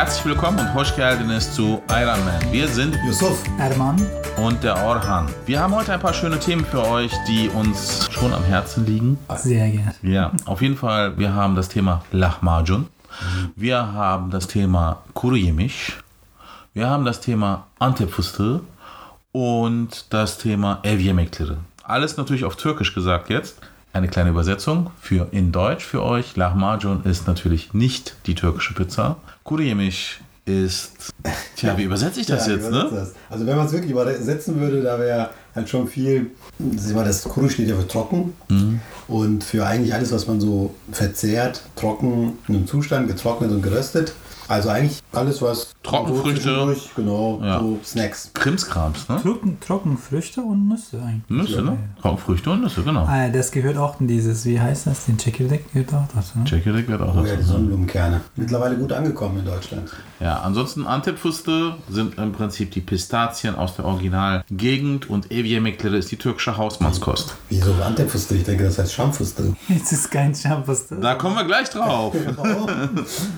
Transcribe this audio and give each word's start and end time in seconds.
Herzlich 0.00 0.24
willkommen 0.24 0.58
und 0.58 0.74
hoş 0.74 0.96
geldiniz 0.96 1.54
zu 1.54 1.82
Iron 1.90 2.24
Man. 2.24 2.52
Wir 2.52 2.68
sind 2.68 2.96
Yusuf. 3.06 3.42
Erman. 3.58 4.00
und 4.38 4.64
der 4.64 4.82
Orhan. 4.82 5.28
Wir 5.44 5.60
haben 5.60 5.74
heute 5.74 5.92
ein 5.92 6.00
paar 6.00 6.14
schöne 6.14 6.38
Themen 6.38 6.64
für 6.64 6.88
euch, 6.88 7.12
die 7.28 7.50
uns 7.50 8.08
schon 8.10 8.32
am 8.32 8.42
Herzen 8.42 8.86
liegen. 8.86 9.18
Sehr 9.36 9.68
gerne. 9.68 9.94
Ja, 10.02 10.32
auf 10.46 10.62
jeden 10.62 10.78
Fall, 10.78 11.18
wir 11.18 11.34
haben 11.34 11.54
das 11.54 11.68
Thema 11.68 12.02
Lahmacun. 12.12 12.86
Wir 13.56 13.92
haben 13.92 14.30
das 14.30 14.46
Thema 14.46 15.02
Kuru 15.12 15.36
Yemiş. 15.36 15.92
Wir 16.72 16.88
haben 16.88 17.04
das 17.04 17.20
Thema 17.20 17.66
Antep 17.78 18.10
fıstığı 18.10 18.60
und 19.32 20.06
das 20.08 20.38
Thema 20.38 20.78
ev 20.82 20.98
yemekleri. 21.02 21.58
Alles 21.82 22.16
natürlich 22.16 22.46
auf 22.46 22.56
Türkisch 22.56 22.94
gesagt 22.94 23.28
jetzt. 23.28 23.58
Eine 23.92 24.08
kleine 24.08 24.30
Übersetzung 24.30 24.92
für 24.98 25.26
in 25.30 25.52
Deutsch 25.52 25.84
für 25.84 26.02
euch. 26.02 26.36
Lahmacun 26.36 27.04
ist 27.04 27.26
natürlich 27.26 27.74
nicht 27.74 28.14
die 28.26 28.34
türkische 28.34 28.72
Pizza. 28.72 29.16
Kuru 29.50 29.62
Yemiş 29.62 30.20
ist. 30.46 30.92
Tja, 31.56 31.76
wie 31.76 31.82
übersetze 31.82 32.20
ich 32.20 32.26
das 32.28 32.46
Ja, 32.46 32.52
jetzt, 32.54 32.70
ne? 32.70 32.88
das. 32.92 33.14
Also 33.28 33.44
wenn 33.48 33.56
man 33.56 33.66
es 33.66 33.72
wirklich 33.72 33.90
übersetzen 33.90 34.60
würde, 34.60 34.80
da 34.80 34.96
wäre 35.00 35.30
halt 35.56 35.68
schon 35.68 35.88
viel, 35.88 36.30
das 36.60 37.24
Kuru 37.24 37.48
steht 37.48 37.68
ja 37.68 37.74
für 37.74 37.88
trocken 37.88 38.32
Mhm. 38.48 38.78
und 39.08 39.42
für 39.42 39.66
eigentlich 39.66 39.92
alles, 39.92 40.12
was 40.12 40.28
man 40.28 40.40
so 40.40 40.72
verzehrt, 40.92 41.62
trocken 41.74 42.38
in 42.46 42.54
einem 42.54 42.66
Zustand, 42.68 43.08
getrocknet 43.08 43.50
und 43.50 43.60
geröstet. 43.60 44.12
Also 44.50 44.68
eigentlich 44.70 45.00
alles, 45.12 45.40
was 45.42 45.72
Trockenfrüchte. 45.84 46.42
so 46.42 46.66
zwischendurch, 46.66 46.90
genau, 46.96 47.40
Ja. 47.42 47.60
so 47.60 47.78
Snacks. 47.84 48.32
Krimskrams, 48.34 49.08
ne? 49.08 49.20
Trocken, 49.22 49.58
Trockenfrüchte 49.60 50.40
und 50.40 50.68
Nüsse 50.68 51.00
eigentlich. 51.00 51.22
Nüsse, 51.28 51.62
ne? 51.62 51.78
Trockenfrüchte 52.02 52.50
und 52.50 52.62
Nüsse, 52.62 52.82
genau. 52.82 53.04
Ah, 53.08 53.28
das 53.28 53.52
gehört 53.52 53.76
auch 53.76 54.00
in 54.00 54.08
dieses, 54.08 54.44
wie 54.46 54.60
heißt 54.60 54.88
das, 54.88 55.06
den 55.06 55.18
Çekirdek 55.18 55.72
gehört 55.72 55.94
auch 55.94 56.04
dazu. 56.12 56.38
Ne? 56.40 56.44
Tschechirik 56.46 56.88
wird 56.88 57.00
auch 57.00 57.14
Oh 57.14 57.18
ja, 57.24 57.36
die 57.36 57.42
dazu. 57.42 57.52
Sonnenblumenkerne. 57.52 58.20
Mittlerweile 58.34 58.76
gut 58.76 58.92
angekommen 58.92 59.38
in 59.38 59.44
Deutschland. 59.44 59.88
Ja, 60.18 60.40
ansonsten 60.40 60.84
Antepfüste 60.84 61.76
sind 61.88 62.18
im 62.18 62.32
Prinzip 62.32 62.72
die 62.72 62.80
Pistazien 62.80 63.54
aus 63.54 63.76
der 63.76 63.84
Originalgegend 63.84 65.08
und 65.08 65.30
Evyemekleri 65.30 65.96
ist 65.98 66.10
die 66.10 66.16
türkische 66.16 66.56
Hausmannskost. 66.56 67.36
Wieso 67.50 67.72
Antepfuste? 67.74 68.34
Ich 68.34 68.42
denke, 68.42 68.64
das 68.64 68.78
heißt 68.78 68.92
Schamfuste. 68.94 69.54
Jetzt 69.68 69.92
ist 69.92 70.10
kein 70.10 70.34
Shampoos. 70.34 70.86
Da 71.00 71.14
kommen 71.14 71.36
wir 71.36 71.44
gleich 71.44 71.70
drauf. 71.70 72.14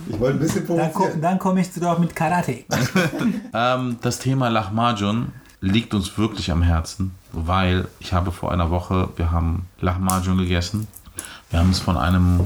Ich 0.08 0.18
wollte 0.20 0.36
ein 0.36 0.40
bisschen 0.40 0.66
Dann, 0.66 0.92
ko 1.10 1.18
dann 1.20 1.38
komme 1.38 1.60
ich 1.60 1.72
drauf 1.72 1.98
mit 1.98 2.14
Karate. 2.14 2.64
ähm, 3.54 3.96
das 4.00 4.18
Thema 4.18 4.48
Lahmacun 4.48 5.32
liegt 5.60 5.94
uns 5.94 6.18
wirklich 6.18 6.50
am 6.50 6.62
Herzen, 6.62 7.14
weil 7.32 7.88
ich 8.00 8.12
habe 8.12 8.32
vor 8.32 8.52
einer 8.52 8.70
Woche, 8.70 9.08
wir 9.16 9.30
haben 9.30 9.66
Lahmacun 9.80 10.38
gegessen. 10.38 10.88
Wir 11.50 11.60
haben 11.60 11.70
es 11.70 11.78
von 11.78 11.96
einem 11.96 12.40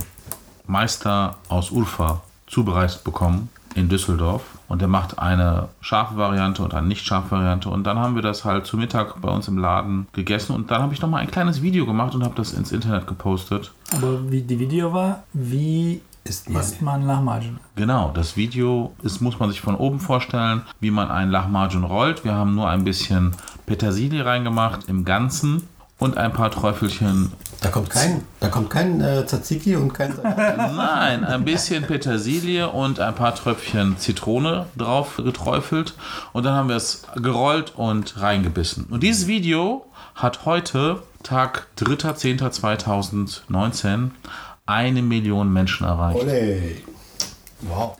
Meister 0.66 1.36
aus 1.48 1.70
Urfa 1.70 2.22
zubereitet 2.46 3.04
bekommen 3.04 3.48
in 3.74 3.88
Düsseldorf. 3.88 4.42
Und 4.68 4.80
der 4.80 4.88
macht 4.88 5.18
eine 5.18 5.68
scharfe 5.80 6.16
Variante 6.16 6.62
und 6.62 6.74
eine 6.74 6.86
nicht 6.86 7.06
scharfe 7.06 7.32
Variante. 7.32 7.68
Und 7.68 7.84
dann 7.84 7.98
haben 7.98 8.16
wir 8.16 8.22
das 8.22 8.44
halt 8.44 8.66
zu 8.66 8.76
Mittag 8.76 9.20
bei 9.20 9.28
uns 9.28 9.46
im 9.46 9.58
Laden 9.58 10.08
gegessen. 10.12 10.54
Und 10.56 10.70
dann 10.70 10.82
habe 10.82 10.92
ich 10.92 11.00
nochmal 11.00 11.20
ein 11.20 11.30
kleines 11.30 11.62
Video 11.62 11.86
gemacht 11.86 12.14
und 12.14 12.24
habe 12.24 12.34
das 12.34 12.52
ins 12.52 12.72
Internet 12.72 13.06
gepostet. 13.06 13.72
Aber 13.92 14.30
wie 14.30 14.42
die 14.42 14.58
Video 14.58 14.92
war, 14.92 15.22
wie 15.32 16.00
Isst 16.28 16.50
man. 16.50 16.62
isst 16.62 16.82
man 16.82 17.06
Lahmacun? 17.06 17.58
Genau, 17.76 18.10
das 18.14 18.36
Video 18.36 18.92
ist, 19.02 19.20
muss 19.20 19.38
man 19.38 19.50
sich 19.50 19.60
von 19.60 19.76
oben 19.76 20.00
vorstellen, 20.00 20.62
wie 20.80 20.90
man 20.90 21.10
einen 21.10 21.30
Lahmacun 21.30 21.84
rollt. 21.84 22.24
Wir 22.24 22.34
haben 22.34 22.54
nur 22.54 22.68
ein 22.68 22.84
bisschen 22.84 23.34
Petersilie 23.66 24.24
reingemacht 24.24 24.88
im 24.88 25.04
Ganzen 25.04 25.62
und 25.98 26.18
ein 26.18 26.32
paar 26.32 26.50
Träufelchen, 26.50 27.32
Da 27.62 27.70
kommt 27.70 27.88
kein, 27.88 28.22
da 28.40 28.48
kommt 28.48 28.68
kein 28.68 29.00
äh, 29.00 29.24
Tzatziki 29.24 29.76
und 29.76 29.94
kein 29.94 30.14
nein, 30.22 31.24
ein 31.24 31.42
bisschen 31.44 31.84
Petersilie 31.84 32.68
und 32.68 33.00
ein 33.00 33.14
paar 33.14 33.34
Tröpfchen 33.34 33.96
Zitrone 33.96 34.66
drauf 34.76 35.16
geträufelt. 35.16 35.94
Und 36.34 36.44
dann 36.44 36.52
haben 36.54 36.68
wir 36.68 36.76
es 36.76 37.04
gerollt 37.16 37.72
und 37.76 38.20
reingebissen. 38.20 38.84
Und 38.90 39.02
dieses 39.02 39.26
Video 39.26 39.86
hat 40.14 40.44
heute, 40.44 41.02
Tag 41.22 41.66
3.10.2019, 41.78 44.10
eine 44.66 45.02
Million 45.02 45.52
Menschen 45.52 45.86
erreicht. 45.86 46.22
Ole. 46.22 46.76
Wow. 47.62 47.96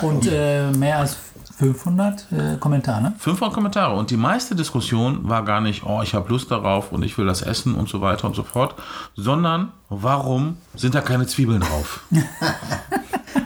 Und 0.00 0.26
äh, 0.30 0.70
mehr 0.72 0.98
als 0.98 1.16
500 1.58 2.26
äh, 2.32 2.56
Kommentare. 2.58 3.02
ne? 3.02 3.14
500 3.18 3.54
Kommentare 3.54 3.94
und 3.94 4.10
die 4.10 4.16
meiste 4.16 4.56
Diskussion 4.56 5.28
war 5.28 5.44
gar 5.44 5.60
nicht, 5.60 5.84
oh, 5.84 6.00
ich 6.02 6.14
habe 6.14 6.28
Lust 6.28 6.50
darauf 6.50 6.90
und 6.90 7.04
ich 7.04 7.16
will 7.18 7.26
das 7.26 7.42
essen 7.42 7.74
und 7.74 7.88
so 7.88 8.00
weiter 8.00 8.26
und 8.26 8.34
so 8.34 8.42
fort, 8.42 8.74
sondern 9.14 9.72
warum 9.88 10.56
sind 10.74 10.94
da 10.94 11.00
keine 11.00 11.26
Zwiebeln 11.26 11.60
drauf? 11.60 12.00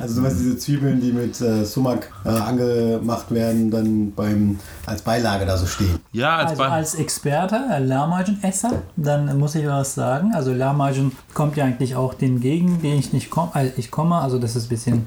Also 0.06 0.20
du 0.20 0.26
weißt, 0.26 0.38
diese 0.38 0.56
Zwiebeln, 0.56 1.00
die 1.00 1.10
mit 1.12 1.40
äh, 1.40 1.64
Sumak 1.64 2.12
äh, 2.24 2.28
angemacht 2.28 3.30
werden, 3.32 3.70
dann 3.70 4.12
beim 4.12 4.58
als 4.86 5.02
Beilage 5.02 5.46
da 5.46 5.56
so 5.56 5.66
stehen. 5.66 5.98
Ja, 6.12 6.36
als, 6.36 6.50
Also 6.52 6.62
als 6.62 6.94
Experte, 6.94 7.58
äh, 7.72 7.80
Lahmacun-Esser, 7.80 8.82
dann 8.96 9.36
muss 9.38 9.56
ich 9.56 9.66
was 9.66 9.94
sagen. 9.94 10.32
Also 10.32 10.52
Lahmacun 10.52 11.12
kommt 11.34 11.56
ja 11.56 11.64
eigentlich 11.64 11.96
auch 11.96 12.14
den 12.14 12.40
Gegend, 12.40 12.84
den 12.84 12.98
ich 12.98 13.12
nicht 13.12 13.30
komme. 13.30 13.50
Also 13.54 13.72
ich 13.76 13.90
komme, 13.90 14.16
also 14.16 14.38
das 14.38 14.54
ist 14.54 14.66
ein 14.66 14.68
bisschen 14.68 15.06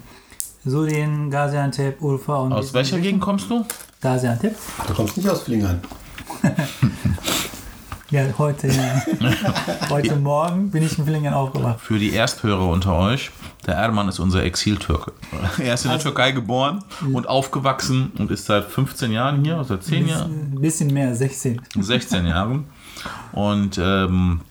Syrien, 0.65 1.31
Gaziantep, 1.31 2.01
Urfa 2.01 2.37
und 2.39 2.51
aus 2.51 2.73
welcher 2.73 2.99
Gegend 2.99 3.21
kommst 3.21 3.49
du? 3.49 3.66
Gaziantep. 4.01 4.55
Ach, 4.79 4.85
du 4.85 4.93
kommst 4.93 5.16
nicht 5.16 5.29
aus 5.29 5.41
Flingern. 5.41 5.79
Ja, 8.12 8.24
heute, 8.40 8.68
ja. 8.68 9.03
heute 9.90 10.16
Morgen 10.16 10.72
bin 10.72 10.81
ich 10.81 10.97
in 10.97 11.06
Villingen 11.06 11.31
aufgewacht. 11.31 11.80
Für 11.80 12.00
die 12.00 12.16
Ersthörer 12.16 12.68
unter 12.68 12.97
euch, 12.97 13.30
der 13.68 13.75
Erman 13.75 14.09
ist 14.09 14.18
unser 14.18 14.44
Exiltürke. 14.44 15.12
Er 15.59 15.75
ist 15.75 15.86
in 15.86 15.92
der 15.92 16.00
Türkei 16.00 16.31
geboren 16.31 16.84
und 17.14 17.30
aufgewachsen 17.30 18.12
und 18.18 18.31
ist 18.31 18.46
seit 18.46 18.66
15 18.66 19.12
Jahren 19.12 19.44
hier, 19.44 19.64
seit 19.64 19.84
10 19.84 20.08
Jahren, 20.08 20.53
Ein 20.56 20.59
bisschen 20.59 20.92
mehr, 20.92 21.14
16. 21.14 21.62
16 21.80 22.25
Jahren. 22.25 22.66
Und 23.31 23.78
ähm, 23.78 24.41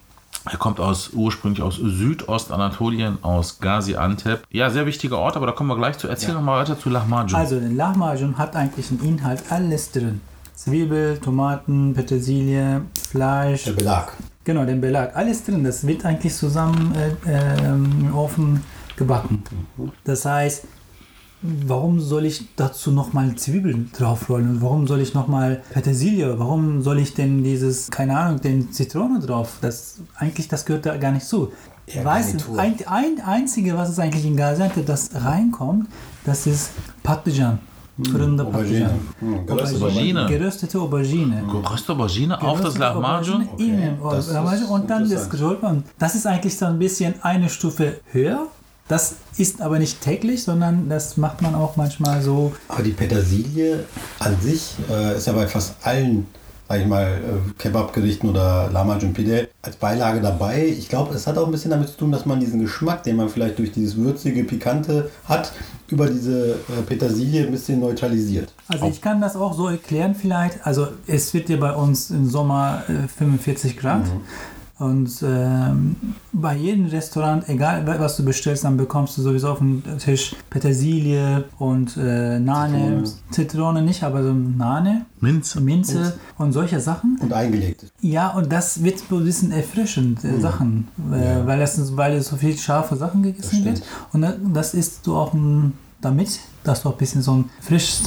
er 0.44 0.58
kommt 0.58 0.78
aus, 0.78 1.10
ursprünglich 1.12 1.60
aus 1.60 1.76
Südostanatolien, 1.76 3.18
aus 3.22 3.58
Gaziantep. 3.58 4.46
Ja, 4.50 4.70
sehr 4.70 4.86
wichtiger 4.86 5.18
Ort, 5.18 5.36
aber 5.36 5.46
da 5.46 5.52
kommen 5.52 5.68
wir 5.68 5.76
gleich 5.76 5.98
zu. 5.98 6.06
Erzähl 6.06 6.32
noch 6.32 6.42
mal 6.42 6.60
weiter 6.60 6.78
zu 6.78 6.90
Lahmacun. 6.90 7.34
Also, 7.34 7.58
der 7.58 7.70
Lahmacun 7.70 8.38
hat 8.38 8.54
eigentlich 8.54 8.90
einen 8.90 9.00
Inhalt 9.00 9.42
alles 9.50 9.90
drin. 9.90 10.20
Zwiebel, 10.58 11.18
Tomaten, 11.18 11.94
Petersilie, 11.94 12.82
Fleisch. 13.10 13.62
Der 13.62 13.72
Belag. 13.72 14.12
Genau, 14.42 14.64
den 14.64 14.80
Belag. 14.80 15.14
Alles 15.14 15.44
drin. 15.44 15.62
Das 15.62 15.86
wird 15.86 16.04
eigentlich 16.04 16.34
zusammen 16.34 16.92
äh, 16.96 17.12
ähm, 17.64 18.08
im 18.08 18.14
Ofen 18.16 18.64
gebacken. 18.96 19.44
Das 20.02 20.24
heißt, 20.24 20.64
warum 21.42 22.00
soll 22.00 22.24
ich 22.24 22.56
dazu 22.56 22.90
nochmal 22.90 23.36
Zwiebeln 23.36 23.92
draufrollen? 23.96 24.50
Und 24.50 24.60
warum 24.60 24.88
soll 24.88 25.00
ich 25.00 25.14
nochmal 25.14 25.62
Petersilie? 25.72 26.36
Warum 26.40 26.82
soll 26.82 26.98
ich 26.98 27.14
denn 27.14 27.44
dieses, 27.44 27.88
keine 27.88 28.18
Ahnung, 28.18 28.40
den 28.40 28.72
Zitrone 28.72 29.20
drauf? 29.20 29.58
Das, 29.60 30.00
eigentlich, 30.16 30.48
das 30.48 30.66
gehört 30.66 30.86
da 30.86 30.96
gar 30.96 31.12
nicht 31.12 31.26
zu. 31.26 31.52
Ja, 31.86 32.02
du, 32.02 32.58
ein, 32.58 32.74
ein 32.86 33.20
einzige, 33.24 33.76
was 33.76 33.90
es 33.90 34.00
eigentlich 34.00 34.26
in 34.26 34.36
Gaziantep, 34.36 34.84
das 34.84 35.10
reinkommt, 35.14 35.88
das 36.24 36.48
ist 36.48 36.72
Patlıcan. 37.04 37.60
Fırında 38.04 38.44
Aubergine. 38.44 38.90
Geröstete 39.46 39.84
Aubergine. 39.84 40.26
Geröstete 40.28 40.78
Aubergine. 40.78 41.42
Geröstete 41.52 41.92
Aubergine 41.92 42.42
auf 42.42 42.60
das 42.60 42.74
Geröstete 42.74 42.80
Lahmacun. 42.80 43.34
Aubergine 43.34 43.48
in 43.58 43.80
dem 43.80 44.10
das 44.10 44.26
ist 44.26 44.34
Lahmacun 44.34 44.66
und 44.66 44.90
dann 44.90 45.10
das. 45.10 45.28
Und 45.62 45.84
das 45.98 46.14
ist 46.14 46.26
eigentlich 46.26 46.56
so 46.56 46.66
ein 46.66 46.78
bisschen 46.78 47.14
eine 47.22 47.48
Stufe 47.48 48.00
höher. 48.12 48.46
Das 48.88 49.16
ist 49.36 49.60
aber 49.60 49.78
nicht 49.78 50.00
täglich, 50.00 50.42
sondern 50.44 50.88
das 50.88 51.18
macht 51.18 51.42
man 51.42 51.54
auch 51.54 51.76
manchmal 51.76 52.22
so. 52.22 52.52
Aber 52.68 52.82
die 52.82 52.92
Petersilie 52.92 53.84
an 54.18 54.40
sich 54.40 54.76
äh, 54.90 55.16
ist 55.16 55.26
ja 55.26 55.34
bei 55.34 55.46
fast 55.46 55.74
allen, 55.82 56.26
sag 56.68 56.80
ich 56.80 56.86
mal, 56.86 57.06
äh, 57.06 57.52
Kebabgerichten 57.58 58.28
oder 58.28 58.68
Lahmacun 58.70 59.14
Pide 59.14 59.48
als 59.62 59.76
Beilage 59.76 60.20
dabei. 60.20 60.66
Ich 60.66 60.88
glaube, 60.88 61.14
es 61.14 61.26
hat 61.26 61.38
auch 61.38 61.46
ein 61.46 61.50
bisschen 61.50 61.70
damit 61.70 61.88
zu 61.88 61.96
tun, 61.96 62.12
dass 62.12 62.26
man 62.26 62.40
diesen 62.40 62.60
Geschmack, 62.60 63.02
den 63.04 63.16
man 63.16 63.28
vielleicht 63.28 63.58
durch 63.58 63.72
dieses 63.72 63.96
würzige, 63.96 64.44
pikante 64.44 65.10
hat, 65.24 65.52
über 65.88 66.08
diese 66.08 66.52
äh, 66.52 66.82
Petersilie 66.86 67.46
ein 67.46 67.50
bisschen 67.50 67.80
neutralisiert. 67.80 68.52
Also 68.68 68.86
ich 68.86 69.00
kann 69.00 69.20
das 69.20 69.36
auch 69.36 69.54
so 69.54 69.68
erklären 69.68 70.14
vielleicht. 70.14 70.66
Also 70.66 70.88
es 71.06 71.32
wird 71.32 71.48
ja 71.48 71.56
bei 71.56 71.72
uns 71.72 72.10
im 72.10 72.28
Sommer 72.28 72.82
äh, 72.88 73.08
45 73.08 73.78
Grad. 73.78 74.02
Und 74.78 75.10
ähm, 75.24 75.96
bei 76.32 76.54
jedem 76.56 76.86
Restaurant, 76.86 77.48
egal 77.48 77.84
was 77.98 78.16
du 78.16 78.24
bestellst, 78.24 78.62
dann 78.62 78.76
bekommst 78.76 79.18
du 79.18 79.22
sowieso 79.22 79.48
auf 79.50 79.58
dem 79.58 79.82
Tisch 79.98 80.36
Petersilie 80.50 81.44
und 81.58 81.96
äh, 81.96 82.38
Nane, 82.38 83.02
Zitrone. 83.30 83.82
nicht, 83.82 84.04
aber 84.04 84.22
so 84.22 84.32
Nane, 84.32 85.06
Minze. 85.20 85.60
Minze 85.60 86.18
und 86.38 86.52
solche 86.52 86.78
Sachen. 86.78 87.18
Und 87.20 87.32
eingelegt. 87.32 87.86
Ja, 88.00 88.28
und 88.30 88.52
das 88.52 88.84
wird 88.84 89.00
so 89.00 89.16
ein 89.16 89.24
bisschen 89.24 89.50
erfrischend, 89.50 90.24
äh, 90.24 90.38
Sachen, 90.40 90.86
äh, 91.12 91.44
weil, 91.44 91.58
das, 91.58 91.96
weil 91.96 92.20
so 92.20 92.36
viel 92.36 92.56
scharfe 92.56 92.94
Sachen 92.94 93.24
gegessen 93.24 93.64
wird. 93.64 93.82
Und 94.12 94.22
da- 94.22 94.34
das 94.54 94.74
isst 94.74 95.04
du 95.06 95.16
auch 95.16 95.32
mm, 95.32 95.72
damit, 96.00 96.38
dass 96.62 96.82
du 96.82 96.90
auch 96.90 96.94
ein 96.94 96.98
bisschen 96.98 97.22
so 97.22 97.32
ein 97.32 97.50
frisches 97.60 98.02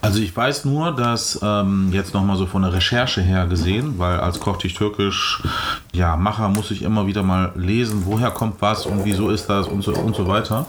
Also 0.00 0.20
ich 0.20 0.34
weiß 0.36 0.64
nur, 0.66 0.94
dass 0.94 1.38
ähm, 1.42 1.88
jetzt 1.92 2.14
nochmal 2.14 2.36
so 2.36 2.46
von 2.46 2.62
der 2.62 2.72
Recherche 2.72 3.20
her 3.22 3.46
gesehen, 3.46 3.94
weil 3.98 4.20
als 4.20 4.38
Koch 4.40 4.56
dich 4.58 4.74
Türkisch 4.74 5.42
ja, 5.96 6.16
Macher 6.16 6.48
muss 6.48 6.70
ich 6.70 6.82
immer 6.82 7.06
wieder 7.06 7.22
mal 7.22 7.52
lesen, 7.54 8.02
woher 8.04 8.30
kommt 8.30 8.60
was 8.60 8.86
und 8.86 9.04
wieso 9.04 9.30
ist 9.30 9.46
das 9.48 9.66
und 9.66 9.82
so, 9.82 9.92
und 9.94 10.14
so 10.14 10.28
weiter. 10.28 10.66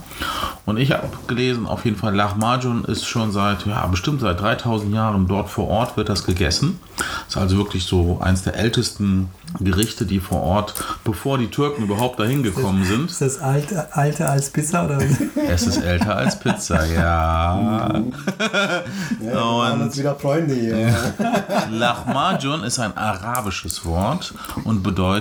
Und 0.65 0.77
ich 0.77 0.91
habe 0.91 1.07
gelesen, 1.27 1.65
auf 1.65 1.85
jeden 1.85 1.97
Fall, 1.97 2.15
Lahmacun 2.15 2.85
ist 2.85 3.05
schon 3.05 3.31
seit, 3.31 3.65
ja, 3.65 3.85
bestimmt 3.87 4.21
seit 4.21 4.39
3000 4.39 4.93
Jahren 4.93 5.27
dort 5.27 5.49
vor 5.49 5.67
Ort 5.67 5.97
wird 5.97 6.09
das 6.09 6.25
gegessen. 6.25 6.79
Ist 7.27 7.37
also 7.37 7.57
wirklich 7.57 7.85
so 7.85 8.19
eins 8.21 8.43
der 8.43 8.55
ältesten 8.55 9.29
Gerichte, 9.59 10.05
die 10.05 10.19
vor 10.19 10.41
Ort, 10.41 10.73
bevor 11.03 11.37
die 11.37 11.47
Türken 11.47 11.83
überhaupt 11.83 12.19
dahin 12.19 12.43
gekommen 12.43 12.83
sind. 12.83 13.09
Ist 13.09 13.21
das 13.21 13.39
alte, 13.39 13.95
alte 13.95 14.27
als 14.27 14.49
Pizza 14.49 14.85
oder? 14.85 14.99
Es 15.47 15.67
ist 15.67 15.77
älter 15.77 16.15
als 16.15 16.39
Pizza, 16.39 16.85
ja. 16.93 17.89
Ja, 17.89 18.83
wir 19.19 19.33
waren 19.33 19.81
uns 19.81 19.97
wieder 19.97 20.15
Freunde 20.15 20.53
hier. 20.53 20.93
Lahmacun 21.71 22.63
ist 22.63 22.79
ein 22.79 22.95
arabisches 22.97 23.85
Wort 23.85 24.33
und 24.63 24.83
bedeutet 24.83 25.16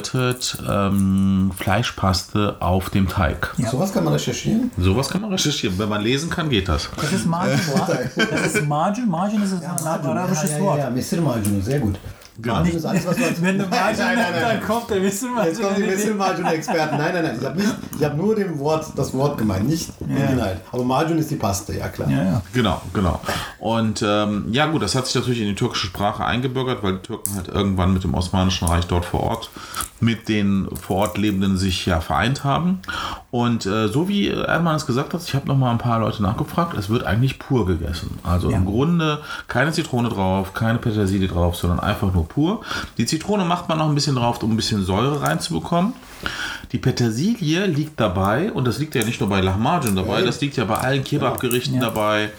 ähm, 0.69 1.51
Fleischpaste 1.57 2.57
auf 2.61 2.91
dem 2.91 3.09
Teig. 3.09 3.55
Ja. 3.57 3.71
Sowas 3.71 3.93
kann 3.93 4.05
man 4.05 4.13
recherchieren? 4.13 4.71
Sowas 4.79 5.09
kann 5.09 5.21
man 5.21 5.31
recherchieren. 5.33 5.79
Wenn 5.79 5.89
man 5.89 6.03
lesen 6.03 6.31
kann, 6.31 6.49
geht 6.49 6.69
das. 6.69 6.91
Das 6.97 7.13
ist 7.13 7.27
Margin. 7.27 7.59
Das 8.17 8.55
ist 8.55 8.67
Margin. 8.67 9.09
Margin 9.09 9.43
ist 9.43 9.53
ein 9.55 9.65
arabisches 9.65 10.51
ja, 10.51 10.59
ja, 10.59 10.65
Wort. 10.65 10.79
Ja, 10.79 10.91
Mr. 10.91 11.23
Margin, 11.23 11.63
sehr 11.63 11.81
gut. 11.81 11.99
Margin 12.45 12.77
ist 12.77 12.85
alles, 12.85 13.07
was 13.07 13.23
als 13.23 13.43
Wenn 13.43 13.59
du 13.59 13.67
Margin 13.71 13.99
Nein, 13.99 14.17
nein, 14.19 14.33
nein, 14.33 14.43
dann 14.59 14.67
kommt 14.67 14.91
der 14.91 15.03
Wissen 15.03 15.31
Jetzt 15.45 15.63
kommen 15.63 15.77
die 15.77 15.83
Mr. 16.09 16.15
Margin-Experten. 16.15 16.97
Nein, 16.97 17.13
nein, 17.15 17.23
nein. 17.25 17.39
Ich 17.41 18.05
habe 18.05 18.05
hab 18.05 18.17
nur 18.17 18.35
dem 18.35 18.59
Wort, 18.59 18.87
das 18.97 19.13
Wort 19.15 19.39
gemeint, 19.39 19.69
nicht 19.69 19.91
den 20.01 20.17
Inhalt. 20.17 20.61
Aber 20.73 20.85
Margin 20.85 21.19
ist 21.19 21.31
die 21.31 21.37
Paste, 21.37 21.77
ja 21.77 21.89
klar. 21.89 22.11
Ja, 22.11 22.23
ja. 22.23 22.43
Genau, 22.53 22.81
genau. 22.93 23.21
Und 23.59 24.03
ähm, 24.07 24.47
ja 24.51 24.67
gut, 24.67 24.83
das 24.83 24.95
hat 24.95 25.07
sich 25.07 25.15
natürlich 25.15 25.41
in 25.41 25.47
die 25.49 25.55
türkische 25.55 25.87
Sprache 25.87 26.25
eingebürgert, 26.25 26.83
weil 26.83 26.95
die 26.95 27.03
Türken 27.03 27.35
halt 27.35 27.49
irgendwann 27.49 27.93
mit 27.93 28.05
dem 28.05 28.15
Osmanischen 28.15 28.69
Reich 28.69 28.87
dort 28.87 29.05
vor 29.05 29.21
Ort 29.23 29.51
mit 30.01 30.29
den 30.29 30.69
vor 30.79 30.97
Ort 30.99 31.19
Lebenden 31.19 31.57
sich 31.57 31.87
ja 31.87 32.01
vereint 32.01 32.45
haben. 32.45 32.81
Und 33.31 33.65
äh, 33.67 33.89
so 33.89 34.09
wie 34.09 34.29
Erman 34.29 34.77
es 34.77 34.87
gesagt 34.87 35.15
hat, 35.15 35.23
ich 35.23 35.35
habe 35.35 35.47
noch 35.49 35.57
mal 35.57 35.71
ein 35.71 35.79
paar 35.79 36.01
Leute 36.01 36.23
nachgefragt, 36.23 36.77
es 36.77 36.91
wird 36.91 37.05
eigentlich 37.05 37.39
pur 37.39 37.67
gegessen. 37.67 38.19
Also 38.23 38.51
Ja. 38.51 38.57
im 38.59 38.67
Grunde 38.67 39.21
keine 39.49 39.73
Zitrone 39.73 40.09
drauf, 40.09 40.53
keine 40.55 40.79
Petersilie 40.79 41.29
drauf, 41.29 41.57
sondern 41.57 41.81
einfach 41.81 42.13
nur 42.13 42.26
pur. 42.27 42.61
Die 42.99 43.07
Zitrone 43.07 43.45
macht 43.45 43.69
man 43.69 43.79
noch 43.79 43.89
ein 43.89 43.95
bisschen 43.95 44.17
drauf, 44.17 44.43
um 44.43 44.53
ein 44.53 44.57
bisschen 44.57 44.85
Säure 44.85 45.23
reinzubekommen. 45.23 45.93
Die 46.73 46.79
Petersilie 46.79 47.67
liegt 47.67 48.01
dabei, 48.01 48.51
und 48.53 48.67
das 48.67 48.79
liegt 48.79 48.95
ja 48.95 49.05
nicht 49.05 49.21
nur 49.21 49.29
bei 49.29 49.41
Lahmacun 49.41 49.95
dabei, 49.97 50.23
das 50.23 50.41
liegt 50.41 50.57
ja 50.57 50.65
bei 50.65 50.77
allen 50.77 51.05
Kebabgerichten 51.05 51.75
Ja. 51.75 51.81
dabei. 51.83 52.31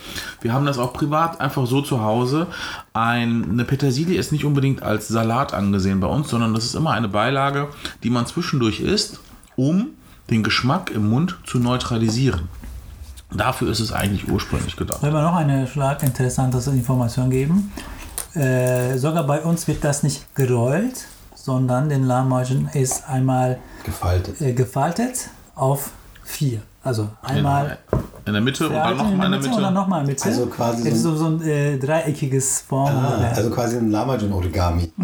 Wir 0.42 0.54
haben 0.54 0.66
das 0.66 0.78
auch 0.78 0.94
privat 0.94 1.39
einfach 1.39 1.66
so 1.66 1.81
zu 1.81 2.01
Hause. 2.01 2.48
Ein, 2.94 3.50
eine 3.51 3.63
Petersilie 3.66 4.18
ist 4.19 4.31
nicht 4.31 4.45
unbedingt 4.45 4.84
als 4.84 5.07
Salat 5.07 5.54
angesehen 5.54 6.00
bei 6.00 6.07
uns, 6.07 6.30
sondern 6.30 6.54
das 6.54 6.66
ist 6.66 6.75
immer 6.75 6.92
eine 6.92 7.07
Beilage, 7.07 7.69
die 8.04 8.10
man 8.10 8.25
zwischendurch 8.25 8.80
isst, 8.81 9.19
um 9.56 9.89
den 10.30 10.44
Geschmack 10.44 10.92
im 10.92 11.10
Mund 11.10 11.38
zu 11.45 11.60
neutralisieren. 11.60 12.50
Dafür 13.31 13.69
ist 13.69 13.80
es 13.80 13.92
eigentlich 13.92 14.30
ursprünglich 14.30 14.75
gedacht. 14.75 15.01
Soll 15.01 15.12
wir 15.13 15.22
noch 15.22 15.36
eine 15.36 15.68
interessante 16.01 16.57
Information 16.72 17.30
geben? 17.30 17.72
Äh, 18.35 18.97
sogar 18.97 19.25
bei 19.25 19.41
uns 19.41 19.68
wird 19.68 19.83
das 19.83 20.03
nicht 20.03 20.33
gerollt, 20.35 21.06
sondern 21.35 21.89
den 21.89 22.03
Lahmacun 22.03 22.69
ist 22.74 23.07
einmal 23.09 23.57
Gefaltet. 23.83 24.41
äh, 24.41 24.53
gefaltet 24.53 25.29
auf 25.56 25.91
vier. 26.24 26.62
Also 26.83 27.09
einmal 27.21 27.77
in 28.25 28.33
der 28.33 28.41
Mitte 28.41 28.68
und 28.68 28.74
dann 28.74 28.95
nochmal 28.97 29.25
in 29.25 29.31
der 29.31 29.39
und 29.39 29.45
dann 29.45 29.62
Mitte. 29.62 29.71
nochmal 29.74 30.00
in 30.01 30.06
der 30.07 30.15
Mitte. 30.15 30.25
Also 30.29 30.45
quasi 30.45 30.83
Das 30.85 30.94
ist 30.94 31.03
so 31.03 31.12
so, 31.15 31.18
so 31.18 31.25
ein 31.27 31.41
äh, 31.41 31.77
dreieckiges 31.77 32.62
Form. 32.62 32.94
Ah, 32.95 33.31
also 33.35 33.50
quasi 33.50 33.77
ein. 33.77 33.89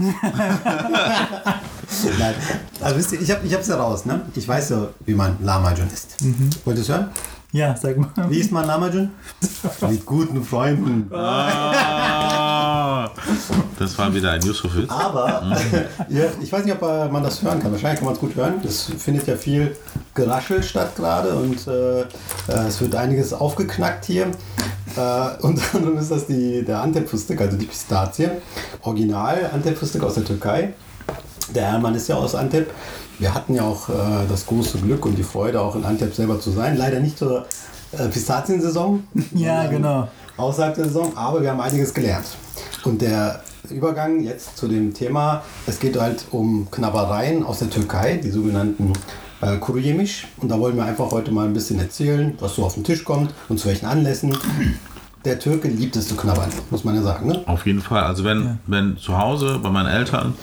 Nein. 2.19 2.35
Also 2.81 2.97
wisst 2.97 3.11
ihr, 3.13 3.21
ich 3.21 3.31
habe 3.31 3.45
es 3.45 3.67
ja 3.67 3.75
raus, 3.75 4.05
ne? 4.05 4.21
Ich 4.35 4.47
weiß 4.47 4.69
ja, 4.69 4.87
wie 5.05 5.13
man 5.13 5.37
Lamajun 5.41 5.87
isst. 5.91 6.15
Wollt 6.65 6.77
ihr 6.77 6.81
es 6.83 6.89
hören? 6.89 7.09
Ja, 7.53 7.75
sag 7.77 7.97
mal. 7.97 8.09
Wie 8.29 8.39
isst 8.39 8.51
man 8.51 8.65
Lamajun? 8.65 9.11
Mit 9.87 10.05
guten 10.07 10.43
Freunden. 10.43 11.07
Ah, 11.13 13.11
das 13.79 13.95
war 13.95 14.11
wieder 14.11 14.31
ein 14.31 14.41
Yusuf-Witz. 14.41 14.89
Aber 14.89 15.55
ja, 16.09 16.25
ich 16.41 16.51
weiß 16.51 16.65
nicht, 16.65 16.73
ob 16.73 16.81
äh, 16.81 17.07
man 17.09 17.21
das 17.21 17.43
hören 17.43 17.61
kann. 17.61 17.71
Wahrscheinlich 17.71 17.99
kann 17.99 18.05
man 18.05 18.15
es 18.15 18.19
gut 18.19 18.35
hören. 18.35 18.55
Es 18.65 18.91
findet 18.97 19.27
ja 19.27 19.35
viel 19.35 19.77
Geraschel 20.15 20.63
statt 20.63 20.95
gerade 20.95 21.35
und 21.35 21.67
äh, 21.67 22.01
äh, 22.01 22.05
es 22.67 22.81
wird 22.81 22.95
einiges 22.95 23.33
aufgeknackt 23.33 24.05
hier. 24.05 24.31
Äh, 24.95 25.41
unter 25.41 25.75
anderem 25.75 25.99
ist 25.99 26.09
das 26.09 26.25
die, 26.25 26.65
der 26.65 26.81
Antep-Fustik, 26.81 27.39
also 27.39 27.55
die 27.55 27.67
Pistazie. 27.67 28.31
Original 28.81 29.51
Antep-Fustik 29.53 30.01
aus 30.01 30.15
der 30.15 30.25
Türkei. 30.25 30.73
Der 31.51 31.71
Hermann 31.71 31.95
ist 31.95 32.07
ja 32.07 32.15
aus 32.15 32.35
Antep. 32.35 32.71
Wir 33.19 33.33
hatten 33.33 33.53
ja 33.55 33.63
auch 33.63 33.89
äh, 33.89 33.93
das 34.29 34.45
große 34.45 34.79
Glück 34.79 35.05
und 35.05 35.15
die 35.15 35.23
Freude, 35.23 35.61
auch 35.61 35.75
in 35.75 35.83
Antep 35.83 36.13
selber 36.15 36.39
zu 36.39 36.51
sein. 36.51 36.77
Leider 36.77 36.99
nicht 36.99 37.17
zur 37.17 37.45
äh, 37.91 38.07
Pistaziensaison. 38.07 39.03
Ja, 39.33 39.67
genau. 39.67 40.07
Außerhalb 40.37 40.75
der 40.75 40.85
Saison, 40.85 41.15
aber 41.15 41.41
wir 41.41 41.51
haben 41.51 41.61
einiges 41.61 41.93
gelernt. 41.93 42.25
Und 42.83 43.01
der 43.01 43.43
Übergang 43.69 44.21
jetzt 44.21 44.57
zu 44.57 44.67
dem 44.67 44.93
Thema, 44.93 45.43
es 45.67 45.79
geht 45.79 45.99
halt 45.99 46.25
um 46.31 46.69
Knabbereien 46.71 47.43
aus 47.43 47.59
der 47.59 47.69
Türkei, 47.69 48.17
die 48.17 48.31
sogenannten 48.31 48.93
äh, 49.41 49.57
Kuruyemiş. 49.57 50.27
Und 50.37 50.49
da 50.49 50.59
wollen 50.59 50.75
wir 50.75 50.85
einfach 50.85 51.11
heute 51.11 51.31
mal 51.31 51.45
ein 51.45 51.53
bisschen 51.53 51.79
erzählen, 51.79 52.35
was 52.39 52.55
so 52.55 52.65
auf 52.65 52.73
den 52.73 52.83
Tisch 52.83 53.03
kommt 53.03 53.33
und 53.47 53.59
zu 53.59 53.67
welchen 53.67 53.85
Anlässen. 53.85 54.35
Der 55.25 55.39
Türke 55.39 55.69
liebt 55.69 55.95
es 55.95 56.09
zu 56.09 56.15
knabbern, 56.17 56.49
muss 56.69 56.83
man 56.83 56.95
ja 56.95 57.01
sagen. 57.01 57.27
Ne? 57.27 57.41
Auf 57.45 57.65
jeden 57.65 57.81
Fall. 57.81 58.03
Also 58.03 58.25
wenn, 58.25 58.59
wenn 58.67 58.97
zu 58.97 59.17
Hause 59.17 59.57
bei 59.63 59.69
meinen 59.69 59.87
Eltern, 59.87 60.33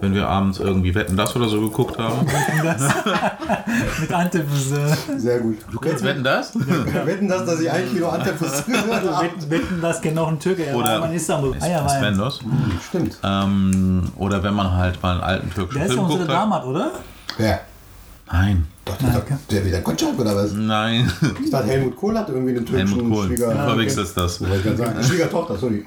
wenn 0.00 0.14
wir 0.14 0.26
abends 0.26 0.58
irgendwie 0.58 0.94
Wetten 0.94 1.18
das 1.18 1.36
oder 1.36 1.48
so 1.50 1.60
geguckt 1.60 1.98
haben. 1.98 2.26
Mit 4.00 4.12
Antipus. 4.12 4.72
Äh, 4.72 5.18
Sehr 5.18 5.40
gut. 5.40 5.58
Du 5.70 5.78
kennst 5.78 6.02
Wetten 6.02 6.24
das? 6.24 6.54
Wir 6.54 7.06
wetten 7.06 7.28
das, 7.28 7.44
dass 7.44 7.60
ich 7.60 7.70
eigentlich 7.70 8.00
nur 8.00 8.10
Antepus 8.10 8.64
gehört 8.66 9.10
habe. 9.10 9.26
wetten, 9.26 9.50
wetten, 9.50 9.80
das 9.82 10.00
kennt 10.00 10.14
noch 10.16 10.28
ein 10.28 10.38
Türke. 10.40 10.64
Er 10.64 10.76
Oder 10.76 10.98
mal 11.00 11.10
in 11.10 11.16
Istanbul. 11.16 11.54
Ah, 11.60 11.66
ja, 11.68 12.10
das? 12.12 12.40
Stimmt. 12.88 13.18
Ähm, 13.22 14.12
oder 14.16 14.42
wenn 14.42 14.54
man 14.54 14.72
halt 14.72 15.02
mal 15.02 15.12
einen 15.12 15.20
alten 15.22 15.50
türkischen 15.50 15.78
Der 15.78 15.86
ist 15.88 15.92
ja 15.92 15.94
Film 15.96 16.04
unsere 16.06 16.20
geguckt 16.22 16.38
hat. 16.38 16.42
Damat, 16.44 16.64
oder? 16.64 16.90
Wer? 17.36 17.60
Nein. 18.32 18.66
Doch, 18.84 18.96
der, 18.96 19.16
okay. 19.16 19.34
der 19.50 19.64
wieder 19.64 19.80
Gottschalk 19.80 20.18
oder 20.18 20.34
was? 20.34 20.52
Nein. 20.54 21.08
Ich 21.44 21.50
dachte, 21.50 21.68
Helmut 21.68 21.94
Kohl 21.94 22.18
hat 22.18 22.28
irgendwie 22.30 22.56
einen 22.56 22.66
türkischen 22.66 22.96
Helmut 22.96 23.12
Kohl. 23.14 23.26
Schwieger... 23.28 23.52
Du 23.52 23.58
verwechselst 23.58 24.16
das. 24.16 24.36
So 24.36 24.48
wollte 24.48 24.56
ich 24.70 24.76
gerade 24.76 24.94
sagen. 24.94 25.04
Schwiegertochter, 25.08 25.56
sorry. 25.58 25.84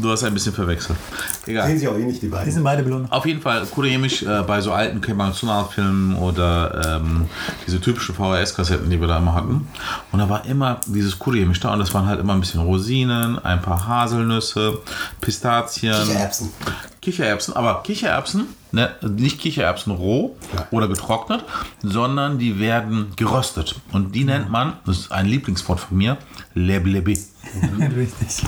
Du 0.00 0.10
hast 0.10 0.22
ein 0.22 0.34
bisschen 0.34 0.52
verwechselt. 0.52 0.98
Sehen 1.44 1.54
Egal. 1.56 1.76
sie 1.76 1.88
auch 1.88 1.96
eh 1.96 2.04
nicht, 2.04 2.22
die 2.22 2.26
Die 2.26 2.32
beiden. 2.32 2.52
sind 2.52 2.62
beide 2.62 2.82
blond. 2.84 3.10
Auf 3.10 3.26
jeden 3.26 3.40
Fall 3.40 3.66
Kuremisch 3.66 4.22
äh, 4.22 4.42
bei 4.46 4.60
so 4.60 4.70
alten 4.72 5.00
Kemal 5.00 5.32
Sunal-Filmen 5.32 6.14
oder 6.16 7.00
ähm, 7.00 7.26
diese 7.66 7.80
typischen 7.80 8.14
VHS-Kassetten, 8.14 8.88
die 8.88 9.00
wir 9.00 9.08
da 9.08 9.18
immer 9.18 9.34
hatten. 9.34 9.66
Und 10.12 10.18
da 10.18 10.28
war 10.28 10.44
immer 10.46 10.80
dieses 10.86 11.18
Kuremisch 11.18 11.58
da 11.58 11.72
und 11.72 11.80
das 11.80 11.92
waren 11.94 12.06
halt 12.06 12.20
immer 12.20 12.34
ein 12.34 12.40
bisschen 12.40 12.60
Rosinen, 12.60 13.38
ein 13.38 13.62
paar 13.62 13.88
Haselnüsse, 13.88 14.78
Pistazien. 15.20 15.94
Kichererbsen. 15.94 16.50
Kichererbsen, 17.02 17.54
aber 17.54 17.82
Kichererbsen, 17.82 18.46
ne, 18.70 18.94
nicht 19.02 19.40
Kichererbsen 19.40 19.92
roh 19.92 20.36
Ja. 20.56 20.68
oder 20.70 20.86
getrocknet, 20.88 21.44
sondern 21.82 22.38
die 22.38 22.58
werden 22.60 23.12
geröstet. 23.16 23.74
Und 23.92 24.14
die 24.14 24.24
nennt 24.24 24.50
man, 24.50 24.74
das 24.86 24.98
ist 25.00 25.12
ein 25.12 25.26
Lieblingswort 25.26 25.80
von 25.80 25.98
mir, 25.98 26.16
leblebi. 26.54 27.18
Richtig. 27.96 28.42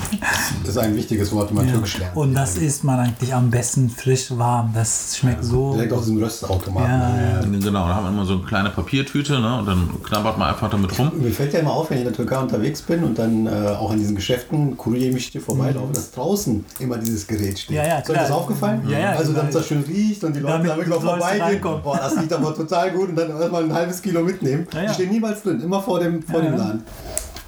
Das 0.63 0.69
ist 0.69 0.77
ein 0.77 0.95
wichtiges 0.95 1.31
Wort, 1.31 1.49
wenn 1.49 1.57
man 1.57 1.67
Ja. 1.67 1.73
Türkisch 1.73 1.97
lernt. 1.99 2.15
Und 2.15 2.33
das 2.33 2.57
isst 2.57 2.83
man 2.83 2.99
eigentlich 2.99 3.33
am 3.33 3.49
besten 3.51 3.89
frisch 3.89 4.27
warm. 4.37 4.71
Das 4.73 5.17
schmeckt 5.17 5.43
so. 5.43 5.73
Direkt 5.73 5.93
aus 5.93 6.05
dem 6.05 6.17
Röstautomaten. 6.17 6.91
Ja, 6.91 7.17
ja. 7.35 7.41
Genau, 7.41 7.87
da 7.87 7.95
haben 7.95 8.05
wir 8.05 8.09
immer 8.09 8.25
so 8.25 8.33
eine 8.33 8.43
kleine 8.43 8.69
Papiertüte 8.69 9.39
ne, 9.39 9.59
und 9.59 9.65
dann 9.67 9.89
knabbert 10.03 10.37
man 10.37 10.49
einfach 10.49 10.69
damit 10.69 10.97
rum. 10.97 11.11
Mir 11.17 11.31
fällt 11.31 11.53
ja 11.53 11.59
immer 11.59 11.71
auf, 11.73 11.89
wenn 11.89 11.97
ich 11.97 12.03
in 12.03 12.07
der 12.09 12.15
Türkei 12.15 12.37
unterwegs 12.39 12.81
bin 12.81 13.03
und 13.03 13.17
dann 13.19 13.45
äh, 13.47 13.49
auch 13.79 13.91
an 13.91 13.97
diesen 13.99 14.15
Geschäften 14.15 14.77
Kuryemiş'te 14.77 15.39
vorbeilaufe, 15.39 15.93
dass 15.93 16.11
draußen 16.11 16.65
immer 16.79 16.97
dieses 16.97 17.27
Gerät 17.27 17.59
steht. 17.59 17.71
Mhm. 17.71 17.75
Ja, 17.75 17.87
ja, 17.87 17.97
Ist 17.99 18.09
euch 18.09 18.17
das 18.17 18.31
aufgefallen? 18.31 18.81
Ja, 18.89 18.99
ja, 18.99 19.09
Also, 19.11 19.33
klar. 19.33 19.45
dass 19.45 19.53
das 19.53 19.67
schön 19.67 19.83
riecht 19.83 20.23
und 20.23 20.35
die 20.35 20.39
Leute 20.39 20.53
Damit 20.53 20.71
damit 20.71 20.87
noch 20.87 21.01
vorbeigehen. 21.01 21.61
Boah, 21.83 21.97
das 21.97 22.17
riecht 22.17 22.33
aber 22.33 22.55
total 22.55 22.91
gut 22.91 23.09
und 23.09 23.15
dann 23.15 23.29
erstmal 23.29 23.63
ein 23.63 23.73
halbes 23.73 24.01
Kilo 24.01 24.21
mitnehmen. 24.23 24.67
Ja, 24.73 24.81
ja. 24.81 24.87
Die 24.87 24.93
stehen 24.93 25.11
niemals 25.11 25.43
drin, 25.43 25.61
immer 25.61 25.81
vor 25.81 25.99
dem, 25.99 26.21
vor 26.23 26.41
Ja, 26.41 26.49
dem 26.49 26.57
ja. 26.57 26.63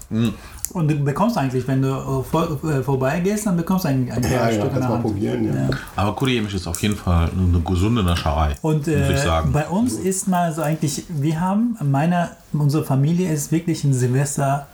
Laden. 0.10 0.34
Und 0.72 0.90
du 0.90 0.96
bekommst 0.96 1.38
eigentlich, 1.38 1.68
wenn 1.68 1.82
du 1.82 1.88
äh, 1.90 2.24
vor, 2.24 2.60
äh, 2.64 2.84
vorbeigehst, 2.84 3.46
dann 3.46 3.58
bekommst 3.58 3.86
du 3.86 3.90
ein, 3.90 4.12
ein 4.12 4.24
Ja, 4.24 4.30
paar 4.38 4.52
ja, 4.52 4.60
Stück 4.60 4.74
der 4.74 4.80
mal 4.82 4.90
Hand. 4.90 5.02
probieren. 5.04 5.46
Ja. 5.46 5.54
Ja. 5.56 5.70
Aber 5.96 6.16
Kuriemisch 6.16 6.54
ist 6.56 6.68
auf 6.68 6.82
jeden 6.82 6.96
Fall 6.96 7.30
eine 7.32 7.60
gesunde 7.62 8.04
Nascherei, 8.04 8.56
Und 8.62 8.80
muss 8.80 8.88
ich 8.88 8.94
äh, 8.96 9.18
sagen. 9.18 9.52
bei 9.52 9.68
uns 9.68 9.94
ist 9.94 10.28
mal 10.28 10.54
so 10.54 10.62
eigentlich, 10.62 11.04
wir 11.10 11.40
haben, 11.40 11.78
meiner, 11.84 12.32
unsere 12.54 12.84
Familie 12.84 13.32
ist 13.32 13.52
wirklich 13.52 13.84
in 13.84 13.94
Silvester 13.94 14.68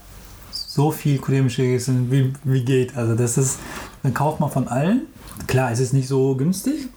so 0.52 0.92
viel 0.92 1.20
koreanische 1.20 1.62
gegessen, 1.64 2.08
wie, 2.10 2.34
wie 2.44 2.64
geht. 2.64 2.98
Also 2.98 3.16
das 3.16 3.38
ist, 3.38 3.60
dann 4.02 4.14
kauft 4.14 4.40
man 4.40 4.50
von 4.50 4.68
allen. 4.68 5.02
Klar, 5.48 5.72
es 5.72 5.80
ist 5.80 5.94
nicht 5.94 6.08
so 6.08 6.36
günstig. 6.36 6.88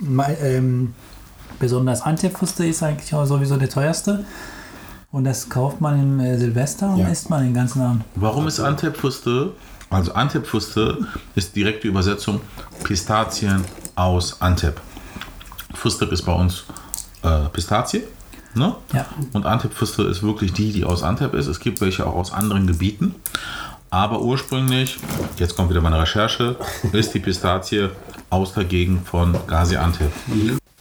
Ähm, 0.43 0.95
besonders 1.59 2.03
Antepfuste 2.03 2.67
ist 2.67 2.83
eigentlich 2.83 3.13
auch 3.15 3.27
sowieso 3.27 3.57
der 3.57 3.69
teuerste. 3.69 4.25
Und 5.17 5.25
das 5.25 5.49
kauft 5.49 5.81
man 5.81 5.99
im 5.99 6.21
äh, 6.21 6.37
Silvester 6.37 6.91
und 6.91 6.99
Ja. 6.99 7.09
isst 7.09 7.31
man 7.31 7.43
den 7.43 7.55
ganzen 7.55 7.81
Abend. 7.81 8.05
Warum 8.17 8.47
ist 8.49 8.61
Antepfuste, 8.61 9.53
also 9.89 10.13
Antepfuste 10.13 11.07
ist 11.35 11.57
direkte 11.57 11.89
Übersetzung 11.89 12.43
Pistazien 12.85 13.65
aus 13.95 14.43
Antep. 14.43 14.79
Fustep 15.73 16.13
ist 16.13 16.21
bei 16.21 16.35
uns 16.35 16.65
äh, 17.23 17.49
Pistazie 17.51 18.03
Ne? 18.53 18.75
Ja. 18.93 19.07
Und 19.33 19.47
Antep-Füste 19.47 20.03
ist 20.03 20.23
wirklich 20.23 20.53
die, 20.53 20.73
die 20.73 20.85
aus 20.85 21.03
Antep 21.03 21.33
ist. 21.35 21.47
Es 21.47 21.61
gibt 21.61 21.81
welche 21.81 22.07
auch 22.07 22.15
aus 22.15 22.33
anderen 22.33 22.67
Gebieten. 22.67 23.15
Aber 23.89 24.21
ursprünglich, 24.21 24.99
jetzt 25.39 25.57
kommt 25.57 25.71
wieder 25.71 25.81
meine 25.81 25.99
Recherche, 25.99 26.57
ist 26.93 27.15
die 27.15 27.21
Pistazie 27.21 27.89
aus 28.29 28.53
der 28.53 28.65
Gegend 28.65 29.09
von 29.09 29.35
Gaziantep. 29.47 30.13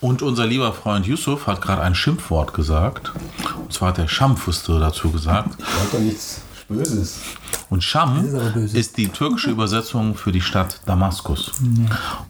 Und 0.06 0.22
unser 0.22 0.46
lieber 0.46 0.72
Freund 0.72 1.08
Yusuf 1.08 1.48
hat 1.48 1.64
gerade 1.64 1.82
ein 1.82 1.96
Schimpfwort 1.96 2.54
gesagt. 2.54 3.12
Und 3.58 3.74
zwar 3.74 3.88
hat 3.88 3.98
der 3.98 4.08
Schamfüste 4.08 4.80
dazu 4.80 5.10
gesagt. 5.10 5.50
Sagt 5.60 5.94
doch 5.94 6.00
nichts 6.00 6.42
Böses. 6.68 7.22
Und 7.72 7.84
Scham 7.84 8.24
ist 8.56 8.76
ist 8.76 8.98
die 8.98 9.08
türkische 9.08 9.50
Übersetzung 9.50 10.14
für 10.14 10.32
die 10.32 10.42
Stadt 10.42 10.82
Damaskus. 10.86 11.54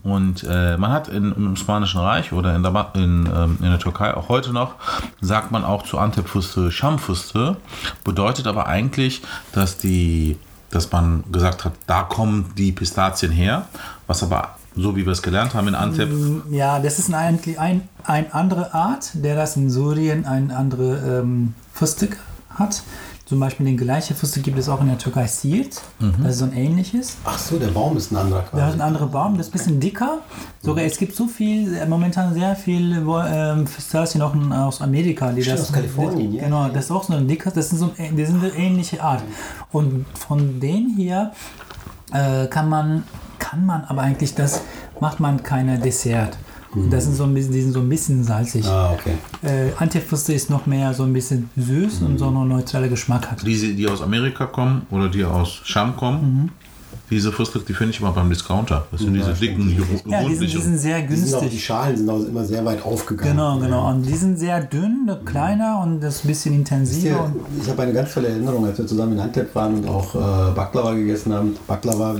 Und 0.03 0.46
äh, 0.50 0.77
man 0.77 0.94
hat 0.94 1.10
in, 1.10 1.34
im 1.34 1.51
Osmanischen 1.51 2.00
Reich 2.00 2.32
oder 2.32 2.55
in, 2.55 2.63
Dama 2.63 2.91
in, 2.94 3.29
ähm, 3.36 3.58
in 3.60 3.70
der 3.70 3.79
Türkei 3.79 4.15
auch 4.15 4.29
heute 4.29 4.53
noch, 4.53 4.75
sagt 5.20 5.51
man 5.51 5.65
auch 5.65 5.84
zu 5.84 5.98
Antepfuste 5.98 6.72
Schamfuste, 6.72 7.58
bedeutet 8.05 8.48
aber 8.48 8.67
eigentlich, 8.67 9.22
dass 9.51 9.77
die 9.77 10.38
dass 10.72 10.91
man 10.91 11.24
gesagt 11.32 11.63
hat, 11.63 11.74
da 11.88 12.01
kommen 12.03 12.51
die 12.58 12.74
Pistazien 12.74 13.32
her, 13.32 13.67
was 14.08 14.24
aber 14.24 14.55
so 14.75 14.96
wie 14.96 15.05
wir 15.05 15.12
es 15.13 15.22
gelernt 15.22 15.53
haben 15.53 15.67
in 15.67 15.75
Antep, 15.75 16.10
Ja, 16.51 16.79
das 16.79 17.00
ist 17.00 17.13
eigentlich 17.13 17.60
ein, 17.60 17.88
ein 18.03 18.32
andere 18.34 18.74
Art, 18.74 19.12
der 19.13 19.36
das 19.36 19.55
in 19.55 19.70
Syrien 19.70 20.25
ein 20.25 20.51
andere 20.51 21.22
ähm, 21.22 21.53
Fustik 21.74 22.17
hat. 22.50 22.84
Zum 23.25 23.39
Beispiel 23.39 23.65
den 23.65 23.75
gleichen 23.75 24.15
Fustik 24.15 24.44
gibt 24.44 24.60
es 24.60 24.70
auch 24.70 24.82
in 24.82 24.88
der 24.88 25.00
Türkei 25.00 25.25
Siirt. 25.25 25.82
Das 26.22 26.34
ist 26.34 26.38
so 26.39 26.46
ein 26.46 26.53
ähnliches. 26.53 27.17
Ach 27.25 27.39
so, 27.39 27.58
der 27.58 27.70
Baum 27.70 27.98
ist 27.98 28.12
ein 28.12 28.17
anderer 28.17 28.41
Da 28.41 28.46
ist 28.46 28.51
quasi. 28.51 28.74
ein 28.75 28.82
anderer 28.82 29.08
Baum, 29.08 29.36
das 29.38 29.48
ist 29.48 29.51
ein 29.53 29.58
bisschen 29.58 29.79
dicker. 29.79 30.20
Sogar 30.62 30.86
es 30.86 30.96
gibt 31.00 31.15
so 31.15 31.25
viel, 31.25 31.74
äh, 31.75 31.88
momentan 31.88 32.36
sehr 32.36 32.55
viel 32.55 32.91
ähm, 32.94 33.65
Pistazien 33.65 34.22
auch 34.22 34.36
aus 34.51 34.79
Amerika. 34.79 35.32
Die 35.32 35.41
Stimmt, 35.41 35.58
das, 35.58 35.65
aus 35.70 35.74
Kalifornien, 35.74 36.34
ja. 36.34 36.44
Genau, 36.44 36.67
das 36.70 36.86
ist 36.86 36.91
auch 36.91 37.03
so 37.03 37.13
ein 37.13 37.27
dicker, 37.27 37.50
das 37.50 37.70
sind 37.70 37.79
so 37.79 37.89
ein- 37.98 38.15
die 38.15 38.25
sind 38.25 38.44
eine 38.44 38.53
ähnliche 38.53 39.01
Art. 39.01 39.24
Und 39.72 40.05
von 40.13 40.60
denen 40.60 40.94
hier 40.96 41.32
äh, 42.13 42.46
kann 42.46 42.70
man, 42.70 43.05
kann 43.49 43.65
man 43.65 43.83
aber 43.85 44.01
eigentlich 44.01 44.33
das, 44.35 44.61
macht 44.99 45.19
man 45.19 45.43
keine 45.43 45.77
Dessert. 45.77 46.37
Das 46.89 47.05
sind 47.05 47.15
so 47.15 47.23
ein 47.23 47.33
bisschen, 47.33 47.53
die 47.53 47.61
sind 47.61 47.71
so 47.71 47.79
ein 47.79 47.87
bisschen 47.87 48.21
salzig. 48.25 48.65
Ah, 48.65 48.91
okay. 48.91 49.13
Äh, 49.43 49.71
Antepfuste 49.81 50.33
ist 50.33 50.49
noch 50.49 50.65
mehr 50.65 50.93
so 50.93 51.03
ein 51.03 51.13
bisschen 51.13 51.49
süß 51.55 52.01
und 52.01 52.17
so 52.17 52.27
einen 52.27 52.49
neutralen 52.49 52.89
Geschmack 52.89 53.31
hat. 53.31 53.47
diese, 53.47 53.73
die 53.73 53.87
aus 53.87 54.01
Amerika 54.01 54.45
kommen 54.45 54.85
oder 54.91 55.07
die 55.07 55.23
aus 55.23 55.61
Scham 55.63 55.95
kommen, 55.95 56.51
diese 57.09 57.31
Füste, 57.31 57.59
die 57.59 57.74
finde 57.74 57.93
ich 57.93 58.00
immer 58.00 58.12
beim 58.12 58.29
Discounter. 58.29 58.88
Das 58.91 59.01
sind 59.01 59.13
diese 59.13 59.33
dicken, 59.33 59.69
Ja, 60.07 60.24
die 60.24 60.35
sind, 60.35 60.51
die 60.53 60.62
sind 60.62 60.77
sehr 60.77 61.01
Die, 61.01 61.15
sind 61.15 61.33
auch, 61.35 61.39
die 61.39 61.45
günstig. 61.45 61.65
Schalen 61.65 61.97
sind 61.97 62.09
auch 62.09 62.19
immer 62.19 62.43
sehr 62.43 62.65
weit 62.65 62.83
aufgegangen. 62.83 63.33
Genau, 63.33 63.59
genau. 63.59 63.89
Und 63.89 64.03
die 64.03 64.15
sind 64.15 64.39
sehr 64.39 64.62
dünn, 64.62 65.09
kleiner 65.25 65.81
und 65.83 66.01
das 66.01 66.24
ein 66.24 66.27
bisschen 66.27 66.55
intensiver. 66.55 67.25
Und 67.25 67.62
ich 67.62 67.69
habe 67.69 67.83
eine 67.83 67.93
ganz 67.93 68.13
tolle 68.13 68.29
Erinnerung, 68.29 68.65
als 68.65 68.77
wir 68.77 68.88
zusammen 68.88 69.13
in 69.13 69.19
Antep 69.19 69.53
waren 69.53 69.75
und 69.75 69.88
auch 69.88 70.15
äh, 70.15 70.51
Baklava 70.55 70.93
gegessen 70.93 71.33
haben. 71.33 71.55
Baklava, 71.67 72.15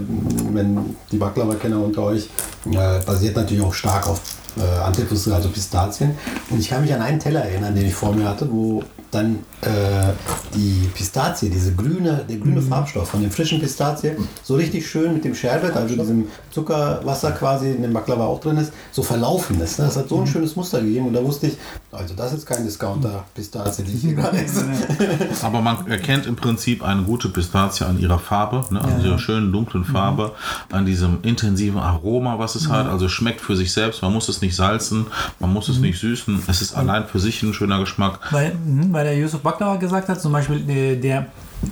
wenn 0.52 0.96
die 1.12 1.18
Baklava-Kenner 1.18 1.80
unter 1.80 2.04
euch, 2.04 2.30
äh, 2.72 3.00
basiert 3.06 3.36
natürlich 3.36 3.64
auch 3.64 3.74
stark 3.74 4.08
auf 4.08 4.22
äh, 4.58 4.62
Antep, 4.84 5.12
also 5.12 5.50
Pistazien. 5.50 6.12
Und 6.50 6.60
ich 6.60 6.70
kann 6.70 6.82
mich 6.82 6.94
an 6.94 7.02
einen 7.02 7.20
Teller 7.20 7.44
erinnern, 7.44 7.74
den 7.76 7.88
ich 7.88 7.94
vor 7.94 8.14
mir 8.14 8.28
hatte, 8.30 8.48
wo 8.52 8.84
dann 9.16 9.40
äh, 9.62 10.14
die 10.54 10.90
Pistazie, 10.94 11.50
diese 11.50 11.74
grüne, 11.74 12.26
der 12.30 12.38
grüne 12.38 12.62
Farbstoff 12.62 13.10
von 13.10 13.22
den 13.22 13.32
frischen 13.32 13.60
Pistazien, 13.60 14.28
so 14.44 14.56
richtig 14.56 14.88
schön 14.88 15.14
mit 15.14 15.24
dem 15.24 15.34
Sherbet, 15.34 15.76
also 15.76 15.96
diesem 15.96 16.28
Zuckerwasser 16.52 17.32
quasi 17.32 17.72
in 17.72 17.82
dem 17.82 17.94
Baklava 17.94 18.26
auch 18.26 18.40
drin 18.40 18.58
ist, 18.58 18.74
so 18.92 19.02
verlaufen 19.04 19.60
ist. 19.62 19.80
Ne? 19.80 19.86
Das 19.86 19.98
hat 19.98 20.10
so 20.10 20.20
ein 20.20 20.28
schönes 20.28 20.56
Muster 20.56 20.82
gegeben 20.82 21.08
und 21.08 21.14
da 21.14 21.24
wusste 21.24 21.48
ich, 21.48 21.58
also 21.92 22.14
das 22.14 22.34
ist 22.34 22.46
kein 22.46 22.64
Discounter-Pistazie, 22.66 23.84
die 23.84 23.94
ich 23.94 24.02
hier 24.02 24.16
gerade 24.16 24.38
esse. 24.38 24.66
Aber 25.42 25.62
man 25.62 25.88
erkennt 25.88 26.26
im 26.26 26.36
Prinzip 26.36 26.84
eine 26.84 27.04
gute 27.04 27.30
Pistazie 27.30 27.86
an 27.86 28.00
ihrer 28.00 28.20
Farbe, 28.20 28.66
ne? 28.70 28.82
an 28.82 29.02
dieser 29.02 29.18
schönen 29.18 29.52
dunklen 29.52 29.86
Farbe, 29.86 30.34
an 30.72 30.86
diesem 30.86 31.20
intensiven 31.22 31.80
Aroma, 31.80 32.38
was 32.38 32.56
es 32.56 32.70
hat. 32.70 32.88
Also 32.88 33.08
schmeckt 33.08 33.42
für 33.42 33.56
sich 33.56 33.72
selbst. 33.72 34.02
Man 34.02 34.14
muss 34.14 34.28
es 34.30 34.42
nicht 34.42 34.56
salzen, 34.56 35.08
man 35.40 35.54
muss 35.54 35.70
es 35.70 35.80
nicht 35.80 36.00
süßen. 36.00 36.44
Es 36.48 36.62
ist 36.62 36.76
allein 36.76 37.06
für 37.06 37.20
sich 37.20 37.42
ein 37.44 37.54
schöner 37.54 37.80
Geschmack. 37.80 38.20
weil, 38.32 38.54
mhm, 38.56 38.92
weil 38.92 39.05
der 39.06 39.18
Yusuf 39.18 39.42
Baklava 39.42 39.76
gesagt 39.78 40.10
hat, 40.10 40.20
zum 40.22 40.32
Beispiel 40.32 40.60
der, 40.60 40.96
der 40.96 41.26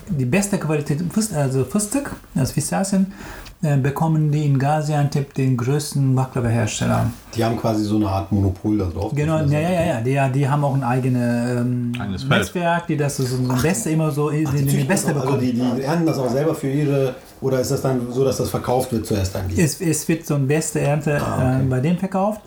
die 0.09 0.25
beste 0.25 0.57
Qualität 0.57 1.01
also 1.35 1.65
Fustik, 1.65 2.09
also 2.35 2.53
Pistazien, 2.53 3.13
äh, 3.61 3.77
bekommen 3.77 4.31
die 4.31 4.45
in 4.45 4.57
Gaziantep 4.59 5.33
den 5.33 5.55
größten 5.55 6.15
Baklava-Hersteller. 6.15 7.11
Die 7.35 7.43
haben 7.43 7.57
quasi 7.57 7.83
so 7.85 7.95
eine 7.95 8.09
Art 8.09 8.31
Monopol 8.31 8.77
da 8.77 8.85
drauf. 8.85 9.11
Genau, 9.15 9.37
Also, 9.37 9.53
ja, 9.53 9.59
ja, 9.59 9.71
ja, 9.71 10.01
ja. 10.05 10.27
Die, 10.27 10.39
die 10.39 10.47
haben 10.49 10.63
auch 10.63 10.73
ein 10.75 10.83
eigenes 10.83 11.61
ähm, 11.61 11.93
Eigenes. 11.99 12.25
Netzwerk, 12.27 12.87
die 12.87 12.97
das 12.97 13.17
so 13.17 13.23
so 13.23 13.37
ein 13.37 13.61
Beste 13.61 13.89
immer 13.91 14.11
so, 14.11 14.29
die, 14.29 14.43
Die, 14.43 14.51
die, 14.51 14.67
züchten 14.67 14.87
Beste 14.87 15.13
das 15.13 15.21
also 15.23 15.37
bekommen. 15.37 15.51
die, 15.51 15.75
die 15.77 15.81
ernten 15.83 16.05
das 16.05 16.17
auch 16.17 16.29
selber 16.29 16.55
für 16.55 16.69
ihre, 16.69 17.15
oder 17.43 17.59
ist 17.59 17.71
das 17.71 17.81
dann 17.81 18.11
so, 18.11 18.23
dass 18.23 18.37
das 18.37 18.49
verkauft 18.49 18.91
wird 18.91 19.05
zuerst 19.05 19.35
an 19.35 19.47
die? 19.47 19.61
Es, 19.61 19.79
es 19.81 20.07
wird 20.07 20.25
so 20.25 20.35
ein 20.35 20.47
beste 20.47 20.79
Ernte 20.79 21.21
Ah, 21.21 21.35
okay. 21.35 21.55
Mhm. 21.57 21.67
äh, 21.67 21.69
bei 21.69 21.79
denen 21.79 21.97
verkauft 21.99 22.41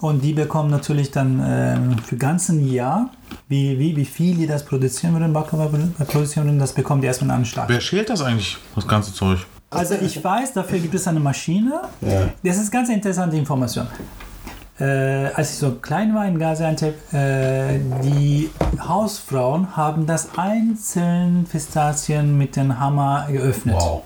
und 0.00 0.22
die 0.22 0.32
bekommen 0.32 0.70
natürlich 0.70 1.10
dann 1.10 1.42
ähm, 1.44 1.96
für 1.98 2.16
ganzen 2.16 2.66
Jahr, 2.70 3.10
wie, 3.48 3.78
wie, 3.78 3.96
wie 3.96 4.04
viel 4.04 4.36
die 4.36 4.46
das 4.46 4.64
produzieren 4.64 5.14
würden, 5.14 5.32
Baklava 5.32 5.70
äh, 5.98 6.04
produzieren 6.04 6.46
würden, 6.46 6.58
das 6.58 6.72
bekommt 6.72 7.02
die 7.02 7.06
erstmal 7.06 7.30
einen 7.30 7.40
Anschlag. 7.40 7.68
Wer 7.68 7.80
schält 7.80 8.10
das 8.10 8.20
eigentlich, 8.22 8.58
das 8.74 8.86
ganze 8.86 9.14
Zeug? 9.14 9.38
Also 9.70 9.94
ich 9.94 10.22
weiß, 10.22 10.52
dafür 10.52 10.80
gibt 10.80 10.94
es 10.96 11.06
eine 11.06 11.20
Maschine. 11.20 11.82
Ja. 12.00 12.28
Das 12.42 12.56
ist 12.56 12.72
ganz 12.72 12.88
interessante 12.88 13.36
Information. 13.36 13.86
Äh, 14.80 15.26
als 15.34 15.50
ich 15.50 15.58
so 15.58 15.72
klein 15.72 16.14
war 16.14 16.26
in 16.26 16.38
Gaziantep, 16.38 17.12
äh, 17.12 17.78
die 18.02 18.50
Hausfrauen 18.80 19.76
haben 19.76 20.06
das 20.06 20.30
einzeln 20.38 21.44
Pistazien 21.44 22.38
mit 22.38 22.56
dem 22.56 22.80
Hammer 22.80 23.26
geöffnet. 23.30 23.76
Wow. 23.76 24.02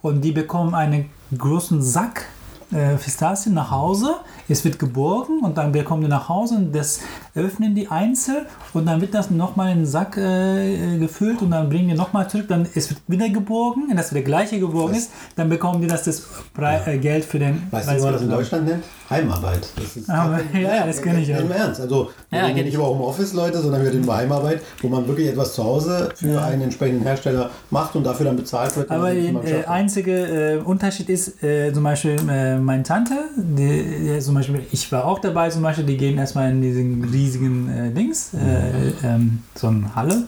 Und 0.00 0.22
die 0.22 0.32
bekommen 0.32 0.74
einen 0.74 1.10
großen 1.36 1.82
Sack 1.82 2.26
äh, 2.72 2.96
Pistazien 2.96 3.54
nach 3.54 3.70
Hause. 3.70 4.16
Es 4.48 4.64
wird 4.64 4.78
geborgen 4.78 5.40
und 5.40 5.56
dann 5.58 5.72
bekommen 5.72 6.02
die 6.02 6.08
nach 6.08 6.28
Hause 6.28 6.56
und 6.56 6.74
das 6.74 7.00
öffnen 7.34 7.74
die 7.74 7.88
einzeln 7.88 8.46
und 8.72 8.86
dann 8.86 9.00
wird 9.00 9.12
das 9.14 9.30
nochmal 9.30 9.72
in 9.72 9.78
den 9.78 9.86
Sack 9.86 10.16
äh, 10.16 10.98
gefüllt 10.98 11.42
und 11.42 11.50
dann 11.50 11.68
bringen 11.68 11.88
die 11.88 11.94
nochmal 11.94 12.28
zurück. 12.28 12.46
Dann 12.48 12.66
es 12.74 12.90
wird 12.90 13.00
wieder 13.08 13.28
geborgen, 13.28 13.84
und 13.90 13.96
das 13.96 14.10
der 14.10 14.22
gleiche 14.22 14.58
geborgen 14.60 14.94
ist, 14.94 15.10
dann 15.36 15.48
bekommen 15.48 15.80
die 15.80 15.86
das, 15.86 16.04
das 16.04 16.22
Pre 16.54 16.80
äh, 16.86 16.98
Geld 16.98 17.24
für 17.24 17.38
den 17.38 17.62
Weißt 17.70 17.88
du, 17.90 17.96
wie 17.96 18.00
man 18.02 18.12
das 18.12 18.22
in 18.22 18.30
Deutschland 18.30 18.66
nennt? 18.66 18.84
Heimarbeit. 19.08 19.68
Das 19.76 19.96
ist 19.96 20.10
Ah, 20.10 20.38
ja, 20.52 20.58
ja, 20.60 20.86
das 20.86 21.00
kenn 21.00 21.18
ich 21.18 21.28
ja. 21.28 21.38
Im 21.38 21.50
Ernst. 21.50 21.80
Also, 21.80 22.10
wir 22.30 22.38
Ja, 22.38 22.46
reden 22.46 22.56
nicht 22.56 22.68
ich. 22.68 22.74
über 22.74 22.86
Homeoffice-Leute, 22.86 23.60
sondern 23.60 23.82
wir 23.82 23.90
reden 23.90 24.02
über 24.02 24.16
Heimarbeit, 24.16 24.60
wo 24.82 24.88
man 24.88 25.06
wirklich 25.06 25.28
etwas 25.28 25.54
zu 25.54 25.62
Hause 25.62 26.08
für 26.14 26.42
einen 26.42 26.62
entsprechenden 26.62 27.04
Hersteller 27.04 27.50
macht 27.70 27.94
und 27.94 28.04
dafür 28.04 28.26
dann 28.26 28.36
bezahlt 28.36 28.76
wird. 28.76 28.90
Aber 28.90 29.06
wenn 29.14 29.40
der 29.42 29.60
äh, 29.60 29.66
einzige 29.66 30.56
äh, 30.56 30.56
Unterschied 30.58 31.08
ist, 31.08 31.42
äh, 31.42 31.72
zum 31.72 31.84
Beispiel 31.84 32.16
äh, 32.28 32.58
meine 32.58 32.82
Tante, 32.82 33.14
die, 33.36 34.14
die, 34.16 34.20
zum 34.42 34.54
Beispiel, 34.54 34.68
ich 34.72 34.92
war 34.92 35.04
auch 35.06 35.18
dabei, 35.18 35.50
zum 35.50 35.62
Beispiel, 35.62 35.84
die 35.84 35.96
gehen 35.96 36.18
erstmal 36.18 36.50
in 36.50 36.60
diesen 36.60 37.04
riesigen 37.04 37.68
äh, 37.68 37.90
Dings, 37.92 38.32
äh, 38.34 38.92
ähm, 39.06 39.42
so 39.54 39.68
eine 39.68 39.94
Halle, 39.94 40.24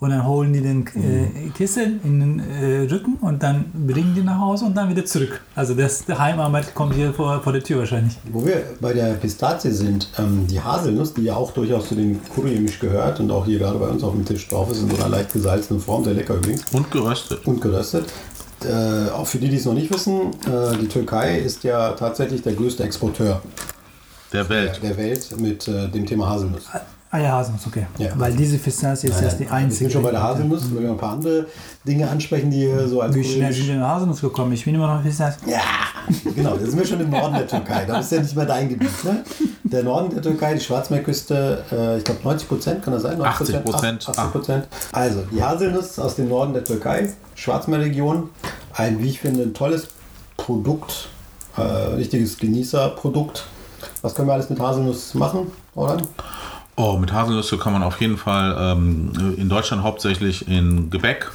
und 0.00 0.10
dann 0.10 0.24
holen 0.24 0.52
die 0.52 0.60
den 0.60 0.86
äh, 0.86 1.50
Kissen 1.56 2.00
in 2.04 2.20
den 2.20 2.40
äh, 2.40 2.88
Rücken 2.92 3.14
und 3.20 3.42
dann 3.42 3.64
bringen 3.74 4.14
die 4.14 4.22
nach 4.22 4.38
Hause 4.38 4.66
und 4.66 4.76
dann 4.76 4.88
wieder 4.88 5.04
zurück. 5.04 5.40
Also 5.56 5.74
das, 5.74 6.04
der 6.04 6.18
Heimarbeit 6.18 6.72
kommt 6.74 6.94
hier 6.94 7.12
vor, 7.12 7.40
vor 7.42 7.52
der 7.52 7.62
Tür 7.62 7.80
wahrscheinlich. 7.80 8.16
Wo 8.30 8.46
wir 8.46 8.62
bei 8.80 8.92
der 8.92 9.14
Pistazie 9.14 9.72
sind, 9.72 10.08
ähm, 10.18 10.46
die 10.46 10.60
Haselnuss, 10.60 11.14
die 11.14 11.22
ja 11.22 11.34
auch 11.34 11.50
durchaus 11.52 11.88
zu 11.88 11.96
den 11.96 12.20
Kurimisch 12.32 12.78
gehört 12.78 13.18
und 13.18 13.30
auch 13.32 13.44
hier 13.44 13.58
gerade 13.58 13.78
bei 13.78 13.88
uns 13.88 14.04
auf 14.04 14.12
dem 14.12 14.24
Tisch 14.24 14.46
drauf 14.48 14.70
ist, 14.70 14.82
in 14.82 14.90
so 14.90 14.96
einer 14.96 15.08
leicht 15.08 15.32
gesalzenen 15.32 15.82
Form, 15.82 16.04
sehr 16.04 16.14
lecker 16.14 16.36
übrigens. 16.36 16.64
Und 16.72 16.90
geröstet. 16.92 17.44
und 17.44 17.60
geröstet. 17.60 18.06
Äh, 18.64 19.10
auch 19.10 19.26
für 19.26 19.38
die, 19.38 19.48
die 19.48 19.56
es 19.56 19.64
noch 19.64 19.74
nicht 19.74 19.92
wissen, 19.92 20.32
äh, 20.46 20.76
die 20.80 20.88
Türkei 20.88 21.38
ist 21.38 21.62
ja 21.64 21.92
tatsächlich 21.92 22.42
der 22.42 22.54
größte 22.54 22.82
Exporteur 22.82 23.40
Der 24.32 24.48
Welt. 24.48 24.80
der 24.82 24.96
Welt 24.96 25.38
mit 25.38 25.68
äh, 25.68 25.88
dem 25.88 26.06
Thema 26.06 26.28
Haselnuss. 26.28 26.64
Ah 27.10 27.18
ja, 27.18 27.32
Haselnuss, 27.32 27.66
okay. 27.66 27.86
Ja. 27.96 28.10
Weil 28.16 28.34
diese 28.34 28.58
Pistazie 28.58 29.08
ist 29.08 29.20
jetzt 29.22 29.38
die 29.40 29.44
Ich 29.44 29.50
einzige. 29.50 29.84
bin 29.86 29.92
schon 29.92 30.02
bei 30.02 30.10
der 30.10 30.22
Haselnuss, 30.22 30.74
weil 30.74 30.82
wir 30.82 30.90
ein 30.90 30.98
paar 30.98 31.12
andere 31.12 31.46
Dinge 31.86 32.06
ansprechen, 32.08 32.50
die 32.50 32.58
hier 32.58 32.86
so 32.86 33.00
als 33.00 33.14
Wie 33.14 33.24
schnell 33.24 33.50
sind 33.50 33.66
wir 33.68 33.74
in 33.76 33.82
Haselnuss 33.82 34.20
gekommen? 34.20 34.52
Ich 34.52 34.64
bin 34.64 34.74
immer 34.74 34.94
noch 34.94 35.02
Pistazie. 35.02 35.38
Ja, 35.50 35.60
genau, 36.34 36.56
da 36.56 36.66
sind 36.66 36.76
wir 36.78 36.84
schon 36.86 37.00
im 37.00 37.08
Norden 37.08 37.32
der 37.34 37.46
Türkei. 37.46 37.86
Das 37.86 38.04
ist 38.06 38.12
ja 38.12 38.20
nicht 38.20 38.36
mehr 38.36 38.44
dein 38.44 38.68
Gebiet. 38.68 39.04
Ne? 39.04 39.24
Der 39.64 39.82
Norden 39.84 40.10
der 40.10 40.20
Türkei, 40.22 40.52
die 40.54 40.60
Schwarzmeerküste, 40.60 41.64
äh, 41.72 41.96
ich 41.98 42.04
glaube 42.04 42.20
90 42.24 42.48
Prozent, 42.48 42.82
kann 42.82 42.92
das 42.92 43.02
sein? 43.02 43.16
90 43.16 43.56
80%. 43.56 44.08
80 44.10 44.32
Prozent. 44.32 44.68
Also, 44.92 45.22
die 45.32 45.42
Haselnuss 45.42 45.98
aus 45.98 46.14
dem 46.16 46.28
Norden 46.28 46.52
der 46.52 46.64
Türkei, 46.64 47.08
Schwarzmeerregion, 47.34 48.28
ein, 48.74 48.98
wie 49.02 49.08
ich 49.08 49.20
finde, 49.20 49.44
ein 49.44 49.54
tolles 49.54 49.88
Produkt, 50.36 51.08
äh, 51.56 51.62
richtiges 51.62 52.36
Genießerprodukt. 52.36 53.46
Was 54.02 54.14
können 54.14 54.28
wir 54.28 54.34
alles 54.34 54.50
mit 54.50 54.60
Haselnuss 54.60 55.14
machen, 55.14 55.50
oder? 55.74 55.96
Oh, 56.80 56.96
mit 56.96 57.12
Haselnüsse 57.12 57.58
kann 57.58 57.72
man 57.72 57.82
auf 57.82 58.00
jeden 58.00 58.16
Fall 58.16 58.56
ähm, 58.56 59.10
in 59.36 59.48
Deutschland 59.48 59.82
hauptsächlich 59.82 60.46
in 60.46 60.90
Gebäck, 60.90 61.28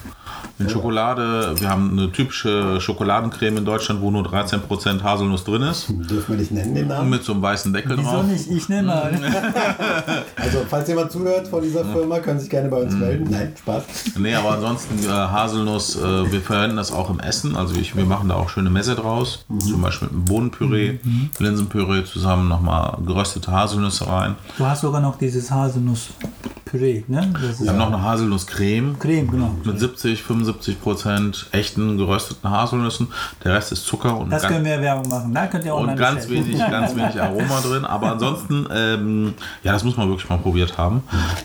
Mit 0.60 0.72
Schokolade, 0.72 1.56
wir 1.60 1.70
haben 1.70 1.92
eine 1.92 2.12
typische 2.12 2.80
Schokoladencreme 2.80 3.58
in 3.58 3.66
Deutschland, 3.66 4.02
wo 4.02 4.12
nur 4.12 4.24
13% 4.24 5.02
Haselnuss 5.02 5.44
drin 5.44 5.64
ist. 5.64 5.88
Dürfen 5.90 6.30
wir 6.34 6.38
nicht 6.38 6.52
nennen 6.52 6.76
den 6.76 6.84
Und 6.84 6.90
Namen? 6.90 7.10
mit 7.10 7.24
so 7.24 7.34
einem 7.34 7.42
weißen 7.42 7.74
Deckel 7.74 7.98
Wieso 7.98 8.10
drauf. 8.12 8.26
nicht? 8.26 8.50
Ich 8.50 8.70
nehme 8.70 8.88
mal. 8.90 9.12
Also, 10.36 10.66
falls 10.70 10.88
jemand 10.88 11.12
zuhört 11.12 11.48
von 11.48 11.62
dieser 11.62 11.86
Firma, 11.86 12.20
können 12.20 12.40
sich 12.40 12.50
gerne 12.50 12.70
bei 12.70 12.78
Mhm. 12.80 12.84
uns 12.86 12.94
melden. 12.96 13.28
Nein, 13.30 13.54
Spaß. 13.58 13.84
Nee, 14.20 14.36
aber 14.36 14.52
ansonsten 14.52 15.00
äh, 15.04 15.08
Haselnuss, 15.10 15.96
äh, 15.96 16.32
wir 16.32 16.42
verwenden 16.42 16.78
das 16.78 16.92
auch 16.92 17.10
im 17.10 17.20
Essen. 17.20 17.56
Also 17.56 17.76
ich, 17.76 17.96
wir 17.96 18.06
machen 18.06 18.30
da 18.30 18.36
auch 18.36 18.50
schöne 18.50 18.70
Messe 18.70 18.96
draus. 18.96 19.46
Zum 19.60 19.82
Beispiel 19.82 20.08
mit 20.08 20.16
einem 20.16 20.26
Bohnenpüree, 20.26 21.00
Linsenpüree 21.40 22.04
zusammen, 22.04 22.48
nochmal 22.50 22.98
geröstete 23.06 23.52
Haselnüsse 23.52 24.08
rein. 24.08 24.36
Du 24.58 24.66
hast 24.66 24.82
sogar 24.82 25.02
noch 25.02 25.18
dieses 25.18 25.50
Haselnuss-Püree, 25.52 27.04
ne? 27.08 27.34
Das 27.42 27.62
Wir 27.62 27.70
haben 27.70 27.78
noch 27.78 27.88
eine 27.88 28.02
Haselnusscreme. 28.02 28.98
Creme, 29.00 29.28
genau. 29.32 29.56
Mit 29.64 29.80
70, 29.80 30.22
75 30.34 30.82
Prozent 30.82 31.48
echten 31.52 31.98
gerösteten 31.98 32.50
Haselnüssen. 32.50 33.08
Der 33.44 33.54
Rest 33.54 33.72
ist 33.72 33.86
Zucker 33.86 34.18
und 34.18 34.32
Das 34.32 34.42
ganz, 34.42 34.54
können 34.54 34.66
wir 34.66 34.82
Werbung 34.82 35.08
machen. 35.10 35.34
Da 35.34 35.48
könnt 35.48 35.66
ihr 35.66 35.76
und 35.76 35.82
online 35.82 36.00
ganz 36.00 36.28
bestellen. 36.28 36.48
wenig, 36.48 36.60
ganz 36.60 36.96
wenig 36.96 37.22
Aroma 37.22 37.62
drin. 37.62 37.86
Aber 37.86 38.12
ansonsten, 38.12 38.68
ähm, 38.74 39.34
ja, 39.64 39.72
das 39.72 39.84
muss 39.84 39.96
man 39.96 40.10
wirklich 40.10 40.30
mal 40.30 40.40
probiert 40.40 40.78
haben. 40.78 41.04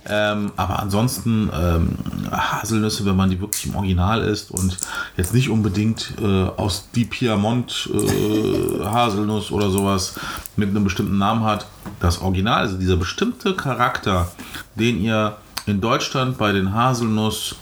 Ähm, 0.08 0.52
aber 0.56 0.80
ansonsten 0.80 1.50
ähm, 1.52 1.90
Haselnüsse, 2.30 3.04
wenn 3.04 3.16
man 3.16 3.30
die 3.30 3.40
wirklich 3.40 3.66
im 3.66 3.76
Original 3.76 4.22
isst 4.22 4.50
und 4.50 4.78
jetzt 5.16 5.34
nicht 5.34 5.50
unbedingt 5.50 6.14
äh, 6.20 6.24
aus 6.24 6.88
die 6.94 7.04
Piemont 7.04 7.90
äh, 7.92 8.84
Haselnuss 8.84 9.50
oder 9.50 9.70
sowas 9.70 10.14
mit 10.56 10.70
einem 10.70 10.84
bestimmten 10.84 11.18
Namen 11.18 11.44
hat, 11.44 11.66
das 12.00 12.20
Original, 12.20 12.60
also 12.60 12.78
dieser 12.78 12.96
bestimmte 12.96 13.54
Charakter, 13.54 14.28
den 14.76 15.00
ihr 15.00 15.36
in 15.66 15.80
Deutschland 15.80 16.38
bei 16.38 16.52
den 16.52 16.72
Haselnuss 16.72 17.56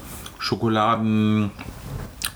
Schokoladen 0.46 1.50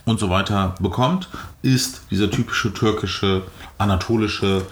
und 0.05 0.19
so 0.19 0.29
weiter 0.31 0.75
bekommt, 0.81 1.29
ist 1.63 2.03
dieser 2.11 2.29
typische 2.29 2.75
türkische, 2.75 3.43
anatolische 3.79 4.63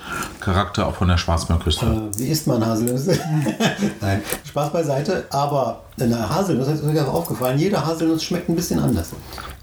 Charakter 0.40 0.88
auch 0.88 0.96
von 0.96 1.06
der 1.06 1.18
Schwarzmeerküste. 1.18 1.86
Äh, 1.86 2.18
Wie 2.18 2.28
isst 2.28 2.48
man 2.48 2.64
Haselnüsse? 2.66 3.16
Nein, 4.00 4.22
Spaß 4.44 4.72
beiseite. 4.72 5.26
Aber 5.30 5.84
eine 6.00 6.28
Haselnuss, 6.28 6.66
das 6.66 6.80
ist 6.80 6.84
mir 6.84 7.06
aufgefallen, 7.06 7.58
jede 7.58 7.84
Haselnuss 7.84 8.24
schmeckt 8.24 8.48
ein 8.48 8.56
bisschen 8.56 8.80
anders. 8.80 9.10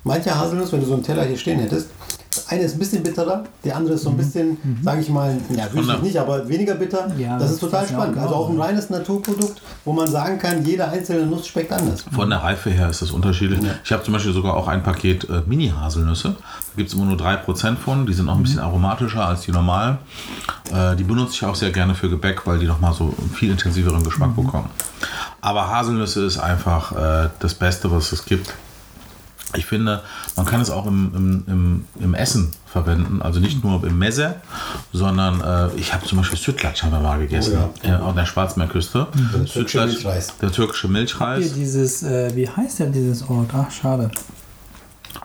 Manche 0.06 0.34
Haselnuss, 0.34 0.72
wenn 0.72 0.80
du 0.80 0.86
so 0.86 0.94
einen 0.94 1.04
Teller 1.04 1.26
hier 1.26 1.38
stehen 1.38 1.60
hättest, 1.60 1.90
eine 2.50 2.64
ist 2.64 2.74
ein 2.76 2.80
bisschen 2.80 3.04
bitterer, 3.04 3.44
die 3.64 3.72
andere 3.72 3.96
ist 3.96 4.04
so 4.04 4.10
ein 4.10 4.18
bisschen, 4.18 4.58
sage 4.84 5.02
ich 5.02 5.10
mal, 5.10 5.38
ja, 5.50 5.66
der- 5.68 5.72
süßlich 5.72 6.02
nicht, 6.02 6.18
aber 6.20 6.48
weniger 6.48 6.76
bitter. 6.76 7.08
Ja, 7.18 7.34
das 7.34 7.44
das 7.44 7.52
ist 7.54 7.60
total 7.60 7.84
ist 7.86 7.92
ja 7.92 7.98
auch 7.98 8.02
spannend. 8.04 8.18
Also 8.20 8.30
genau. 8.30 8.42
auch 8.44 8.50
ein 8.50 8.62
reines 8.62 8.90
Naturprodukt, 8.90 9.62
wo 9.84 9.94
man 9.94 10.08
sagen 10.08 10.38
kann, 10.40 10.64
jede 10.66 10.88
einzelne 10.88 11.26
Nuss 11.26 11.48
schmeckt 11.48 11.72
anders. 11.72 12.04
Von 12.12 12.30
der 12.30 12.40
Reife 12.44 12.70
her 12.70 12.90
ist 12.90 13.02
das 13.02 13.12
unterschiedlich. 13.12 13.60
Ich 13.84 13.92
habe 13.92 14.04
zum 14.04 14.14
Beispiel 14.14 14.34
sogar 14.34 14.56
auch 14.56 14.68
ein 14.68 14.84
Paket 14.84 15.28
äh, 15.30 15.42
Mini-Haselnüsse. 15.46 16.36
Da 16.40 16.78
gibt 16.78 16.90
es 16.90 16.96
immer 16.96 17.06
nur 17.06 17.18
3% 17.18 17.78
von. 17.78 18.06
Die 18.06 18.14
sind 18.14 18.28
auch 18.30 18.36
ein 18.36 18.44
bisschen 18.44 18.60
aromatischer 18.60 19.26
als 19.26 19.42
die 19.42 19.52
normalen. 19.52 19.98
Äh, 20.74 20.96
die 20.96 21.04
benutze 21.04 21.34
ich 21.34 21.46
auch 21.46 21.56
sehr 21.56 21.72
gerne 21.72 21.96
für 21.96 22.10
Gebäck, 22.10 22.46
weil 22.46 22.60
die 22.60 22.68
nochmal 22.68 22.94
so 22.94 23.06
einen 23.18 23.32
viel 23.34 23.52
intensiveren 23.52 24.04
Geschmack 24.04 24.36
bekommen. 24.36 24.70
Aber 25.42 25.70
Haselnüsse 25.70 26.26
ist 26.26 26.38
einfach 26.38 26.92
äh, 26.92 27.30
das 27.40 27.54
Beste, 27.54 27.92
was 27.92 28.12
es 28.12 28.26
gibt. 28.26 28.54
Ich 29.58 29.66
finde, 29.66 30.02
man 30.36 30.46
kann 30.46 30.62
es 30.62 30.70
auch 30.70 30.86
im, 30.86 31.12
im, 31.16 31.44
im, 31.48 31.86
im 32.00 32.14
Essen 32.14 32.52
verwenden, 32.66 33.22
also 33.22 33.40
nicht 33.40 33.64
nur 33.64 33.84
im 33.84 33.98
Messe, 33.98 34.36
sondern 34.94 35.42
äh, 35.42 35.76
ich 35.76 35.94
habe 35.94 36.06
zum 36.06 36.18
Beispiel 36.20 36.38
Sütlaç 36.38 36.84
haben 36.84 36.92
wir 36.92 37.00
mal 37.00 37.20
gegessen, 37.20 37.58
Oh 37.58 37.88
äh, 37.88 37.92
an 37.92 38.16
der 38.16 38.26
Schwarzmeerküste. 38.26 39.08
Der 39.34 39.46
türkische 39.46 39.86
Milchreis. 39.86 40.34
Der 40.42 40.52
türkische 40.52 40.88
Milchreis. 40.88 41.46
Hier 41.46 41.54
dieses, 41.54 42.04
äh, 42.04 42.36
wie 42.36 42.50
heißt 42.50 42.80
denn 42.80 42.92
dieses 42.92 43.28
Ort? 43.30 43.50
Ach, 43.54 43.72
schade. 43.72 44.12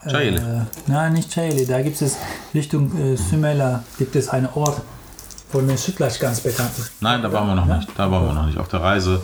Çayeli. 0.09 0.39
Äh, 0.39 0.63
nein, 0.87 1.13
nicht 1.13 1.31
Çayeli. 1.31 1.67
Da 1.67 1.83
gibt 1.83 2.01
es 2.01 2.17
Richtung 2.55 2.97
äh, 2.97 3.17
Sümela 3.17 3.83
gibt 3.99 4.17
es 4.17 4.29
einen 4.29 4.49
Ort, 4.55 4.81
von 5.51 5.67
den 5.67 5.77
Südlach 5.77 6.17
ganz 6.19 6.41
bekannt 6.41 6.71
ist. 6.79 6.93
Nein, 7.01 7.23
da 7.23 7.33
waren 7.33 7.49
wir 7.49 7.55
noch 7.57 7.67
nicht. 7.67 7.89
Da 7.97 8.11
waren 8.11 8.27
wir 8.27 8.33
noch 8.33 8.47
nicht. 8.47 8.59
Auf 8.59 8.69
der 8.69 8.81
Reise 8.81 9.21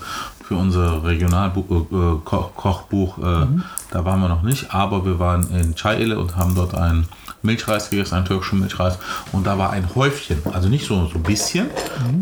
für 0.46 0.56
unser 0.56 1.02
Regionalkochbuch, 1.02 3.18
äh, 3.18 3.46
da 3.90 4.04
waren 4.04 4.20
wir 4.20 4.28
noch 4.28 4.42
nicht. 4.42 4.72
Aber 4.72 5.04
wir 5.04 5.18
waren 5.18 5.50
in 5.50 5.74
Çayeli 5.74 6.14
und 6.14 6.36
haben 6.36 6.54
dort 6.54 6.74
einen 6.74 7.08
Milchreis 7.42 7.90
gegessen, 7.90 8.14
einen 8.14 8.26
türkischen 8.26 8.60
Milchreis. 8.60 8.98
Und 9.32 9.46
da 9.46 9.58
war 9.58 9.70
ein 9.70 9.94
Häufchen, 9.94 10.38
also 10.52 10.68
nicht 10.68 10.86
so, 10.86 11.06
so 11.06 11.16
ein 11.16 11.22
bisschen, 11.22 11.66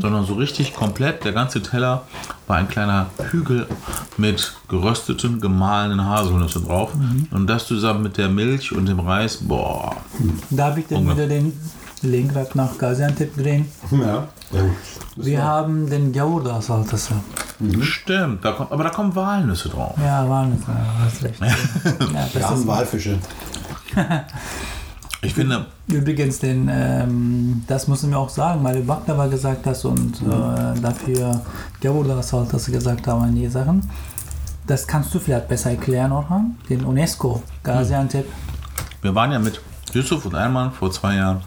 sondern 0.00 0.24
so 0.24 0.34
richtig 0.34 0.74
komplett. 0.74 1.24
Der 1.24 1.32
ganze 1.32 1.62
Teller 1.62 2.02
war 2.46 2.56
ein 2.56 2.68
kleiner 2.68 3.06
Hügel 3.30 3.66
mit 4.16 4.54
gerösteten, 4.68 5.40
gemahlenen 5.40 6.06
Haselnüssen 6.06 6.66
drauf. 6.66 6.92
Und 7.30 7.46
das 7.46 7.66
zusammen 7.66 8.02
mit 8.02 8.16
der 8.16 8.28
Milch 8.28 8.72
und 8.72 8.86
dem 8.86 9.00
Reis, 9.00 9.36
boah. 9.36 9.96
Da 10.50 10.66
habe 10.66 10.80
ich 10.80 10.86
dann 10.86 11.10
wieder 11.10 11.26
den 11.26 11.52
Lenkrad 12.04 12.54
nach 12.54 12.76
Gaziantep 12.78 13.36
drehen. 13.36 13.66
Ja. 13.90 14.28
Wir 15.16 15.42
haben 15.42 15.90
den 15.90 16.12
Gavurda 16.12 16.60
Salatası. 16.60 17.14
Stimmt, 17.80 18.44
da 18.44 18.52
kommt, 18.52 18.70
aber 18.70 18.84
da 18.84 18.90
kommen 18.90 19.14
Walnüsse 19.16 19.68
drauf. 19.68 19.94
Ja, 19.98 20.28
Walnüsse, 20.28 20.64
ja, 20.68 21.04
hast 21.04 21.24
recht. 21.24 21.40
ja, 21.40 21.46
Wir 22.32 22.40
das 22.40 22.50
haben 22.50 22.60
ist, 22.60 22.66
Walfische. 22.66 23.18
Ich 25.22 25.34
finde, 25.34 25.66
übrigens, 25.88 26.38
den, 26.38 26.68
ähm, 26.70 27.62
das 27.66 27.88
müssen 27.88 28.10
wir 28.10 28.18
auch 28.18 28.28
sagen, 28.28 28.62
weil 28.62 28.76
du 28.76 28.82
Baklava 28.86 29.26
gesagt 29.26 29.66
hast 29.66 29.84
und 29.86 30.20
äh, 30.22 30.80
dafür 30.80 31.40
Gavurda 31.80 32.22
Salatası 32.22 32.70
gesagt 32.70 33.06
haben, 33.06 33.22
einige 33.24 33.50
Sachen. 33.50 33.88
Das 34.66 34.86
kannst 34.86 35.14
du 35.14 35.18
vielleicht 35.18 35.48
besser 35.48 35.70
erklären, 35.70 36.12
Orhan. 36.12 36.56
Den 36.68 36.84
UNESCO 36.84 37.42
Gaziantep. 37.62 38.26
Wir 39.02 39.14
waren 39.14 39.32
ja 39.32 39.38
mit 39.38 39.60
Yusuf 39.92 40.26
und 40.26 40.34
Alman 40.34 40.72
vor 40.72 40.90
zwei 40.90 41.16
Jahren 41.16 41.40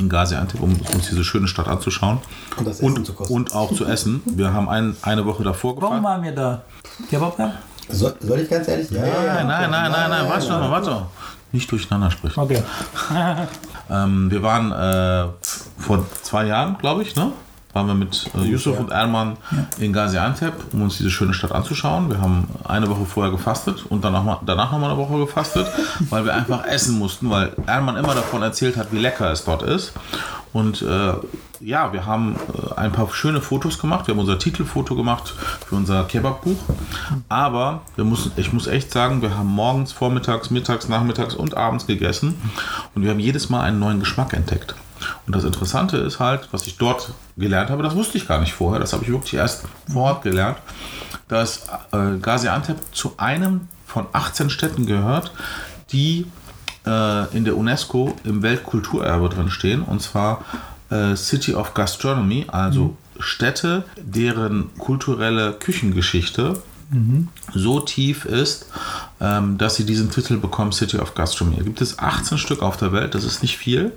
in 0.00 0.08
Gaziantep, 0.08 0.60
um 0.60 0.72
uns 0.72 1.08
diese 1.10 1.22
schöne 1.22 1.46
Stadt 1.46 1.68
anzuschauen 1.68 2.18
Und 2.56 2.66
das 2.66 2.80
Essen 2.80 2.96
und, 2.96 3.06
zu 3.06 3.12
kosten. 3.12 3.34
und 3.34 3.54
auch 3.54 3.72
zu 3.74 3.84
essen. 3.84 4.22
Wir 4.24 4.52
haben 4.52 4.68
ein, 4.68 4.96
eine 5.02 5.24
Woche 5.26 5.42
davor 5.44 5.76
Warum 5.76 5.98
gefahren. 5.98 6.04
waren 6.04 6.22
wir 6.24 6.32
da? 6.32 6.62
Kebab 7.08 7.36
da? 7.36 7.52
So, 7.88 8.10
soll 8.20 8.40
ich 8.40 8.48
ganz 8.50 8.66
ehrlich? 8.68 8.90
Ja, 8.90 9.00
Nein, 9.02 9.46
nein, 9.46 9.70
nein, 9.70 9.90
nein, 9.92 10.10
nein, 10.10 10.28
warte 10.28 10.48
doch 10.48 10.60
mal, 10.60 10.70
warte 10.70 10.90
doch. 10.90 11.06
Nicht 11.52 11.70
durcheinander 11.70 12.10
sprechen. 12.10 12.38
Okay. 12.40 12.62
Ähm, 13.90 14.30
wir 14.30 14.42
waren 14.42 14.70
äh, 14.70 15.28
vor 15.78 16.04
zwei 16.22 16.46
Jahren, 16.46 16.78
glaube 16.78 17.02
ich, 17.02 17.16
ne? 17.16 17.32
Waren 17.72 17.86
wir 17.86 17.94
mit 17.94 18.28
äh, 18.36 18.42
Yusuf 18.42 18.78
und 18.80 18.90
Erman 18.90 19.36
in 19.78 19.92
Gaziantep, 19.92 20.52
um 20.72 20.82
uns 20.82 20.98
diese 20.98 21.10
schöne 21.10 21.32
Stadt 21.34 21.52
anzuschauen. 21.52 22.10
Wir 22.10 22.20
haben 22.20 22.48
eine 22.64 22.88
Woche 22.90 23.06
vorher 23.06 23.30
gefastet 23.30 23.84
und 23.88 24.02
danach, 24.04 24.24
mal- 24.24 24.40
danach 24.44 24.72
nochmal 24.72 24.90
eine 24.90 24.98
Woche 24.98 25.18
gefastet, 25.18 25.68
weil 26.10 26.24
wir 26.24 26.34
einfach 26.34 26.64
essen 26.66 26.98
mussten, 26.98 27.30
weil 27.30 27.52
Erman 27.66 27.96
immer 27.96 28.14
davon 28.14 28.42
erzählt 28.42 28.76
hat, 28.76 28.92
wie 28.92 28.98
lecker 28.98 29.30
es 29.30 29.44
dort 29.44 29.62
ist. 29.62 29.92
Und 30.52 30.82
äh, 30.82 31.12
ja, 31.60 31.92
wir 31.92 32.06
haben 32.06 32.34
äh, 32.34 32.74
ein 32.76 32.90
paar 32.90 33.08
schöne 33.12 33.40
Fotos 33.40 33.78
gemacht. 33.78 34.08
Wir 34.08 34.14
haben 34.14 34.18
unser 34.20 34.36
Titelfoto 34.40 34.96
gemacht 34.96 35.32
für 35.68 35.76
unser 35.76 36.02
Kebabbuch. 36.04 36.56
Aber 37.28 37.82
wir 37.94 38.04
müssen, 38.04 38.32
ich 38.34 38.52
muss 38.52 38.66
echt 38.66 38.90
sagen, 38.90 39.22
wir 39.22 39.36
haben 39.38 39.46
morgens, 39.46 39.92
vormittags, 39.92 40.50
mittags, 40.50 40.88
nachmittags 40.88 41.34
und 41.36 41.56
abends 41.56 41.86
gegessen. 41.86 42.34
Und 42.96 43.04
wir 43.04 43.10
haben 43.12 43.20
jedes 43.20 43.48
Mal 43.48 43.60
einen 43.60 43.78
neuen 43.78 44.00
Geschmack 44.00 44.32
entdeckt. 44.32 44.74
Und 45.26 45.34
das 45.34 45.44
Interessante 45.44 45.96
ist 45.98 46.20
halt, 46.20 46.48
was 46.50 46.66
ich 46.66 46.76
dort 46.78 47.12
gelernt 47.36 47.70
habe, 47.70 47.82
das 47.82 47.94
wusste 47.94 48.18
ich 48.18 48.28
gar 48.28 48.40
nicht 48.40 48.52
vorher, 48.52 48.80
das 48.80 48.92
habe 48.92 49.04
ich 49.04 49.10
wirklich 49.10 49.34
erst 49.34 49.64
vor 49.92 50.02
Ort 50.02 50.22
gelernt, 50.22 50.58
dass 51.28 51.66
äh, 51.92 52.18
Gaziantep 52.20 52.78
zu 52.92 53.14
einem 53.16 53.68
von 53.86 54.06
18 54.12 54.50
Städten 54.50 54.86
gehört, 54.86 55.32
die 55.92 56.26
äh, 56.86 57.36
in 57.36 57.44
der 57.44 57.56
UNESCO 57.56 58.14
im 58.24 58.42
Weltkulturerbe 58.42 59.28
drin 59.28 59.50
stehen, 59.50 59.82
und 59.82 60.00
zwar 60.00 60.44
äh, 60.90 61.16
City 61.16 61.54
of 61.54 61.74
Gastronomy, 61.74 62.46
also 62.48 62.96
Städte, 63.18 63.84
deren 63.96 64.70
kulturelle 64.78 65.52
Küchengeschichte 65.52 66.62
so 67.54 67.80
tief 67.80 68.24
ist, 68.24 68.66
ähm, 69.20 69.58
dass 69.58 69.76
sie 69.76 69.86
diesen 69.86 70.10
Titel 70.10 70.38
bekommen, 70.38 70.72
City 70.72 70.98
of 70.98 71.14
Gastronomy. 71.14 71.58
Da 71.58 71.62
gibt 71.62 71.80
es 71.80 71.98
18 72.00 72.36
Stück 72.36 72.62
auf 72.62 72.76
der 72.76 72.92
Welt, 72.92 73.14
das 73.14 73.22
ist 73.24 73.42
nicht 73.42 73.56
viel, 73.56 73.92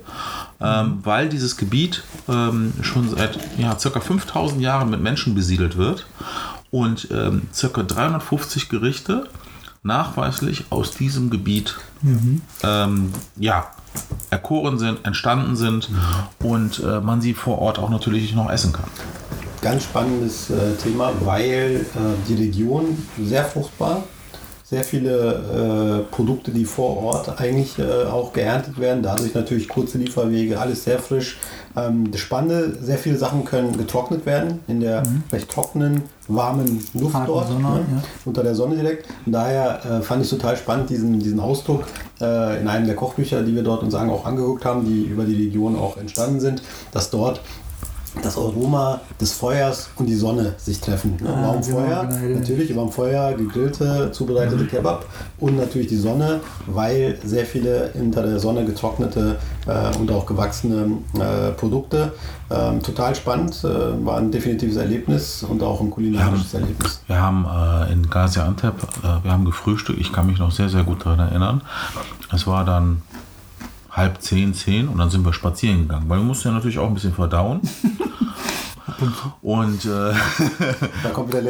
ähm, 0.64 1.00
weil 1.02 1.28
dieses 1.28 1.56
Gebiet 1.56 2.02
ähm, 2.28 2.72
schon 2.80 3.08
seit 3.10 3.38
ja, 3.58 3.78
circa 3.78 4.00
5000 4.00 4.60
Jahren 4.60 4.90
mit 4.90 5.00
Menschen 5.00 5.34
besiedelt 5.34 5.76
wird 5.76 6.06
und 6.70 7.08
ähm, 7.10 7.42
circa 7.52 7.82
350 7.82 8.68
Gerichte 8.68 9.28
nachweislich 9.82 10.64
aus 10.70 10.92
diesem 10.92 11.28
Gebiet 11.28 11.76
ähm, 12.62 13.12
ja, 13.36 13.66
erkoren 14.30 14.78
sind, 14.78 15.04
entstanden 15.04 15.56
sind 15.56 15.90
und 16.42 16.80
äh, 16.80 17.00
man 17.00 17.20
sie 17.20 17.34
vor 17.34 17.58
Ort 17.58 17.78
auch 17.78 17.90
natürlich 17.90 18.34
noch 18.34 18.50
essen 18.50 18.72
kann. 18.72 18.86
Ganz 19.60 19.84
spannendes 19.84 20.50
äh, 20.50 20.74
Thema, 20.82 21.12
weil 21.20 21.86
äh, 21.94 22.28
die 22.28 22.34
Region 22.34 22.98
sehr 23.22 23.44
fruchtbar, 23.44 24.04
sehr 24.74 24.82
viele 24.82 26.04
äh, 26.10 26.12
Produkte, 26.12 26.50
die 26.50 26.64
vor 26.64 26.96
Ort 26.96 27.40
eigentlich 27.40 27.78
äh, 27.78 28.06
auch 28.06 28.32
geerntet 28.32 28.80
werden. 28.80 29.04
Dadurch 29.04 29.32
natürlich 29.32 29.68
kurze 29.68 29.98
Lieferwege, 29.98 30.58
alles 30.58 30.82
sehr 30.82 30.98
frisch. 30.98 31.38
Ähm, 31.76 32.10
das 32.10 32.20
Spannende, 32.20 32.76
sehr 32.80 32.98
viele 32.98 33.16
Sachen 33.16 33.44
können 33.44 33.76
getrocknet 33.76 34.26
werden 34.26 34.58
in 34.66 34.80
der 34.80 35.04
recht 35.30 35.48
trockenen, 35.48 36.02
warmen 36.26 36.84
Luft 36.94 37.14
Harten 37.14 37.26
dort, 37.28 37.46
Sonne, 37.46 37.60
ne? 37.62 37.86
ja. 37.92 38.02
unter 38.24 38.42
der 38.42 38.56
Sonne 38.56 38.74
direkt. 38.74 39.06
Und 39.24 39.30
daher 39.30 39.80
äh, 39.84 40.02
fand 40.02 40.24
ich 40.24 40.30
total 40.30 40.56
spannend, 40.56 40.90
diesen, 40.90 41.20
diesen 41.20 41.38
Ausdruck 41.38 41.84
äh, 42.20 42.60
in 42.60 42.66
einem 42.66 42.86
der 42.86 42.96
Kochbücher, 42.96 43.42
die 43.42 43.54
wir 43.54 43.62
dort 43.62 43.84
uns 43.84 43.94
auch 43.94 44.24
angeguckt 44.24 44.64
haben, 44.64 44.84
die 44.84 45.04
über 45.04 45.22
die 45.22 45.36
Region 45.36 45.78
auch 45.78 45.98
entstanden 45.98 46.40
sind, 46.40 46.62
dass 46.90 47.10
dort 47.10 47.40
das 48.22 48.36
Aroma 48.36 49.00
des 49.20 49.32
Feuers 49.32 49.90
und 49.96 50.06
die 50.06 50.14
Sonne 50.14 50.54
sich 50.56 50.80
treffen. 50.80 51.16
Ne? 51.20 51.28
Ah, 51.28 51.42
Warum 51.42 51.62
genau, 51.62 51.78
Feuer? 51.78 52.04
genau, 52.06 52.20
genau. 52.20 52.38
Natürlich 52.40 52.70
über 52.70 52.82
dem 52.82 52.90
Feuer 52.90 53.32
gegrillte, 53.34 54.10
zubereitete 54.12 54.66
Kebab 54.66 55.06
und 55.40 55.56
natürlich 55.56 55.88
die 55.88 55.96
Sonne, 55.96 56.40
weil 56.66 57.18
sehr 57.24 57.44
viele 57.44 57.90
unter 57.94 58.22
der 58.22 58.38
Sonne 58.38 58.64
getrocknete 58.64 59.36
äh, 59.66 59.96
und 59.98 60.10
auch 60.10 60.26
gewachsene 60.26 60.98
äh, 61.14 61.52
Produkte. 61.52 62.12
Ähm, 62.50 62.82
total 62.82 63.14
spannend, 63.14 63.64
äh, 63.64 64.04
war 64.04 64.18
ein 64.18 64.30
definitives 64.30 64.76
Erlebnis 64.76 65.42
und 65.42 65.62
auch 65.62 65.80
ein 65.80 65.90
kulinarisches 65.90 66.54
Erlebnis. 66.54 67.00
Wir 67.06 67.20
haben 67.20 67.46
äh, 67.46 67.92
in 67.92 68.08
Gaziantep, 68.08 68.74
äh, 69.02 69.24
wir 69.24 69.32
haben 69.32 69.44
gefrühstückt, 69.44 69.98
ich 69.98 70.12
kann 70.12 70.26
mich 70.26 70.38
noch 70.38 70.50
sehr, 70.52 70.68
sehr 70.68 70.84
gut 70.84 71.04
daran 71.04 71.20
erinnern. 71.20 71.62
Es 72.32 72.46
war 72.46 72.64
dann 72.64 73.02
halb 73.94 74.20
zehn, 74.20 74.54
zehn 74.54 74.88
und 74.88 74.98
dann 74.98 75.08
sind 75.08 75.24
wir 75.24 75.32
spazieren 75.32 75.82
gegangen, 75.82 76.08
weil 76.08 76.18
wir 76.18 76.24
mussten 76.24 76.48
ja 76.48 76.54
natürlich 76.54 76.78
auch 76.78 76.88
ein 76.88 76.94
bisschen 76.94 77.14
verdauen. 77.14 77.60
und 79.42 79.84
äh, 79.84 80.14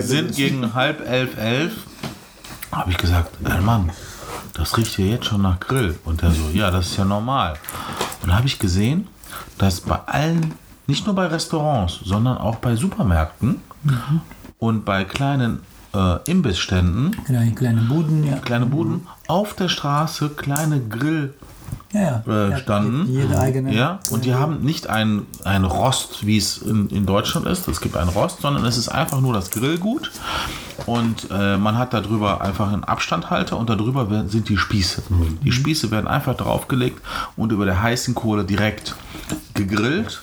sind 0.02 0.36
gegen 0.36 0.74
halb 0.74 1.00
elf, 1.08 1.36
elf, 1.38 1.72
habe 2.70 2.90
ich 2.90 2.98
gesagt, 2.98 3.30
ey 3.44 3.60
Mann, 3.60 3.90
das 4.52 4.76
riecht 4.76 4.96
hier 4.96 5.06
jetzt 5.06 5.26
schon 5.26 5.42
nach 5.42 5.58
Grill. 5.58 5.98
Und 6.04 6.22
er 6.22 6.30
so, 6.30 6.50
ja, 6.52 6.70
das 6.70 6.86
ist 6.86 6.96
ja 6.96 7.04
normal. 7.04 7.54
Und 8.22 8.28
da 8.28 8.36
habe 8.36 8.46
ich 8.46 8.58
gesehen, 8.58 9.08
dass 9.58 9.80
bei 9.80 9.98
allen, 10.06 10.54
nicht 10.86 11.06
nur 11.06 11.14
bei 11.14 11.26
Restaurants, 11.26 12.00
sondern 12.04 12.38
auch 12.38 12.56
bei 12.56 12.76
Supermärkten 12.76 13.60
und 14.58 14.84
bei 14.84 15.04
kleinen 15.04 15.60
äh, 15.94 16.18
Imbissständen, 16.30 17.16
Kleine, 17.24 17.52
kleine 17.52 17.80
Buden, 17.82 18.26
ja. 18.26 18.36
kleine 18.36 18.66
Buden, 18.66 19.06
auf 19.26 19.54
der 19.54 19.68
Straße 19.68 20.30
kleine 20.30 20.80
Grill 20.80 21.34
Ja, 21.94 22.00
ja. 22.00 22.22
äh, 22.26 22.50
Ja, 22.50 22.58
standen. 22.58 23.06
Jede 23.10 23.38
eigene. 23.38 23.72
Ja, 23.74 24.00
und 24.10 24.24
die 24.26 24.34
haben 24.34 24.60
nicht 24.60 24.88
ein, 24.90 25.22
ein 25.44 25.64
Rost, 25.64 26.26
wie 26.26 26.36
es 26.36 26.58
in, 26.58 26.88
in 26.90 27.06
Deutschland 27.06 27.46
ist. 27.46 27.66
Es 27.68 27.80
gibt 27.80 27.96
ein 27.96 28.08
Rost, 28.08 28.42
sondern 28.42 28.64
es 28.66 28.76
ist 28.76 28.88
einfach 28.90 29.20
nur 29.20 29.32
das 29.32 29.50
Grillgut. 29.50 30.10
Und 30.86 31.28
äh, 31.30 31.56
man 31.56 31.78
hat 31.78 31.94
darüber 31.94 32.40
einfach 32.42 32.72
einen 32.72 32.84
Abstandhalter 32.84 33.56
und 33.56 33.70
darüber 33.70 34.10
werden- 34.10 34.28
sind 34.28 34.48
die 34.48 34.58
Spieße. 34.58 35.04
Die 35.42 35.52
Spieße 35.52 35.90
werden 35.90 36.08
einfach 36.08 36.36
draufgelegt 36.36 37.00
und 37.36 37.52
über 37.52 37.64
der 37.64 37.80
heißen 37.80 38.14
Kohle 38.14 38.44
direkt 38.44 38.96
gegrillt. 39.54 40.20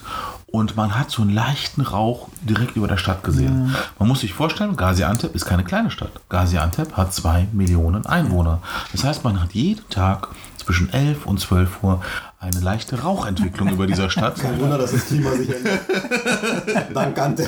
Und 0.48 0.76
man 0.76 1.00
hat 1.00 1.10
so 1.10 1.22
einen 1.22 1.32
leichten 1.34 1.80
Rauch 1.80 2.28
direkt 2.42 2.76
über 2.76 2.90
der 2.90 2.98
Stadt 2.98 3.24
gesehen. 3.24 3.74
Man 3.98 4.10
muss 4.10 4.20
sich 4.20 4.34
vorstellen, 4.34 4.76
Gaziantep 4.76 5.34
ist 5.34 5.46
keine 5.46 5.64
kleine 5.64 5.90
Stadt. 5.92 6.12
Gaziantep 6.28 6.98
hat 6.98 7.14
zwei 7.14 7.48
Millionen 7.54 8.06
Einwohner. 8.06 8.60
Das 8.92 9.06
heißt, 9.06 9.24
man 9.24 9.42
hat 9.42 9.54
jeden 9.54 9.88
Tag 9.90 10.28
zwischen 10.64 10.92
11 10.92 11.26
und 11.26 11.40
12 11.40 11.84
Uhr 11.84 12.02
eine 12.40 12.60
leichte 12.60 13.02
Rauchentwicklung 13.02 13.70
über 13.70 13.88
dieser 13.88 14.10
Stadt. 14.10 14.40
Kein 14.40 14.60
Wunder, 14.60 14.78
dass 14.78 14.92
das 14.92 15.06
Klima 15.06 15.32
sich 15.32 15.54
ändert. 15.54 15.80
Dank 16.94 17.20
Ante. 17.20 17.46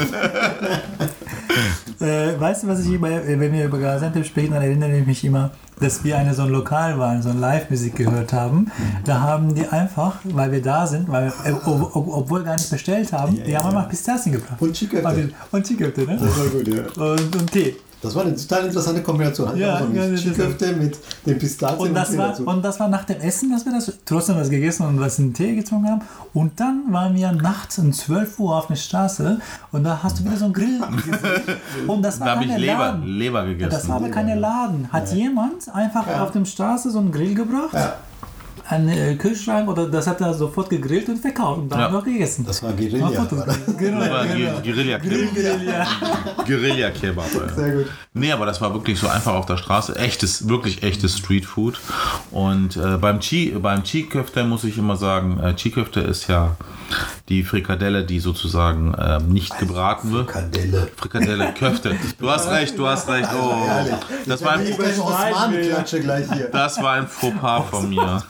Äh, 2.00 2.40
weißt 2.40 2.64
du, 2.64 2.68
was 2.68 2.80
ich 2.86 2.94
immer, 2.94 3.10
äh, 3.10 3.40
wenn 3.40 3.54
wir 3.54 3.66
über 3.66 3.80
Gaziantep 3.80 4.26
sprechen, 4.26 4.54
dann 4.54 4.62
erinnere 4.62 4.98
ich 4.98 5.06
mich 5.06 5.24
immer, 5.24 5.52
dass 5.80 6.04
wir 6.04 6.18
eine 6.18 6.34
so 6.34 6.44
ein 6.44 6.50
Lokal 6.50 7.00
waren, 7.00 7.22
so 7.22 7.30
ein 7.30 7.40
Live-Musik 7.40 7.96
gehört 7.96 8.34
haben. 8.34 8.72
Da 9.06 9.22
haben 9.22 9.56
die 9.56 9.68
einfach, 9.68 10.18
weil 10.24 10.52
wir 10.52 10.62
da 10.62 10.86
sind, 10.86 11.10
weil, 11.10 11.32
äh, 11.44 11.52
ob, 11.52 11.96
ob, 11.96 12.08
obwohl 12.08 12.42
wir 12.42 12.46
gar 12.46 12.56
nicht 12.56 12.70
bestellt 12.70 13.14
haben, 13.14 13.42
die 13.44 13.58
haben 13.58 13.68
einfach 13.68 13.90
Pistazien 13.90 14.34
gebracht. 14.34 14.62
Und 14.62 14.76
Chiköfte. 14.76 15.08
Also, 15.08 15.22
Und 15.52 15.66
Chiköfte, 15.66 16.02
ne? 16.02 16.18
Das 16.20 16.38
war 16.38 16.46
gut, 16.48 16.68
ja. 16.68 16.84
Und, 17.04 17.36
und 17.36 17.52
Tee. 17.52 17.76
Das 18.04 18.14
war 18.16 18.24
eine 18.26 18.36
total 18.36 18.66
interessante 18.66 19.02
Kombination. 19.02 19.48
Hatte 19.48 19.58
Ja, 19.60 19.80
so 19.80 19.86
ja, 19.94 20.08
das 20.08 20.22
Chiköfte 20.22 20.74
mit 20.74 20.98
den 21.26 21.40
Pistazien 21.40 21.80
Und 21.88 21.94
das, 21.94 22.10
Tee 22.12 22.18
war, 22.18 22.28
dazu. 22.30 22.44
und 22.46 22.62
das 22.64 22.80
war 22.80 22.90
nach 22.90 23.06
dem 23.06 23.20
Essen, 23.22 23.50
dass 23.52 23.66
wir 23.66 23.72
das 23.72 23.92
trotzdem 24.06 24.36
was 24.36 24.50
gegessen 24.50 24.86
und 24.86 25.00
was 25.00 25.18
in 25.20 25.30
den 25.30 25.34
Tee 25.34 25.56
getrunken 25.56 25.90
haben. 25.90 26.02
Und 26.34 26.60
dann 26.60 26.84
waren 26.92 27.16
wir 27.16 27.32
nachts 27.32 27.80
um 27.80 27.94
12 27.94 28.38
Uhr 28.40 28.56
auf 28.58 28.68
der 28.68 28.76
Straße 28.76 29.40
und 29.72 29.84
da 29.86 30.00
hast 30.04 30.20
du 30.20 30.26
wieder 30.26 30.38
so 30.38 30.46
einen 30.46 30.54
Grill 30.54 30.80
gesehen. 30.98 31.58
Und 31.88 32.02
das 32.04 32.20
war 32.20 32.28
Da 32.28 32.36
habe 32.36 32.44
ich 32.44 32.50
keine 32.52 32.62
Leber, 32.62 32.78
Laden. 32.78 33.04
Leber 33.08 33.40
Das 33.42 33.50
gegessen. 33.50 33.90
war 33.90 33.96
aber 33.96 34.10
keine 34.10 34.36
Laden. 34.36 34.90
Hat 34.92 35.14
jemand 35.14 35.74
einfach 35.74 36.06
auf 36.20 36.32
dem 36.32 36.46
Straße 36.46 36.92
so 36.92 37.00
einen 37.00 37.12
Grill 37.12 37.34
gebracht, 37.34 37.74
Ja. 37.74 37.96
Einen 38.70 38.90
äh, 38.90 39.16
Kühlschrank 39.16 39.68
oder 39.70 39.88
das 39.90 40.08
hat 40.08 40.22
er 40.22 40.34
sofort 40.34 40.70
gegrillt 40.70 41.10
und 41.10 41.18
verkauft 41.18 41.60
und 41.62 41.70
dann 41.70 41.80
Ja. 41.80 41.86
haben 41.86 41.94
wir 41.94 42.00
auch 42.00 42.04
gegessen. 42.06 42.46
Das 42.46 42.64
war 42.64 42.72
Guerilla. 42.74 43.10
Gemacht. 43.10 43.30
Genau, 43.78 44.00
genau. 44.00 44.60
Guerilla. 44.62 44.98
Guerilla. 45.00 45.86
Guerilla 46.46 46.90
Kebab. 46.92 47.26
Sehr 47.56 47.72
gut. 47.76 47.86
Nee, 48.14 48.32
aber 48.32 48.46
das 48.46 48.62
war 48.62 48.74
wirklich 48.74 49.00
so 49.00 49.08
einfach 49.08 49.34
auf 49.34 49.46
der 49.46 49.58
Straße. 49.58 49.96
Echtes, 49.98 50.48
wirklich 50.48 50.84
echtes 50.84 51.18
Streetfood. 51.18 51.80
Und 52.32 52.78
äh, 52.78 52.98
beim 52.98 53.20
Chi, 53.20 53.56
beim 53.62 53.84
Chi-Köfte 53.84 54.44
muss 54.44 54.64
ich 54.64 54.78
immer 54.78 54.96
sagen, 54.96 55.40
äh, 55.40 55.54
Chi-Köfte 55.56 56.00
ist 56.02 56.28
ja 56.28 56.56
die 57.30 57.44
Frikadelle, 57.44 58.04
die 58.04 58.20
sozusagen 58.20 58.94
ähm, 59.00 59.30
nicht 59.30 59.58
gebraten 59.58 60.12
wird. 60.12 60.28
Kandelle. 60.28 60.90
Frikadelle, 60.96 61.54
Köfte. 61.58 61.96
Du 62.20 62.30
hast 62.30 62.50
recht, 62.50 62.78
du 62.78 62.86
hast 62.88 63.08
recht. 63.10 63.30
Oh, 63.34 63.56
das 64.26 64.44
war 64.44 64.54
ein, 64.54 64.66
gleich 64.66 66.32
hier. 66.34 66.50
das 66.52 66.82
war 66.82 66.94
ein 66.94 67.08
Fauxpas 67.08 67.64
von 67.70 67.90
mir. 67.90 68.24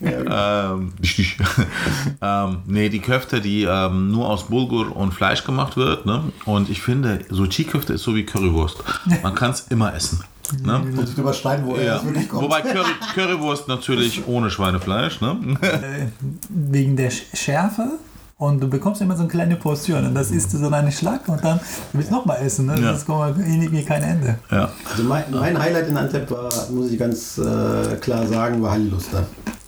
Ähm, 0.00 0.92
ähm, 2.22 2.58
nee, 2.66 2.88
die 2.88 3.00
Köfte, 3.00 3.40
die 3.40 3.64
ähm, 3.64 4.10
nur 4.10 4.28
aus 4.28 4.48
Bulgur 4.48 4.94
und 4.96 5.12
Fleisch 5.12 5.44
gemacht 5.44 5.76
wird. 5.76 6.06
Ne? 6.06 6.24
Und 6.44 6.68
ich 6.70 6.82
finde, 6.82 7.20
so 7.30 7.46
Chi-Köfte 7.46 7.94
ist 7.94 8.02
so 8.02 8.14
wie 8.14 8.24
Currywurst. 8.24 8.82
Man 9.22 9.34
kann 9.34 9.50
es 9.52 9.60
immer 9.70 9.94
essen. 9.94 10.22
Ne? 10.62 10.78
Muss 10.94 11.16
überschneiden, 11.16 11.64
wo 11.64 11.74
er 11.74 11.84
Ja. 11.84 12.02
Wobei 12.32 12.60
Curry, 12.60 12.90
Currywurst 13.14 13.66
natürlich 13.68 14.26
ohne 14.26 14.50
Schweinefleisch. 14.50 15.20
Ne? 15.22 15.38
Wegen 16.50 16.96
der 16.96 17.10
Sch- 17.10 17.34
Schärfe. 17.34 17.92
Und 18.36 18.60
du 18.60 18.68
bekommst 18.68 19.00
immer 19.00 19.14
so 19.14 19.20
eine 19.22 19.28
kleine 19.30 19.56
Portion 19.56 20.04
und 20.06 20.14
das 20.14 20.30
isst 20.32 20.52
du 20.52 20.58
so 20.58 20.68
einen 20.68 20.90
Schlag 20.90 21.20
und 21.28 21.42
dann 21.44 21.60
willst 21.92 22.10
du 22.10 22.14
nochmal 22.16 22.38
essen. 22.44 22.66
Ne? 22.66 22.74
Ja. 22.80 22.92
Das 22.92 23.06
kommt 23.06 23.38
irgendwie 23.38 23.84
kein 23.84 24.02
Ende. 24.02 24.38
Ja. 24.50 24.70
Also 24.90 25.04
mein, 25.04 25.24
mein 25.30 25.56
Highlight 25.56 25.88
in 25.88 25.96
Antep 25.96 26.30
war, 26.32 26.50
muss 26.70 26.90
ich 26.90 26.98
ganz 26.98 27.38
äh, 27.38 27.94
klar 28.00 28.26
sagen, 28.26 28.60
war 28.60 28.72
Halliluster. 28.72 29.24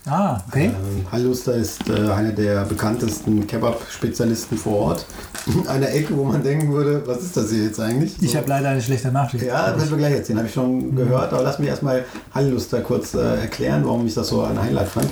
Ah, 0.08 0.40
okay. 0.48 0.66
Ähm, 0.66 1.04
Halliluster 1.10 1.54
ist 1.54 1.88
äh, 1.88 2.10
einer 2.10 2.30
der 2.32 2.64
bekanntesten 2.64 3.44
Kebab-Spezialisten 3.46 4.56
vor 4.56 4.78
Ort. 4.78 5.06
In 5.46 5.66
einer 5.66 5.88
Ecke, 5.90 6.16
wo 6.16 6.24
man 6.24 6.42
denken 6.42 6.72
würde, 6.72 7.02
was 7.06 7.22
ist 7.22 7.36
das 7.36 7.50
hier 7.50 7.64
jetzt 7.64 7.80
eigentlich? 7.80 8.20
Ich 8.20 8.32
So. 8.32 8.38
habe 8.38 8.48
leider 8.48 8.68
eine 8.70 8.82
schlechte 8.82 9.10
Nachricht. 9.12 9.44
Ja, 9.44 9.70
das 9.70 9.78
werden 9.80 9.90
wir 9.90 9.98
gleich 9.98 10.14
erzählen, 10.14 10.38
habe 10.38 10.48
ich 10.48 10.54
schon 10.54 10.94
gehört, 10.94 11.32
aber 11.32 11.42
lass 11.42 11.58
mich 11.60 11.68
erstmal 11.68 12.04
Halliluster 12.34 12.80
kurz 12.80 13.14
äh, 13.14 13.40
erklären, 13.42 13.84
warum 13.84 14.06
ich 14.06 14.14
das 14.14 14.28
so 14.28 14.42
ein 14.42 14.60
Highlight 14.60 14.88
fand. 14.88 15.08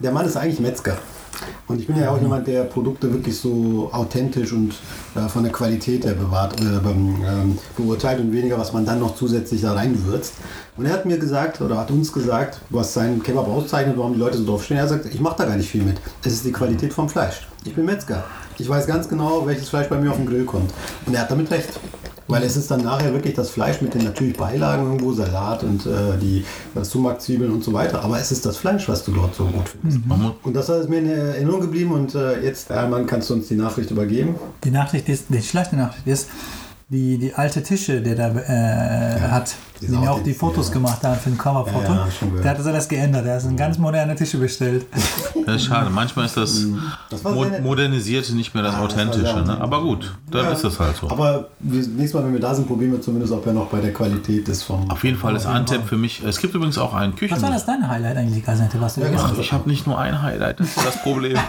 Der 0.00 0.12
Mann 0.12 0.26
ist 0.26 0.36
eigentlich 0.36 0.60
Metzger. 0.60 0.96
Und 1.68 1.80
ich 1.80 1.86
bin 1.86 1.96
ja 1.98 2.10
auch 2.10 2.20
jemand, 2.20 2.46
der 2.46 2.64
Produkte 2.64 3.12
wirklich 3.12 3.38
so 3.38 3.90
authentisch 3.92 4.52
und 4.52 4.74
äh, 5.14 5.28
von 5.28 5.42
der 5.42 5.52
Qualität 5.52 6.04
her 6.04 6.14
bewahrt, 6.14 6.60
äh, 6.60 6.64
ähm, 6.64 7.58
beurteilt 7.76 8.20
und 8.20 8.32
weniger, 8.32 8.58
was 8.58 8.72
man 8.72 8.84
dann 8.84 9.00
noch 9.00 9.16
zusätzlich 9.16 9.62
da 9.62 9.72
reinwürzt. 9.72 10.34
Und 10.76 10.86
er 10.86 10.92
hat 10.92 11.06
mir 11.06 11.18
gesagt, 11.18 11.60
oder 11.60 11.78
hat 11.78 11.90
uns 11.90 12.12
gesagt, 12.12 12.60
was 12.70 12.94
seinen 12.94 13.22
Kebab 13.22 13.48
auszeichnet, 13.48 13.96
warum 13.96 14.12
die 14.12 14.18
Leute 14.18 14.38
so 14.38 14.44
draufstehen. 14.44 14.78
Er 14.78 14.88
sagt, 14.88 15.06
ich 15.06 15.20
mache 15.20 15.36
da 15.38 15.44
gar 15.44 15.56
nicht 15.56 15.70
viel 15.70 15.82
mit. 15.82 16.00
Es 16.24 16.34
ist 16.34 16.44
die 16.44 16.52
Qualität 16.52 16.92
vom 16.92 17.08
Fleisch. 17.08 17.46
Ich 17.64 17.74
bin 17.74 17.84
Metzger. 17.84 18.24
Ich 18.58 18.68
weiß 18.68 18.86
ganz 18.86 19.08
genau, 19.08 19.46
welches 19.46 19.68
Fleisch 19.68 19.88
bei 19.88 19.98
mir 19.98 20.10
auf 20.10 20.16
den 20.16 20.26
Grill 20.26 20.44
kommt. 20.44 20.72
Und 21.04 21.14
er 21.14 21.22
hat 21.22 21.30
damit 21.30 21.50
recht. 21.50 21.68
Weil 22.28 22.42
es 22.42 22.56
ist 22.56 22.70
dann 22.70 22.82
nachher 22.82 23.12
wirklich 23.12 23.34
das 23.34 23.50
Fleisch 23.50 23.80
mit 23.80 23.94
den 23.94 24.04
natürlich 24.04 24.36
Beilagen 24.36 24.84
irgendwo, 24.84 25.12
Salat 25.12 25.62
und 25.62 25.86
äh, 25.86 26.18
die 26.20 26.44
äh, 26.74 26.84
Sumak-Zwiebeln 26.84 27.52
und 27.52 27.62
so 27.62 27.72
weiter. 27.72 28.02
Aber 28.02 28.18
es 28.18 28.32
ist 28.32 28.44
das 28.44 28.56
Fleisch, 28.56 28.88
was 28.88 29.04
du 29.04 29.12
dort 29.12 29.34
so 29.34 29.44
gut 29.44 29.68
findest. 29.68 30.04
Muss, 30.06 30.32
Und 30.42 30.54
das 30.54 30.68
ist 30.68 30.88
mir 30.88 30.98
in 30.98 31.08
Erinnerung 31.08 31.60
geblieben 31.60 31.92
und 31.92 32.14
äh, 32.14 32.42
jetzt, 32.42 32.70
Hermann, 32.70 33.06
kannst 33.06 33.30
du 33.30 33.34
uns 33.34 33.48
die 33.48 33.54
Nachricht 33.54 33.90
übergeben? 33.90 34.34
Die 34.64 34.70
Nachricht 34.70 35.08
ist, 35.08 35.26
die 35.28 35.40
schlechte 35.42 35.76
Nachricht 35.76 36.06
ist, 36.06 36.28
die, 36.88 37.18
die 37.18 37.34
alte 37.34 37.62
Tische, 37.62 38.00
der 38.00 38.14
da 38.14 38.28
äh, 38.28 39.20
hat, 39.20 39.54
Diese 39.80 39.92
den 39.92 40.02
ja 40.02 40.10
auch 40.10 40.22
die 40.22 40.32
Fotos 40.34 40.68
ja. 40.68 40.74
gemacht 40.74 41.02
hat 41.02 41.20
für 41.20 41.30
ein 41.30 41.38
Coverfoto. 41.38 41.92
Ja, 41.92 42.06
ja, 42.06 42.42
der 42.42 42.50
hat 42.52 42.58
das 42.58 42.66
alles 42.66 42.88
geändert. 42.88 43.24
Der 43.26 43.34
hat 43.36 43.44
einen 43.44 43.56
ganz 43.56 43.78
moderne 43.78 44.14
Tische 44.14 44.38
bestellt. 44.38 44.86
Das 45.44 45.56
ist 45.56 45.64
schade. 45.66 45.90
Manchmal 45.90 46.26
ist 46.26 46.36
das, 46.36 46.64
Das 47.10 47.24
war 47.24 47.32
Mo 47.32 47.46
modernisierte 47.62 48.34
nicht 48.34 48.54
mehr 48.54 48.62
das 48.62 48.74
Ah, 48.74 48.82
das 48.82 48.92
Authentische. 48.94 49.24
sehr 49.34 49.42
Ne? 49.42 49.60
Aber 49.60 49.82
gut, 49.82 50.14
dann 50.30 50.44
Ja. 50.46 50.52
ist 50.52 50.64
das 50.64 50.80
halt 50.80 50.96
so. 50.96 51.10
Aber 51.10 51.48
nächstes 51.60 52.14
Mal, 52.14 52.24
wenn 52.24 52.32
wir 52.32 52.40
da 52.40 52.54
sind, 52.54 52.66
probieren 52.66 52.92
wir 52.92 53.00
zumindest, 53.00 53.32
ob 53.32 53.46
er 53.46 53.52
noch 53.52 53.66
bei 53.66 53.80
der 53.80 53.92
Qualität 53.92 54.48
ist 54.48 54.62
vom. 54.64 54.90
Auf 54.90 55.04
jeden 55.04 55.18
Fall 55.18 55.36
ist 55.36 55.46
Antep 55.46 55.86
für 55.86 55.96
mich. 55.96 56.22
Es 56.24 56.38
gibt 56.38 56.54
übrigens 56.54 56.78
auch 56.78 56.94
einen 56.94 57.14
Küchen. 57.14 57.34
Was 57.36 57.42
war 57.42 57.50
das 57.50 57.66
deine 57.66 57.88
Highlight 57.88 58.16
eigentlich, 58.16 58.44
Gaseinte, 58.44 58.80
was 58.80 58.94
du 58.94 59.00
Ja, 59.02 59.06
gegessen 59.08 59.24
genau. 59.26 59.38
hast? 59.38 59.44
Ich 59.44 59.52
habe 59.52 59.68
nicht 59.68 59.86
nur 59.86 59.98
ein 59.98 60.22
Highlight. 60.22 60.60
Das 60.60 60.68
ist 60.68 60.84
das 60.86 61.02
Problem. 61.02 61.36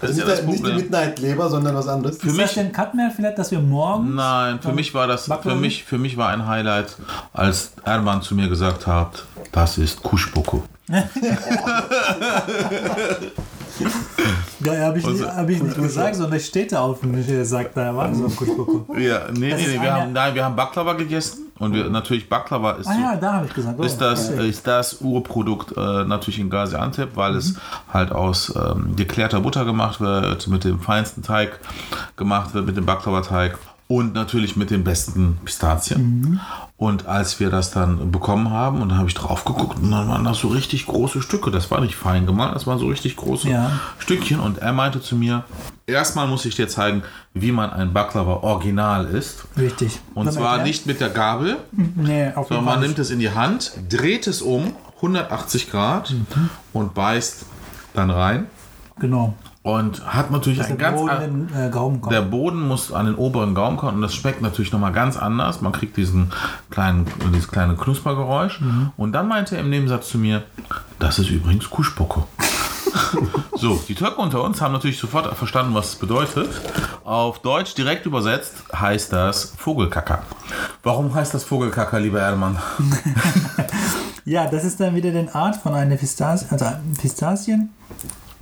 Das 0.00 0.10
ist 0.10 0.16
Nicht, 0.18 0.26
ja 0.28 0.32
das 0.34 0.40
der, 0.40 0.46
nicht 0.48 0.58
die 0.58 0.62
Problem. 0.62 0.76
Midnight-Leber, 0.82 1.48
sondern 1.48 1.74
was 1.76 1.88
anderes. 1.88 2.18
Für 2.18 2.26
Ist 2.26 2.32
mich- 2.36 2.44
das 2.44 2.54
denn 2.54 2.72
Cutmer 2.72 3.10
vielleicht, 3.14 3.38
dass 3.38 3.50
wir 3.50 3.60
morgen 3.60 4.14
Nein, 4.14 4.58
für 4.60 4.72
mich 4.74 4.92
war 4.92 5.06
das, 5.06 5.30
für 5.42 5.54
mich, 5.54 5.84
für 5.84 5.96
mich 5.96 6.18
war 6.18 6.28
ein 6.28 6.46
Highlight, 6.46 6.73
als 7.32 7.72
Erman 7.84 8.22
zu 8.22 8.34
mir 8.34 8.48
gesagt 8.48 8.86
hat, 8.86 9.24
das 9.52 9.78
ist 9.78 10.02
Kuschboko. 10.02 10.64
Ja, 14.60 14.86
habe 14.86 14.98
ich, 14.98 15.04
Also- 15.04 15.26
hab 15.28 15.48
ich 15.48 15.62
nicht 15.62 15.76
gesagt, 15.76 16.14
sondern 16.16 16.38
steht 16.40 16.72
da 16.72 16.80
auf 16.80 17.00
dem 17.00 17.44
sagt 17.44 17.76
da 17.76 17.94
war 17.94 18.14
so 18.14 18.26
ein 18.26 18.36
Kuschboko. 18.36 18.86
Ja, 18.96 19.22
nee, 19.32 19.50
Das 19.50 19.60
nee, 19.60 19.66
nee, 19.76 19.82
wir 19.82 19.92
haben, 19.92 20.12
nein, 20.12 20.34
wir 20.34 20.44
haben 20.44 20.54
Baklava 20.56 20.92
gegessen 20.94 21.46
und 21.58 21.74
wir, 21.74 21.90
natürlich 21.90 22.28
Baklava 22.28 22.72
ist, 22.72 22.86
Ah 22.86 22.94
so, 22.94 23.00
ja, 23.00 23.16
da 23.16 23.32
ich 23.46 23.54
gesagt. 23.54 23.78
Oh, 23.78 23.82
ist, 23.82 23.98
das, 23.98 24.30
okay. 24.30 24.48
ist 24.48 24.66
das 24.66 25.00
Urprodukt 25.00 25.76
äh, 25.76 26.04
natürlich 26.04 26.38
in 26.38 26.50
Gaziantep, 26.50 27.16
weil 27.16 27.34
es 27.36 27.56
halt 27.92 28.12
aus 28.12 28.52
ähm, 28.56 28.94
geklärter 28.96 29.40
Butter 29.40 29.64
gemacht 29.64 30.00
wird, 30.00 30.46
mit 30.48 30.64
dem 30.64 30.78
feinsten 30.80 31.22
Teig 31.22 31.58
gemacht 32.16 32.54
wird, 32.54 32.66
mit 32.66 32.76
dem 32.76 32.86
Baklava-Teig 32.86 33.58
und 33.86 34.14
natürlich 34.14 34.56
mit 34.56 34.70
den 34.70 34.82
besten 34.82 35.36
Pistazien. 35.44 36.40
Und 36.76 37.06
als 37.06 37.38
wir 37.38 37.50
das 37.50 37.70
dann 37.70 38.10
bekommen 38.10 38.50
haben, 38.50 38.80
und 38.80 38.88
dann 38.88 38.98
habe 38.98 39.08
ich 39.08 39.14
drauf 39.14 39.44
geguckt, 39.44 39.78
und 39.80 39.90
dann 39.90 40.08
waren 40.08 40.24
das 40.24 40.38
so 40.38 40.48
richtig 40.48 40.86
große 40.86 41.20
Stücke. 41.22 41.50
Das 41.50 41.70
war 41.70 41.80
nicht 41.80 41.94
fein 41.94 42.26
gemalt, 42.26 42.54
das 42.54 42.66
waren 42.66 42.78
so 42.78 42.86
richtig 42.86 43.16
große 43.16 43.48
Ja. 43.50 43.70
Stückchen. 43.98 44.40
Und 44.40 44.58
er 44.58 44.72
meinte 44.72 45.00
zu 45.02 45.16
mir, 45.16 45.44
erstmal 45.86 46.26
muss 46.26 46.44
ich 46.46 46.56
dir 46.56 46.66
zeigen, 46.68 47.02
wie 47.34 47.52
man 47.52 47.70
ein 47.70 47.92
Baklava 47.92 48.36
original 48.42 49.04
isst. 49.06 49.44
Richtig. 49.58 50.00
Und 50.14 50.26
Dann 50.26 50.34
zwar 50.34 50.62
nicht 50.62 50.86
mit 50.86 51.00
der 51.00 51.10
Gabel, 51.10 51.56
Nee, 51.72 52.32
sondern 52.34 52.64
man 52.64 52.80
nimmt 52.80 52.98
es 52.98 53.10
in 53.10 53.18
die 53.18 53.30
Hand, 53.32 53.72
dreht 53.90 54.26
es 54.26 54.40
um 54.40 54.72
180 54.96 55.70
Grad 55.70 56.10
Mhm. 56.10 56.48
und 56.72 56.94
beißt 56.94 57.44
dann 57.92 58.10
rein. 58.10 58.46
Genau. 58.98 59.34
Und 59.64 60.04
hat 60.06 60.30
natürlich 60.30 60.58
Dass 60.58 60.68
ein 60.70 60.76
der 60.76 60.90
ganz 60.90 61.00
Boden 61.00 61.10
an- 61.10 61.48
den 61.48 61.54
äh, 61.54 62.10
der 62.10 62.20
Boden 62.20 62.68
muss 62.68 62.92
an 62.92 63.06
den 63.06 63.14
oberen 63.14 63.54
Gaumen 63.54 63.78
kommen 63.78 63.96
und 63.96 64.02
das 64.02 64.14
schmeckt 64.14 64.42
natürlich 64.42 64.70
nochmal 64.72 64.92
ganz 64.92 65.16
anders. 65.16 65.62
Man 65.62 65.72
kriegt 65.72 65.96
diesen 65.96 66.30
kleinen, 66.68 67.06
dieses 67.32 67.48
kleine 67.48 67.74
Knuspergeräusch. 67.74 68.60
Mhm. 68.60 68.92
Und 68.98 69.12
dann 69.12 69.26
meinte 69.26 69.56
er 69.56 69.62
im 69.62 69.70
Nebensatz 69.70 70.10
zu 70.10 70.18
mir, 70.18 70.42
das 70.98 71.18
ist 71.18 71.30
übrigens 71.30 71.70
Kuschbocke. 71.70 72.24
so, 73.56 73.82
die 73.88 73.94
Türken 73.94 74.20
unter 74.20 74.44
uns 74.44 74.60
haben 74.60 74.72
natürlich 74.72 74.98
sofort 74.98 75.34
verstanden, 75.34 75.72
was 75.72 75.88
es 75.88 75.96
bedeutet. 75.96 76.50
Auf 77.02 77.38
Deutsch 77.40 77.74
direkt 77.74 78.04
übersetzt 78.04 78.52
heißt 78.78 79.14
das 79.14 79.54
Vogelkacker. 79.56 80.24
Warum 80.82 81.14
heißt 81.14 81.32
das 81.32 81.42
Vogelkacker, 81.42 82.00
lieber 82.00 82.20
Ermann? 82.20 82.58
Ja, 84.26 84.46
das 84.46 84.64
ist 84.64 84.80
dann 84.80 84.94
wieder 84.94 85.10
die 85.10 85.28
Art 85.34 85.54
von 85.56 85.74
einer 85.74 85.96
Pistazie, 85.96 86.46
also 86.50 86.64
Pistazien. 86.98 87.68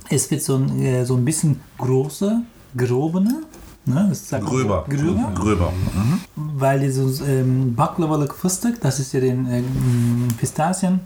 Es 0.09 0.29
wird 0.29 0.41
so 0.41 0.55
ein, 0.55 0.79
äh, 0.81 1.05
so 1.05 1.15
ein 1.15 1.25
bisschen 1.25 1.59
große, 1.77 2.41
grobene, 2.75 3.43
ne? 3.85 4.05
das 4.09 4.29
sagt 4.29 4.45
Gröber. 4.45 4.85
gröber, 4.89 5.31
Gröber. 5.35 5.71
Mhm. 5.71 6.19
weil 6.35 6.79
dieses 6.79 7.21
ähm, 7.21 7.75
Baklavalık 7.75 8.33
Fıstık, 8.33 8.81
das 8.81 8.99
ist 8.99 9.13
ja 9.13 9.19
den 9.19 9.45
äh, 9.49 9.59
m, 9.59 10.27
Pistazien 10.37 11.01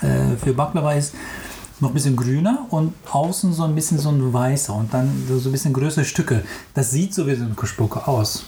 äh, 0.00 0.36
für 0.42 0.52
Baklava 0.52 0.92
ist, 0.94 1.14
noch 1.80 1.90
ein 1.90 1.94
bisschen 1.94 2.16
grüner 2.16 2.66
und 2.70 2.94
außen 3.10 3.52
so 3.52 3.64
ein 3.64 3.74
bisschen 3.74 3.98
so 3.98 4.08
ein 4.08 4.32
weißer 4.32 4.74
und 4.74 4.94
dann 4.94 5.10
so 5.28 5.48
ein 5.48 5.52
bisschen 5.52 5.72
größere 5.72 6.04
Stücke. 6.04 6.42
Das 6.72 6.90
sieht 6.90 7.12
so 7.12 7.26
wie 7.26 7.34
so 7.34 7.44
ein 7.44 7.56
Kuschbocke 7.56 8.06
aus. 8.06 8.44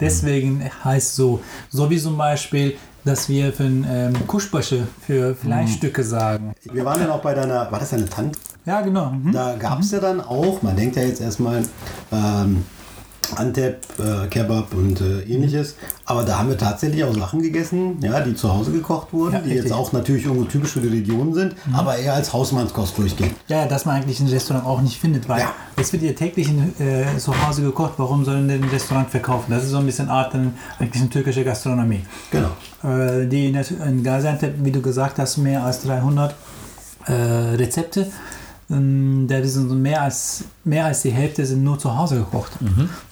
Deswegen 0.00 0.62
heißt 0.82 1.14
so, 1.14 1.40
so 1.70 1.88
wie 1.90 1.98
zum 1.98 2.16
Beispiel, 2.16 2.76
dass 3.04 3.28
wir 3.28 3.52
für 3.52 3.64
ein 3.64 3.86
ähm, 3.88 4.26
Kuschbasche 4.26 4.88
für 5.06 5.34
Fleischstücke 5.34 6.02
sagen. 6.02 6.52
Wir 6.64 6.84
waren 6.84 7.00
dann 7.00 7.10
auch 7.10 7.20
bei 7.20 7.34
deiner, 7.34 7.70
war 7.70 7.78
das 7.78 7.90
deine 7.90 8.08
Tante? 8.08 8.38
Ja, 8.66 8.80
genau. 8.80 9.10
Mhm. 9.10 9.32
Da 9.32 9.56
gab 9.56 9.80
es 9.80 9.90
ja 9.90 10.00
dann 10.00 10.20
auch, 10.20 10.62
man 10.62 10.76
denkt 10.76 10.96
ja 10.96 11.02
jetzt 11.02 11.20
erstmal 11.20 11.62
ähm, 12.12 12.64
Antep, 13.36 13.78
äh, 13.98 14.26
Kebab 14.28 14.72
und 14.74 15.00
äh, 15.00 15.22
ähnliches, 15.22 15.76
aber 16.04 16.24
da 16.24 16.38
haben 16.38 16.50
wir 16.50 16.58
tatsächlich 16.58 17.02
auch 17.04 17.14
Sachen 17.14 17.40
gegessen, 17.42 17.96
ja, 18.02 18.20
die 18.20 18.34
zu 18.34 18.52
Hause 18.52 18.70
gekocht 18.70 19.12
wurden, 19.12 19.32
Ja, 19.32 19.38
die 19.40 19.48
richtig. 19.50 19.64
jetzt 19.64 19.72
auch 19.72 19.92
natürlich 19.92 20.24
irgendwo 20.26 20.44
typisch 20.44 20.72
für 20.72 20.80
die 20.80 20.88
Region 20.88 21.32
sind, 21.32 21.54
aber 21.72 21.96
eher 21.96 22.14
als 22.14 22.32
Hausmannskost 22.32 22.96
durchgehen. 22.98 23.30
Ja, 23.48 23.66
dass 23.66 23.86
man 23.86 23.96
eigentlich 23.96 24.20
ein 24.20 24.28
Restaurant 24.28 24.66
auch 24.66 24.80
nicht 24.82 25.00
findet, 25.00 25.26
weil 25.28 25.40
Ja. 25.40 25.52
es 25.76 25.92
wird 25.92 26.02
ja 26.02 26.12
täglich 26.12 26.48
in, 26.50 26.74
äh, 26.78 27.16
zu 27.18 27.32
Hause 27.46 27.62
gekocht. 27.62 27.94
Warum 27.96 28.24
sollen 28.26 28.46
denn 28.46 28.62
ein 28.62 28.68
Restaurant 28.68 29.08
verkaufen? 29.10 29.46
Das 29.50 29.64
ist 29.64 29.70
so 29.70 29.78
ein 29.78 29.86
bisschen 29.86 30.10
Art 30.10 30.34
dann 30.34 30.52
eigentlich 30.78 31.00
eine 31.02 31.10
türkische 31.10 31.44
Gastronomie. 31.44 32.04
Genau. 32.30 32.50
Äh, 32.82 33.26
die 33.26 33.46
in 33.46 34.02
Gaziantep, 34.02 34.54
wie 34.62 34.70
du 34.70 34.82
gesagt 34.82 35.18
hast, 35.18 35.38
mehr 35.38 35.64
als 35.64 35.82
300 35.82 36.34
äh, 37.06 37.12
Rezepte. 37.12 38.06
Ähm, 38.70 39.26
Da 39.28 39.42
sind 39.44 39.68
so 39.68 39.74
mehr 39.74 40.02
als, 40.02 40.44
mehr 40.64 40.86
als 40.86 41.02
die 41.02 41.10
Hälfte 41.10 41.44
sind 41.44 41.62
nur 41.62 41.78
zu 41.78 41.96
Hause 41.96 42.16
gekocht. 42.16 42.52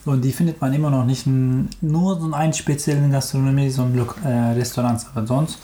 Und 0.05 0.21
die 0.23 0.31
findet 0.31 0.59
man 0.61 0.73
immer 0.73 0.89
noch 0.89 1.05
nicht 1.05 1.25
in, 1.27 1.69
nur 1.81 2.19
so 2.19 2.25
in 2.25 2.33
einen 2.33 2.53
speziellen 2.53 3.11
Gastronomie, 3.11 3.69
so 3.69 3.83
in 3.83 3.95
Lok- 3.97 4.17
äh, 4.25 4.29
Restaurants. 4.53 5.05
Aber 5.13 5.25
sonst 5.27 5.59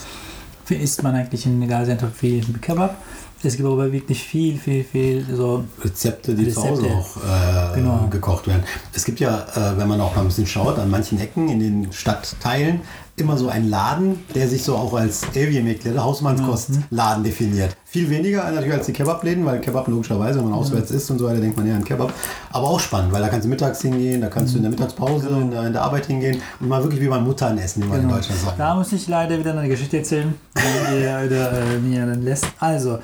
isst 0.70 1.02
man 1.02 1.16
eigentlich 1.16 1.46
in 1.48 1.68
Gaziantep 1.68 2.14
viel 2.16 2.44
Kebab. 2.62 2.96
Es 3.42 3.56
gibt 3.56 3.68
aber 3.68 3.90
wirklich 3.92 4.22
viel, 4.22 4.58
viel, 4.60 4.84
viel 4.84 5.26
so 5.34 5.64
Rezepte, 5.82 6.36
die 6.36 6.52
zu 6.52 6.60
Rezepte. 6.60 6.90
Hause 6.90 6.96
auch 6.98 7.74
äh, 7.74 7.76
Genau. 7.76 8.08
gekocht 8.10 8.48
werden. 8.48 8.64
Es 8.94 9.06
gibt 9.06 9.20
ja, 9.22 9.46
äh, 9.56 9.78
wenn 9.78 9.88
man 9.88 10.00
auch 10.02 10.14
mal 10.14 10.22
ein 10.24 10.28
bisschen 10.28 10.46
schaut, 10.46 10.78
an 10.78 10.90
manchen 10.92 11.18
Ecken 11.20 11.48
in 11.48 11.60
den 11.62 11.92
Stadtteilen 11.94 12.82
immer 13.20 13.38
so 13.38 13.50
einen 13.50 13.70
Laden, 13.70 14.20
der 14.36 14.48
sich 14.48 14.64
so 14.64 14.76
auch 14.76 14.94
als 14.94 15.24
Evyemeklere, 15.36 16.04
Hausmannskostladen 16.04 17.24
definiert. 17.24 17.76
Viel 17.86 18.10
weniger 18.10 18.50
natürlich 18.52 18.74
als 18.74 18.86
die 18.86 18.94
Kebabläden, 18.94 19.46
weil 19.46 19.60
Kebab 19.62 19.88
logischerweise, 19.88 20.40
wenn 20.40 20.50
man 20.50 20.60
auswärts 20.60 20.92
isst 20.92 21.10
und 21.12 21.18
so 21.20 21.26
weiter, 21.26 21.40
denkt 21.40 21.58
man 21.58 21.68
ja 21.68 21.76
an 21.76 21.84
Kebab. 21.84 22.14
Aber 22.52 22.68
auch 22.68 22.80
spannend, 22.80 23.12
weil 23.12 23.22
da 23.22 23.30
kannst 23.30 23.46
du 23.46 23.50
mittags 23.50 23.82
hingehen, 23.82 24.22
da 24.22 24.28
kannst 24.28 24.54
du 24.54 24.58
in 24.58 24.64
der 24.64 24.72
Mittagspause 24.72 25.28
in, 25.30 25.52
der, 25.52 25.64
in 25.68 25.74
der 25.74 25.82
Arbeit 25.82 26.06
hingehen 26.06 26.42
und 26.60 26.68
mal 26.68 26.82
wirklich 26.84 27.02
wie 27.02 27.08
beim 27.08 27.24
Muttern 27.24 27.58
essen, 27.58 27.84
wie 27.84 27.88
man 27.88 27.98
in 27.98 28.04
Genau. 28.04 28.16
Deutschland 28.16 28.42
sagt. 28.42 28.60
Da 28.60 28.76
muss 28.76 28.92
ich 28.92 29.08
leider 29.08 29.38
wieder 29.40 29.58
eine 29.58 29.68
Geschichte 29.68 29.98
erzählen, 29.98 30.34
die 30.56 30.96
ihr 31.04 31.22
oder, 31.26 31.52
äh, 31.54 31.78
mir 31.80 32.06
dann 32.06 32.22
lässt. 32.24 32.46
Also, 32.60 33.00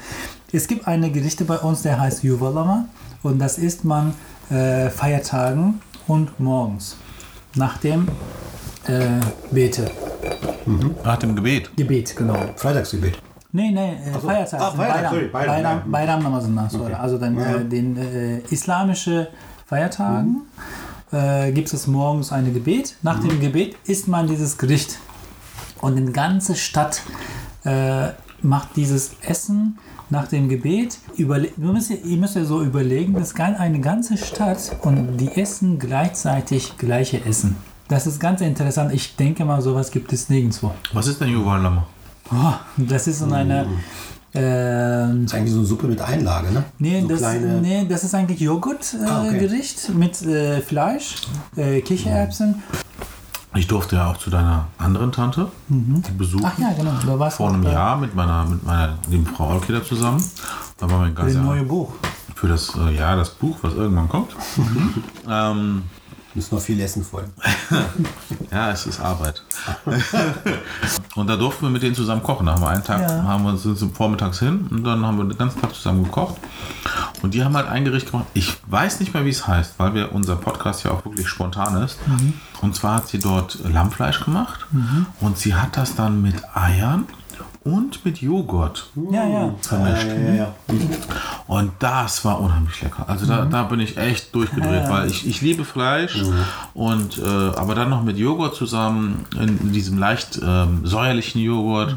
es 0.52 0.68
gibt 0.68 0.88
eine 0.88 1.12
Gerichte 1.12 1.46
bei 1.46 1.58
uns, 1.58 1.82
der 1.82 2.00
heißt 2.00 2.24
Yuvalama 2.24 2.86
und 3.24 3.40
das 3.40 3.58
isst 3.58 3.84
man 3.86 4.14
äh, 4.52 4.90
Feiertagen 4.90 5.82
und 6.08 6.40
morgens 6.40 6.96
nach 7.56 7.78
dem 7.78 8.08
äh, 8.88 9.20
Bete. 9.52 9.90
Nach 11.04 11.18
dem 11.18 11.36
Gebet. 11.36 11.76
Gebet, 11.78 12.16
genau. 12.16 12.38
Freitagsgebet. 12.56 13.18
Nee, 13.52 13.72
nee, 13.72 13.94
äh, 13.94 14.14
so. 14.14 14.28
Feiertag. 14.28 14.60
Ah, 14.62 14.72
Feiertag, 14.72 15.10
sorry, 15.12 15.28
Bayram, 15.28 15.48
Bayram, 15.56 15.78
ja. 15.78 15.84
Bayram 15.88 16.24
Namazından 16.24 16.70
sonra. 16.70 16.98
Also 17.00 17.18
dann 17.18 17.38
Ja. 17.38 17.56
äh, 17.58 17.66
den 17.66 17.98
äh, 17.98 18.40
islamische 18.50 19.28
Feiertagen 19.66 20.42
äh, 21.12 21.52
gibt 21.52 21.72
es 21.74 21.88
morgens 21.88 22.32
ein 22.32 22.54
Gebet. 22.54 22.96
Nach 23.02 23.20
dem 23.20 23.40
Gebet 23.40 23.76
isst 23.86 24.08
man 24.08 24.28
dieses 24.28 24.58
Gericht. 24.58 24.98
Und 25.82 25.96
die 25.96 26.12
ganze 26.12 26.56
Stadt 26.56 27.02
äh, 27.64 28.10
macht 28.42 28.76
dieses 28.76 29.12
Essen 29.22 29.78
nach 30.10 30.28
dem 30.28 30.50
Gebet. 30.50 30.98
Überle 31.16 31.48
ihr, 31.58 31.72
müsst, 31.72 31.92
ihr 31.92 32.18
müsst 32.18 32.36
ja 32.36 32.44
so 32.44 32.62
überlegen, 32.62 33.14
das 33.14 33.30
ist 33.30 33.36
gan- 33.36 33.56
eine 33.56 33.80
ganze 33.80 34.18
Stadt 34.18 34.76
und 34.82 35.18
die 35.18 35.32
essen 35.40 35.80
gleichzeitig 35.80 36.78
gleiche 36.78 37.24
Essen. 37.26 37.56
Das 37.88 38.08
ist 38.08 38.20
ganz 38.20 38.42
interessant. 38.42 38.92
Ich 38.94 39.16
denke 39.16 39.46
mal, 39.46 39.62
sowas 39.62 39.92
gibt 39.92 40.12
es 40.12 40.30
nirgendwo. 40.30 40.74
Was 40.94 41.08
ist 41.08 41.22
denn 41.22 41.30
Yuval 41.30 41.62
Lama? 41.62 41.86
Oh, 42.32 42.54
das 42.78 43.08
ist 43.08 43.20
so 43.20 43.26
eine. 43.32 43.68
ähm, 44.34 45.24
Das 45.26 45.32
ist 45.34 45.38
eigentlich 45.38 45.52
so 45.54 45.60
eine 45.60 45.68
Suppe 45.68 45.88
mit 45.88 46.02
Einlage, 46.02 46.52
ne? 46.52 46.64
nee, 46.80 47.02
so 47.02 47.08
das, 47.08 47.20
kleine, 47.20 47.62
nee, 47.62 47.86
das 47.88 48.04
ist 48.04 48.16
eigentlich 48.16 48.40
Joghurtgericht 48.40 49.04
äh, 49.04 49.92
Ah, 49.92 49.94
okay. 49.94 49.98
Mit 49.98 50.22
äh, 50.24 50.62
Fleisch, 50.62 51.16
äh, 51.56 51.82
Kichererbsen. 51.82 52.64
Ich 53.54 53.68
durfte 53.68 53.96
ja 53.96 54.12
auch 54.12 54.18
zu 54.18 54.30
deiner 54.30 54.68
anderen 54.78 55.12
Tante 55.14 55.50
die 55.70 56.12
besuchen. 56.12 56.44
Ach 56.46 56.58
ja, 56.60 56.74
genau. 56.74 56.92
Da 57.06 57.18
warst 57.20 57.38
Vor 57.38 57.50
einem 57.54 57.66
äh, 57.66 57.72
Jahr 57.72 57.96
mit 57.98 58.14
meiner, 58.14 58.44
mit 58.46 58.66
meiner 58.66 58.98
lieben 59.10 59.26
Frau 59.26 59.50
Alkeda 59.52 59.82
zusammen. 59.84 60.22
Da 60.78 60.90
waren 60.90 61.02
wir 61.02 61.08
in 61.08 61.16
Für 61.16 61.24
das 61.24 61.44
neue. 61.46 61.64
Buch. 61.64 61.94
Für 62.36 62.48
das, 62.50 62.74
äh, 62.76 62.96
ja, 62.98 63.16
das 63.16 63.30
Buch, 63.30 63.58
was 63.62 63.74
irgendwann 63.76 64.10
kommt. 64.10 64.36
ähm, 65.30 65.84
müssen 66.36 66.56
noch 66.56 66.62
viel 66.62 66.80
essen 66.82 67.04
vorher. 67.04 67.30
ja, 68.52 68.72
es 68.72 68.86
ist 68.86 69.00
Arbeit. 69.00 69.42
und 71.16 71.28
da 71.28 71.36
durften 71.36 71.64
wir 71.66 71.70
mit 71.70 71.84
denen 71.84 71.96
zusammen 71.96 72.22
kochen. 72.24 72.46
Da 72.46 72.54
haben 72.54 72.62
wir 72.62 72.70
einen 72.70 72.84
Tag, 72.84 73.02
Ja. 73.02 73.24
haben 73.24 73.44
wir, 73.44 73.58
sind 73.58 73.80
wir 73.80 73.90
vormittags 73.90 74.40
hin 74.40 74.68
und 74.70 74.84
dann 74.84 75.06
haben 75.06 75.18
wir 75.18 75.26
den 75.26 75.38
ganzen 75.38 75.62
Tag 75.62 75.74
zusammen 75.74 76.04
gekocht. 76.04 76.36
Und 77.22 77.34
die 77.34 77.44
haben 77.44 77.56
halt 77.56 77.68
ein 77.68 77.86
Gericht 77.86 78.12
gemacht. 78.12 78.28
Ich 78.34 78.56
weiß 78.68 79.00
nicht 79.00 79.14
mehr, 79.14 79.26
wie 79.26 79.30
es 79.30 79.48
heißt, 79.48 79.74
weil 79.78 79.94
wir 79.94 80.14
unser 80.14 80.36
Podcast 80.36 80.84
ja 80.84 80.92
auch 80.92 81.06
wirklich 81.06 81.28
spontan 81.28 81.82
ist. 81.84 81.98
Und 82.62 82.76
zwar 82.76 82.96
hat 82.96 83.08
sie 83.08 83.20
dort 83.20 83.58
Lammfleisch 83.68 84.24
gemacht 84.24 84.66
und 85.22 85.38
sie 85.38 85.56
hat 85.56 85.78
das 85.78 85.96
dann 85.96 86.22
mit 86.22 86.36
Eiern 86.56 87.06
und 87.66 88.06
mit 88.06 88.22
Joghurt 88.22 88.88
Ja, 89.12 89.28
ja. 89.28 89.54
vermischt. 89.62 90.08
Ja, 90.08 90.14
ja, 90.14 90.34
ja. 90.36 90.54
Und 91.48 91.72
das 91.80 92.24
war 92.24 92.40
unheimlich 92.40 92.82
lecker. 92.82 93.04
Also 93.10 93.26
da, 93.26 93.46
da 93.46 93.64
bin 93.64 93.80
ich 93.82 93.98
echt 93.98 94.34
durchgedreht, 94.34 94.84
Ja. 94.84 94.90
weil 94.90 95.08
ich, 95.10 95.28
ich 95.28 95.42
liebe 95.42 95.66
Fleisch 95.66 96.22
und 96.74 97.18
äh, 97.18 97.24
aber 97.26 97.76
dann 97.76 97.90
noch 97.90 98.04
mit 98.04 98.18
Joghurt 98.18 98.56
zusammen 98.56 99.26
in, 99.34 99.60
in 99.60 99.72
diesem 99.74 99.98
leicht 99.98 100.40
ähm, 100.42 100.86
säuerlichen 100.86 101.42
Joghurt. 101.42 101.96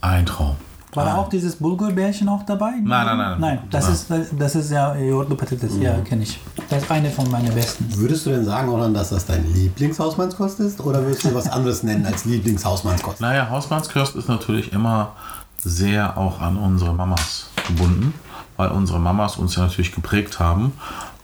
Ein 0.00 0.24
Traum. 0.26 0.56
War 0.94 1.06
da 1.06 1.14
auch 1.16 1.28
dieses 1.30 1.56
Bulgurbärchen 1.56 2.28
auch 2.28 2.42
dabei? 2.44 2.72
Nein, 2.82 3.06
nein, 3.06 3.16
nein. 3.16 3.40
Nein, 3.40 3.58
das, 3.70 4.08
Nein. 4.10 4.20
Ist, 4.20 4.32
das 4.38 4.54
ist 4.54 4.70
ja 4.70 4.94
Jordo 4.94 5.34
Patates, 5.34 5.78
ja, 5.80 5.98
kenne 6.00 6.24
ich. 6.24 6.38
Das 6.68 6.82
ist 6.82 6.90
eine 6.90 7.10
von 7.10 7.30
meinen 7.30 7.54
besten. 7.54 7.86
Würdest 7.96 8.26
du 8.26 8.30
denn 8.30 8.44
sagen, 8.44 8.68
Roland, 8.68 8.94
dass 8.94 9.08
das 9.08 9.24
dein 9.24 9.50
Lieblingshausmannskost 9.54 10.60
ist? 10.60 10.80
Oder 10.80 11.02
würdest 11.02 11.24
du 11.24 11.34
was 11.34 11.48
anderes 11.48 11.82
nennen 11.82 12.04
als 12.04 12.26
Lieblingshausmannskost? 12.26 13.22
Naja, 13.22 13.48
Hausmannskost 13.48 14.16
ist 14.16 14.28
natürlich 14.28 14.72
immer 14.74 15.12
sehr 15.56 16.18
auch 16.18 16.42
an 16.42 16.58
unsere 16.58 16.92
Mamas 16.92 17.48
gebunden, 17.66 18.12
weil 18.58 18.68
unsere 18.70 19.00
Mamas 19.00 19.38
uns 19.38 19.56
ja 19.56 19.62
natürlich 19.62 19.94
geprägt 19.94 20.40
haben. 20.40 20.74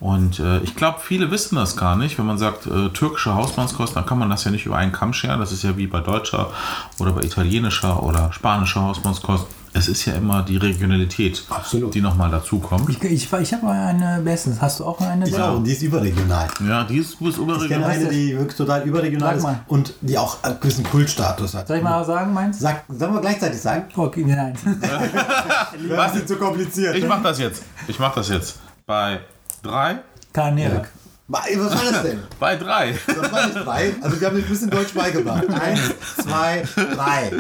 Und 0.01 0.39
äh, 0.39 0.61
ich 0.61 0.77
glaube, 0.77 1.01
viele 1.03 1.31
wissen 1.31 1.57
das 1.57 1.77
gar 1.77 1.97
nicht. 1.97 2.19
Wenn 2.19 2.27
man 2.27 2.39
sagt 2.39 2.67
äh, 2.67 2.89
türkische 2.91 3.35
Hausmannskost, 3.35 3.97
dann 3.97 4.07
kann 4.07 4.19
man 4.19 4.31
das 4.31 4.45
ja 4.45 4.51
nicht 4.51 4.65
über 4.65 4.77
einen 4.77 4.93
Kamm 4.93 5.13
scheren. 5.13 5.41
Das 5.41 5.53
ist 5.53 5.65
ja 5.65 5.77
wie 5.77 5.89
bei 5.89 6.01
deutscher 6.01 6.51
oder 6.99 7.13
bei 7.13 7.23
italienischer 7.23 8.03
oder 8.03 8.33
spanischer 8.33 8.83
Hausmannskost. 8.83 9.47
Es 9.73 9.89
ist 9.89 10.05
ja 10.07 10.15
immer 10.15 10.43
die 10.43 10.57
Regionalität, 10.57 11.45
Absolut. 11.51 11.95
die 11.95 12.01
nochmal 12.01 12.31
dazu 12.31 12.59
kommt. 12.59 12.89
Ich, 12.89 13.03
ich, 13.03 13.33
ich 13.33 13.53
habe 13.53 13.69
eine 13.69 14.21
bestens. 14.23 14.61
Hast 14.61 14.81
du 14.81 14.85
auch 14.85 15.01
eine? 15.01 15.29
Ich 15.29 15.39
auch, 15.39 15.57
und 15.57 15.65
die 15.65 15.73
ist 15.73 15.83
überregional. 15.83 16.49
Ja, 16.67 16.85
die 16.85 16.99
ist, 16.99 17.21
ist 17.21 17.21
Ich 17.21 17.37
kenne 17.37 17.53
überregional. 17.53 17.91
eine, 17.91 18.09
die 18.09 18.37
wirklich 18.37 18.57
total 18.57 18.83
überregional 18.83 19.37
ist 19.37 19.47
und 19.69 19.95
die 20.01 20.17
auch 20.19 20.43
einen 20.43 20.61
gewissen 20.61 20.85
Kultstatus 20.85 21.55
hat. 21.55 21.69
Soll 21.69 21.79
ich 21.79 21.83
mal 21.83 22.05
sagen, 22.05 22.33
meins? 22.33 22.59
Sag, 22.59 22.85
sollen 22.89 23.15
wir 23.15 23.21
gleichzeitig 23.21 23.61
sagen? 23.61 23.85
Okay, 23.95 24.25
nein. 24.27 24.55
Was 25.89 26.17
ist 26.17 26.29
zu 26.29 26.37
kompliziert? 26.37 26.97
Ich 26.97 27.07
mach 27.07 27.23
das 27.23 27.39
jetzt. 27.39 27.63
Ich 27.87 27.99
mach 27.99 28.15
das 28.15 28.29
jetzt. 28.29 28.59
Bei 28.87 29.21
drei. 29.63 30.01
Karnierek. 30.33 30.89
Was 31.31 31.45
war 31.59 31.93
das 31.93 32.03
denn? 32.05 32.21
Bei 32.41 32.57
drei. 32.57 32.95
Das 33.07 33.31
war 33.31 33.47
nicht 33.47 33.59
drei. 33.67 33.93
Also 34.01 34.19
wir 34.19 34.29
haben 34.29 34.37
ein 34.39 34.43
bisschen 34.45 34.71
Deutsch 34.71 34.95
beigebracht. 34.95 35.45
Eins, 35.61 35.81
zwei, 36.23 36.63
drei. 36.75 37.31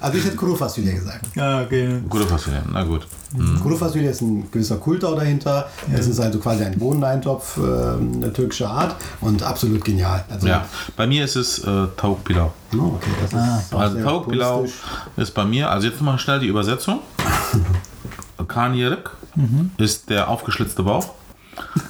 Also 0.00 0.16
ich 0.16 0.24
hätte 0.24 0.36
Kurufasüle 0.36 0.94
gesagt. 0.94 1.26
Ja, 1.34 1.60
okay. 1.60 2.00
Fassung. 2.26 2.54
Na 2.72 2.82
gut. 2.84 3.06
Kurufasüle 3.62 4.08
ist 4.08 4.22
ein 4.22 4.50
gewisser 4.50 4.76
Kultau 4.78 5.14
dahinter. 5.14 5.68
Es 5.92 6.06
ist 6.06 6.20
also 6.20 6.38
quasi 6.38 6.64
ein 6.64 6.78
Bohneneintopf, 6.78 7.58
äh, 7.58 7.60
eine 7.60 8.32
türkische 8.32 8.66
Art 8.68 8.96
und 9.20 9.42
absolut 9.42 9.84
genial. 9.84 10.24
Also, 10.30 10.46
Ja, 10.46 10.64
bei 10.96 11.06
mir 11.06 11.24
ist 11.26 11.36
es 11.36 11.58
äh, 11.58 11.86
Tauch 11.98 12.24
Pilau. 12.24 12.50
Oh, 12.74 12.94
okay, 12.96 13.10
das 13.20 13.32
ist 13.64 13.74
auch 13.74 13.80
Also 13.80 13.96
Pilau 13.96 14.20
puristisch. 14.60 14.80
ist 15.18 15.34
bei 15.34 15.44
mir, 15.44 15.70
also 15.70 15.86
jetzt 15.86 16.00
mal 16.00 16.18
schnell 16.18 16.40
die 16.40 16.46
Übersetzung. 16.48 17.00
Karnierik 18.48 19.10
ist 19.76 20.08
der 20.08 20.28
aufgeschlitzte 20.28 20.82
Bauch. 20.82 21.10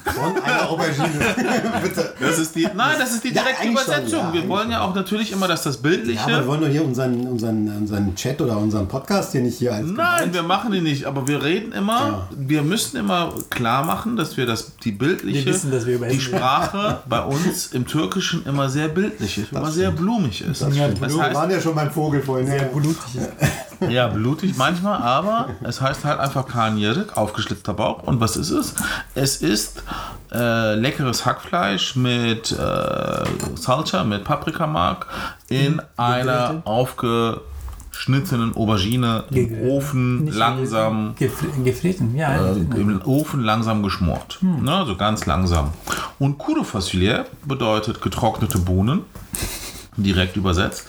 Von 0.05 0.41
einer 0.43 0.69
Aubergine. 0.69 1.07
Bitte. 1.83 2.13
Das 2.19 2.39
ist 2.39 2.55
die, 2.55 2.67
nein, 2.73 2.95
das 2.99 3.11
ist 3.13 3.23
die 3.23 3.33
Ja, 3.33 3.41
direkte 3.43 3.63
schon, 3.63 3.71
Übersetzung. 3.71 4.19
ja, 4.19 4.33
wir 4.33 4.47
wollen 4.47 4.71
ja 4.71 4.81
auch 4.81 4.95
natürlich 4.95 5.31
immer, 5.31 5.47
dass 5.47 5.63
das 5.63 5.77
Bildliche. 5.77 6.19
Ja, 6.29 6.37
aber 6.37 6.43
wir 6.43 6.47
wollen 6.47 6.61
doch 6.61 6.67
hier 6.69 6.85
unseren, 6.85 7.27
unseren, 7.27 7.67
unseren 7.75 8.15
Chat 8.15 8.39
oder 8.41 8.57
unseren 8.57 8.87
Podcast 8.87 9.31
hier 9.33 9.41
nicht 9.41 9.57
hier 9.57 9.73
als 9.73 9.87
Nein, 9.87 10.33
wir 10.33 10.43
machen 10.43 10.71
die 10.71 10.81
nicht, 10.81 11.05
aber 11.05 11.27
wir 11.27 11.43
reden 11.43 11.71
immer, 11.73 12.29
wir 12.35 12.61
müssen 12.63 12.97
immer 12.97 13.33
klar 13.49 13.83
machen, 13.83 14.15
dass 14.15 14.37
wir 14.37 14.45
das, 14.45 14.71
die 14.83 14.91
bildliche, 14.91 15.45
Wir 15.45 15.53
wissen, 15.53 15.71
dass 15.71 15.85
wir 15.85 15.95
über 15.95 16.07
die. 16.07 16.19
Sprache 16.21 16.99
bei 17.09 17.21
uns 17.21 17.67
im 17.73 17.85
Türkischen 17.85 18.45
immer 18.45 18.69
sehr 18.69 18.87
bildlich 18.87 19.37
ist, 19.37 19.51
immer 19.51 19.71
sehr 19.71 19.91
blumig 19.91 20.41
ist. 20.41 20.61
Das, 20.61 20.75
Ja, 20.75 20.87
wir 20.99 21.21
heißt, 21.23 21.35
waren 21.35 21.51
ja 21.51 21.59
schon 21.59 21.75
beim 21.75 21.91
Vogel 21.91 22.21
vorhin. 22.21 22.47
Sehr 22.47 22.57
Ja. 22.57 22.63
blutig. 22.67 22.97
ja, 23.89 24.07
blutig 24.07 24.57
manchmal, 24.57 25.01
aber 25.01 25.49
es 25.63 25.81
heißt 25.81 26.05
halt 26.05 26.19
einfach 26.19 26.47
Karnierik, 26.47 27.17
aufgeschlitzter 27.17 27.73
Bauch. 27.73 28.03
Und 28.03 28.19
was 28.19 28.37
ist 28.37 28.51
es? 28.51 28.75
Es 29.13 29.37
ist 29.37 29.83
äh, 30.31 30.75
leckeres 30.75 31.25
Hackfleisch 31.25 31.95
mit 31.95 32.51
äh, 32.51 33.23
Salsa, 33.55 34.03
mit 34.03 34.23
Paprikamark 34.23 35.07
in 35.47 35.81
einer 35.97 36.61
aufgeschnittenen 36.65 38.55
Aubergine 38.55 39.23
im 39.29 39.35
Gegrillt. 39.35 39.71
Ofen 39.71 40.27
langsam 40.27 41.15
Gefr 41.17 41.47
gefritten, 41.63 42.15
ja. 42.15 42.35
äh, 42.35 42.59
im 42.75 43.01
Ofen 43.05 43.41
langsam 43.43 43.83
geschmort. 43.83 44.39
Ne, 44.41 44.83
so 44.85 44.95
ganz 44.95 45.25
langsam. 45.25 45.71
Und 46.19 46.37
Kudo 46.37 46.63
Facilier 46.63 47.25
bedeutet 47.45 48.01
getrocknete 48.01 48.59
Bohnen. 48.59 49.01
Direkt 49.97 50.35
übersetzt. 50.35 50.87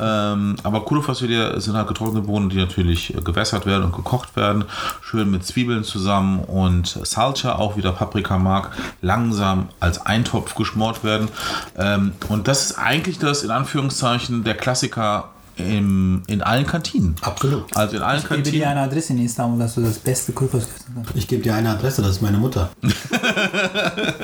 Ähm, 0.00 0.56
aber 0.62 0.84
Kudo 0.84 1.02
Facilier 1.02 1.60
sind 1.60 1.74
halt 1.76 1.88
getrocknete 1.88 2.26
Bohnen, 2.26 2.50
die 2.50 2.56
natürlich 2.56 3.14
gewässert 3.24 3.66
werden 3.66 3.84
und 3.84 3.94
gekocht 3.94 4.36
werden. 4.36 4.64
Schön 5.02 5.30
mit 5.30 5.44
Zwiebeln 5.44 5.82
zusammen 5.82 6.40
und 6.40 6.86
Salsa, 6.86 7.56
auch 7.56 7.76
wieder 7.76 7.92
Paprikamark, 7.92 8.70
langsam 9.02 9.68
als 9.80 10.04
Eintopf 10.06 10.54
geschmort 10.54 11.02
werden. 11.02 11.28
Ähm, 11.76 12.12
und 12.28 12.46
das 12.46 12.66
ist 12.66 12.78
eigentlich 12.78 13.18
das, 13.18 13.42
in 13.42 13.50
Anführungszeichen, 13.50 14.44
der 14.44 14.54
Klassiker 14.54 15.33
im, 15.56 16.22
in 16.26 16.42
allen 16.42 16.66
Kantinen. 16.66 17.14
Absolut. 17.22 17.64
Also 17.76 17.96
in 17.96 18.02
allen 18.02 18.18
Ich 18.18 18.28
gebe 18.28 18.42
dir 18.42 18.50
Kantinen. 18.50 18.68
eine 18.68 18.80
Adresse 18.80 19.12
in 19.12 19.24
Istanbul, 19.24 19.58
dass 19.60 19.74
du 19.74 19.82
das 19.82 19.98
beste 19.98 20.32
Kulfers 20.32 20.64
essen 20.64 20.94
kannst. 20.94 21.16
Ich 21.16 21.28
gebe 21.28 21.42
dir 21.42 21.54
eine 21.54 21.70
Adresse, 21.70 22.02
das 22.02 22.12
ist 22.12 22.22
meine 22.22 22.38
Mutter. 22.38 22.70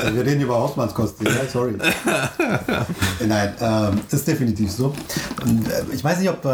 Also 0.01 0.15
wir 0.15 0.25
reden 0.25 0.41
über 0.41 0.57
Hausmannskost. 0.57 1.17
Ja, 1.23 1.31
sorry. 1.53 1.75
Nein, 3.27 3.55
ähm, 3.61 4.01
ist 4.11 4.27
definitiv 4.27 4.71
so. 4.73 4.95
Und, 5.45 5.69
äh, 5.69 5.83
ich 5.93 6.03
weiß 6.03 6.19
nicht, 6.19 6.29
ob. 6.31 6.45
Äh, 6.45 6.49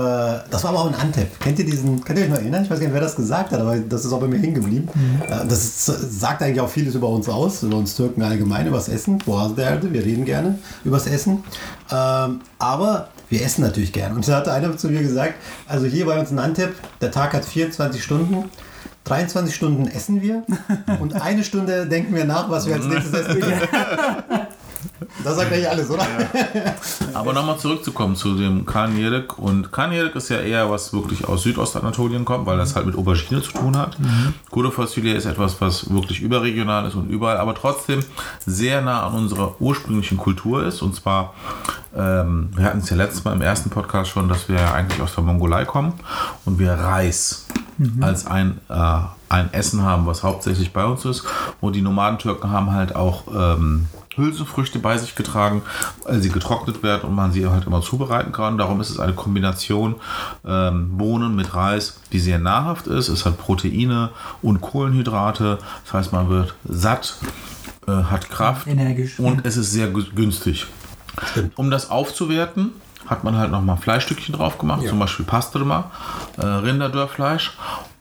das 0.51 0.65
war 0.65 0.71
aber 0.71 0.81
auch 0.81 0.89
in 0.89 0.95
Antep. 0.95 1.39
Kennt 1.41 1.59
ihr 1.59 1.65
diesen. 1.65 2.03
Könnt 2.05 2.19
ihr 2.19 2.25
euch 2.25 2.31
noch 2.31 2.39
erinnern? 2.39 2.65
Ich 2.65 2.71
weiß 2.71 2.79
gar 2.81 2.87
nicht, 2.87 2.95
wer 2.95 3.01
das 3.01 3.17
gesagt 3.17 3.53
hat, 3.53 3.61
aber 3.61 3.77
das 3.79 4.05
ist 4.05 4.13
auch 4.13 4.21
bei 4.21 4.27
mir 4.29 4.39
hängen 4.39 4.55
geblieben. 4.55 4.89
Äh, 5.29 5.47
das 5.49 5.65
ist, 5.65 5.87
sagt 6.21 6.43
eigentlich 6.43 6.61
auch 6.61 6.69
vieles 6.69 6.95
über 6.95 7.09
uns 7.09 7.29
aus, 7.29 7.63
über 7.63 7.77
uns 7.77 7.95
Türken 7.97 8.23
allgemein, 8.23 8.67
über 8.67 8.77
das 8.77 8.89
Essen. 8.89 9.19
Boğaz 9.21 9.55
derdi, 9.55 9.93
wir 9.93 10.05
reden 10.05 10.25
gerne 10.25 10.59
über 10.85 10.97
das 10.99 11.07
Essen. 11.07 11.45
Ähm, 11.91 12.41
aber 12.59 13.09
wir 13.29 13.43
essen 13.43 13.63
natürlich 13.63 13.93
gern. 13.93 14.15
Und 14.15 14.27
da 14.27 14.37
hatte 14.37 14.53
einer 14.53 14.77
zu 14.77 14.89
mir 14.89 15.03
gesagt, 15.03 15.35
also 15.67 15.87
hier 15.87 16.07
bei 16.07 16.19
uns 16.19 16.31
in 16.31 16.39
Antep, 16.39 16.75
der 17.01 17.11
Tag 17.11 17.35
hat 17.35 17.45
24 17.45 18.03
Stunden. 18.03 18.51
23 19.05 19.55
Stunden 19.55 19.87
essen 19.87 20.21
wir 20.21 20.43
und 21.01 21.15
eine 21.15 21.45
Stunde 21.45 21.87
denken 21.87 22.15
wir 22.15 22.25
nach, 22.25 22.51
was 22.51 22.67
wir 22.67 22.75
als 22.75 22.87
nächstes 22.87 23.13
essen. 23.13 23.41
Das 25.25 25.37
sagt 25.37 25.53
eigentlich 25.53 25.69
alles, 25.69 25.91
oder? 25.91 26.07
Aber 27.15 27.33
nochmal 27.33 27.59
zurückzukommen 27.59 28.17
zu 28.17 28.35
dem 28.35 28.67
Karnierik. 28.67 29.39
Und 29.39 29.73
Karnierik 29.73 30.15
ist 30.15 30.29
ja 30.29 30.39
eher 30.39 30.71
was 30.71 30.93
wirklich 30.93 31.27
aus 31.27 31.43
Südostanatolien 31.43 32.25
kommt, 32.25 32.47
weil 32.47 32.59
das 32.59 32.77
halt 32.77 32.87
mit 32.87 32.97
Aubergine 32.97 33.43
zu 33.43 33.53
tun 33.53 33.77
hat. 33.77 33.99
Mhm. 33.99 34.35
Fossilie 34.71 35.15
ist 35.15 35.25
etwas, 35.25 35.61
was 35.61 35.91
wirklich 35.91 36.21
überregional 36.21 36.87
ist 36.87 36.95
und 36.95 37.09
überall, 37.09 37.39
aber 37.39 37.55
trotzdem 37.55 38.01
sehr 38.45 38.83
nah 38.83 39.07
an 39.07 39.15
unserer 39.15 39.61
ursprünglichen 39.61 40.19
Kultur 40.19 40.65
ist. 40.65 40.83
Und 40.83 40.95
zwar, 40.95 41.35
ähm, 41.97 42.51
wir 42.55 42.65
hatten 42.65 42.79
es 42.81 42.91
ja 42.91 42.97
letztes 42.97 43.25
Mal 43.25 43.33
im 43.33 43.43
ersten 43.43 43.71
Podcast 43.71 44.11
schon, 44.11 44.29
dass 44.29 44.49
wir 44.49 44.57
ja 44.57 44.73
eigentlich 44.75 45.01
aus 45.01 45.15
der 45.15 45.25
Mongolei 45.25 45.65
kommen 45.65 45.95
und 46.45 46.59
wir 46.59 46.73
Reis 46.73 47.47
als 48.01 48.27
ein, 48.27 48.59
äh, 48.69 49.01
ein 49.29 49.53
Essen 49.53 49.83
haben, 49.83 50.07
was 50.07 50.23
hauptsächlich 50.23 50.73
bei 50.73 50.85
uns 50.85 51.05
ist. 51.05 51.25
Und 51.61 51.75
die 51.75 51.83
Nomadentürken 51.83 52.51
haben 52.51 52.73
halt 52.73 52.95
auch 52.95 53.25
ähm, 53.35 53.87
Hülsenfrüchte 54.15 54.79
bei 54.79 54.97
sich 54.99 55.15
getragen, 55.15 55.63
weil 56.05 56.21
sie 56.23 56.31
getrocknet 56.31 56.83
werden 56.83 57.03
und 57.09 57.15
man 57.15 57.33
sie 57.33 57.47
halt 57.47 57.67
immer 57.67 57.83
zubereiten 57.83 58.33
kann. 58.33 58.57
Darum 58.57 58.81
ist 58.81 58.91
es 58.91 58.99
eine 59.01 59.13
Kombination 59.13 59.97
ähm, 60.47 60.97
Bohnen 60.97 61.35
mit 61.37 61.55
Reis, 61.55 62.01
die 62.13 62.19
sehr 62.21 62.39
nahrhaft 62.39 62.87
ist. 62.87 63.09
Es 63.09 63.27
hat 63.27 63.37
Proteine 63.39 64.11
und 64.43 64.61
Kohlenhydrate. 64.61 65.59
Das 65.85 65.93
heißt, 65.93 66.13
man 66.13 66.29
wird 66.31 66.55
satt, 66.65 67.17
äh, 67.87 67.93
hat 67.93 68.31
Kraft 68.31 68.67
Energisch. 68.67 69.19
und 69.19 69.45
es 69.45 69.57
ist 69.57 69.73
sehr 69.73 69.89
gü- 69.93 70.15
günstig. 70.15 70.67
Um 71.57 71.71
das 71.71 71.91
aufzuwerten, 71.91 72.73
hat 73.07 73.23
man 73.25 73.37
halt 73.37 73.51
nochmal 73.51 73.77
Fleischstückchen 73.77 74.35
drauf 74.35 74.59
gemacht, 74.59 74.87
zum 74.89 74.99
Beispiel 74.99 75.25
Pastrma, 75.27 75.91
äh, 76.39 76.45
Rinderdörrfleisch. 76.45 77.53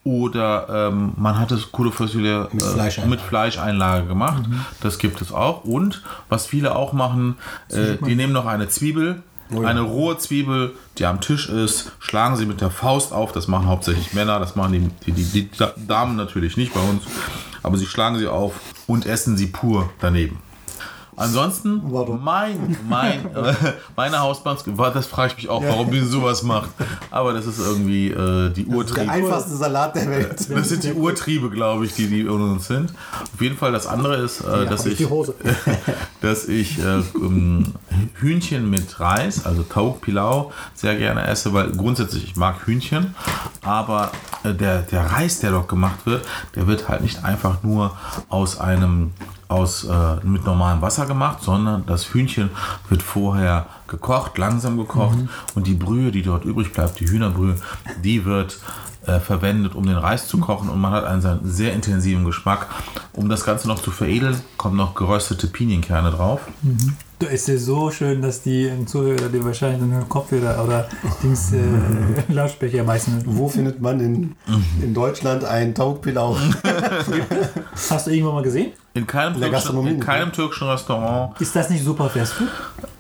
Oder 0.05 0.67
ähm, 0.91 1.13
man 1.17 1.39
hat 1.39 1.51
es 1.51 1.71
Kudo 1.71 1.89
Fossile 1.89 2.47
Mit 2.53 2.61
äh, 2.61 2.65
Fleischeinlage. 2.65 3.09
mit 3.09 3.21
Fleischeinlage 3.21 4.05
gemacht. 4.05 4.43
Das 4.79 4.99
gibt 4.99 5.19
es 5.19 5.31
auch. 5.33 5.63
Und 5.63 6.03
was 6.29 6.45
viele 6.45 6.75
auch 6.75 6.93
machen, 6.93 7.37
äh, 7.69 7.97
die 8.05 8.15
nehmen 8.15 8.31
noch 8.31 8.45
eine 8.45 8.69
Zwiebel, 8.69 9.23
eine 9.49 9.81
rohe 9.81 10.17
Zwiebel, 10.19 10.73
die 10.99 11.05
am 11.07 11.21
Tisch 11.21 11.49
ist, 11.49 11.91
schlagen 11.99 12.35
sie 12.35 12.45
mit 12.45 12.61
der 12.61 12.69
Faust 12.69 13.13
auf. 13.13 13.31
Das 13.31 13.47
machen 13.47 13.67
hauptsächlich 13.67 14.13
Männer, 14.13 14.39
das 14.39 14.55
machen 14.55 14.93
die, 15.05 15.11
die, 15.11 15.23
die, 15.23 15.49
die 15.49 15.87
Damen 15.87 16.15
natürlich 16.15 16.55
nicht 16.55 16.73
bei 16.73 16.81
uns. 16.81 17.03
Aber 17.63 17.77
sie 17.77 17.87
schlagen 17.87 18.19
sie 18.19 18.27
auf 18.27 18.53
und 18.85 19.07
essen 19.07 19.37
sie 19.37 19.47
pur 19.47 19.89
daneben. 20.01 20.37
Ansonsten, 21.17 21.82
Warum? 21.86 22.23
mein, 22.23 22.78
mein, 22.89 23.25
äh, 23.36 23.54
meine 23.95 24.19
Hausbank, 24.19 24.60
das 24.93 25.08
frage 25.08 25.32
ich 25.32 25.38
mich 25.38 25.49
auch, 25.49 25.63
warum 25.63 25.91
die 25.91 26.01
sowas 26.01 26.43
macht. 26.43 26.69
Aber 27.10 27.34
das 27.34 27.45
ist 27.45 27.60
irgendwie 27.60 28.10
äh, 28.10 28.49
die 28.49 28.65
Der 28.65 28.75
Urtriebe. 28.75 29.12
einfachste 29.12 29.56
Salat 29.56 29.95
der 29.95 30.10
Welt. 30.10 30.49
Das 30.49 30.69
sind 30.69 30.84
die 30.84 30.93
Urtriebe, 30.93 31.49
glaube 31.49 31.86
ich, 31.86 31.93
die, 31.93 32.08
die 32.08 32.21
in 32.21 32.30
uns 32.30 32.67
sind. 32.67 32.93
Auf 33.34 33.41
jeden 33.41 33.58
Fall, 33.58 33.71
das 33.71 33.88
andere 33.88 34.17
ist, 34.17 34.41
äh, 34.41 34.65
dass 34.65 34.86
ich 34.86 34.93
ich, 34.93 34.97
die 34.97 35.06
Hose. 35.06 35.36
dass 36.21 36.47
ich 36.47 36.80
äh, 36.80 37.01
ähm, 37.15 37.73
Hühnchen 38.15 38.69
mit 38.69 38.99
Reis, 38.99 39.45
also 39.45 39.63
Tauk 39.63 40.01
Pilau, 40.01 40.51
sehr 40.73 40.95
gerne 40.95 41.25
esse, 41.28 41.54
weil 41.54 41.71
grundsätzlich 41.71 42.23
ich 42.23 42.36
mag 42.36 42.65
Hühnchen, 42.65 43.15
aber 43.62 44.12
äh, 44.43 44.54
der, 44.54 44.82
der 44.82 45.12
Reis, 45.12 45.39
der 45.39 45.51
dort 45.51 45.67
gemacht 45.67 46.06
wird, 46.06 46.25
der 46.56 46.67
wird 46.67 46.89
halt 46.89 47.02
nicht 47.02 47.23
einfach 47.23 47.63
nur 47.63 47.96
aus 48.29 48.60
einem 48.60 49.12
aus 49.48 49.83
äh, 49.83 50.15
mit 50.23 50.46
normalem 50.46 50.81
Wasser 50.81 51.06
gemacht, 51.06 51.41
sondern 51.41 51.85
das 51.85 52.13
Hühnchen 52.13 52.50
wird 52.89 53.04
vorher 53.04 53.67
gekocht, 53.87 54.37
langsam 54.37 54.77
gekocht 54.77 55.17
und 55.54 55.67
die 55.67 55.75
Brühe, 55.75 56.12
die 56.12 56.23
dort 56.23 56.46
übrig 56.46 56.73
bleibt, 56.73 57.00
die 57.00 57.08
Hühnerbrühe, 57.08 57.56
die 58.04 58.25
wird 58.25 58.60
äh, 59.06 59.19
verwendet, 59.19 59.75
um 59.75 59.85
den 59.85 59.98
Reis 59.98 60.27
zu 60.27 60.39
kochen 60.39 60.69
und 60.69 60.81
man 60.81 60.91
hat 60.91 61.06
einen 61.06 61.21
sehr- 61.43 61.73
intensiven 61.73 62.25
Geschmack. 62.25 62.67
Um 63.13 63.29
das 63.29 63.46
Ganze 63.46 63.67
noch 63.67 63.79
zu 63.79 63.91
veredeln, 63.91 64.41
kommen 64.58 64.77
noch 64.77 64.96
geröstete 64.96 65.48
Pinienkerne 65.48 66.10
drauf. 66.12 66.41
Du, 66.63 66.75
Es 67.19 67.47
ist 67.47 67.65
so 67.65 67.89
schön, 67.91 68.21
dass 68.21 68.41
die 68.41 68.69
Zuhörer, 68.85 69.29
die 69.29 69.43
wahrscheinlich 69.43 69.81
einen 69.81 70.07
Kopfhörer 70.09 70.63
oder 70.63 70.89
Dings, 71.23 71.53
äh, 71.53 71.59
Lautsprecher 72.33 72.83
meistens. 72.83 73.23
Wo 73.25 73.47
findet 73.47 73.81
man 73.81 73.99
in, 73.99 74.35
in 74.81 74.93
Deutschland 74.93 75.45
ein 75.45 75.73
Taugpilau? 75.73 76.37
Hast 77.73 78.07
du 78.07 78.11
irgendwann 78.11 78.35
mal 78.35 78.43
gesehen? 78.43 78.73
In 78.93 79.07
keinem, 79.07 79.39
türkischen, 79.39 79.77
in 79.77 79.83
nicht, 79.95 80.01
keinem 80.01 80.31
türkischen 80.31 80.67
Restaurant. 80.67 81.39
Ist 81.39 81.55
das 81.55 81.69
nicht 81.69 81.83
super 81.83 82.09
Fast 82.09 82.33
Food? 82.33 82.49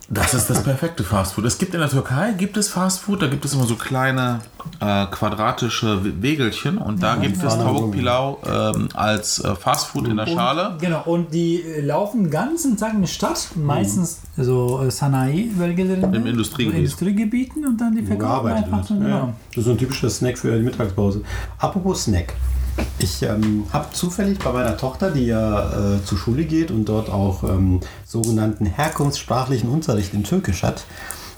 Das 0.07 0.35
ist 0.35 0.49
das 0.51 0.61
perfekte 0.61 1.03
Fastfood. 1.03 1.45
Es 1.45 1.57
gibt 1.57 1.73
in 1.73 1.79
der 1.79 1.89
Türkei 1.89 2.33
gibt 2.37 2.57
es 2.57 2.69
Fastfood, 2.69 3.23
da 3.23 3.27
gibt 3.27 3.43
es 3.43 3.53
immer 3.55 3.63
so 3.63 3.75
kleine 3.75 4.39
äh, 4.79 5.07
quadratische 5.07 6.21
Wegelchen 6.21 6.77
und 6.77 7.01
da 7.01 7.15
gibt 7.15 7.37
es 7.37 7.43
ja. 7.43 7.49
Tawuk 7.49 7.91
Pilau 7.91 8.37
ähm, 8.45 8.87
als 8.93 9.43
äh, 9.43 9.55
Fastfood 9.55 10.07
in 10.07 10.17
der 10.17 10.27
Schale. 10.27 10.77
Genau, 10.79 11.01
und 11.05 11.33
die 11.33 11.61
äh, 11.61 11.81
laufen 11.81 12.25
den 12.25 12.31
ganzen 12.31 12.77
Tag 12.77 12.93
in 12.93 13.01
der 13.01 13.07
Stadt, 13.07 13.49
meistens 13.55 14.19
so 14.37 14.83
äh, 14.83 14.91
Sanayi-Bölgelerinde. 14.91 16.17
Im 16.17 16.27
Industriegebiet. 16.27 16.79
Industriegebieten 16.79 17.65
und 17.65 17.81
dann 17.81 17.95
die 17.95 18.03
verkaufen 18.03 18.49
einfach 18.49 18.83
so, 18.85 18.93
Ja. 18.93 18.99
genau. 18.99 19.33
Das 19.49 19.57
ist 19.57 19.65
so 19.65 19.71
ein 19.71 19.77
typischer 19.79 20.09
Snack 20.11 20.37
für 20.37 20.55
die 20.55 20.63
Mittagspause. 20.63 21.21
Apropos 21.57 22.03
Snack. 22.03 22.33
Ich 22.97 23.21
ähm, 23.23 23.65
habe 23.71 23.87
zufällig 23.93 24.39
bei 24.39 24.51
meiner 24.51 24.77
Tochter, 24.77 25.11
die 25.11 25.27
ja 25.27 25.95
äh, 25.95 26.03
zur 26.03 26.17
Schule 26.17 26.45
geht 26.45 26.71
und 26.71 26.85
dort 26.85 27.09
auch 27.09 27.43
ähm, 27.43 27.79
sogenannten 28.05 28.65
herkunftssprachlichen 28.65 29.69
Unterricht 29.69 30.13
in 30.13 30.23
Türkisch 30.23 30.63
hat, 30.63 30.85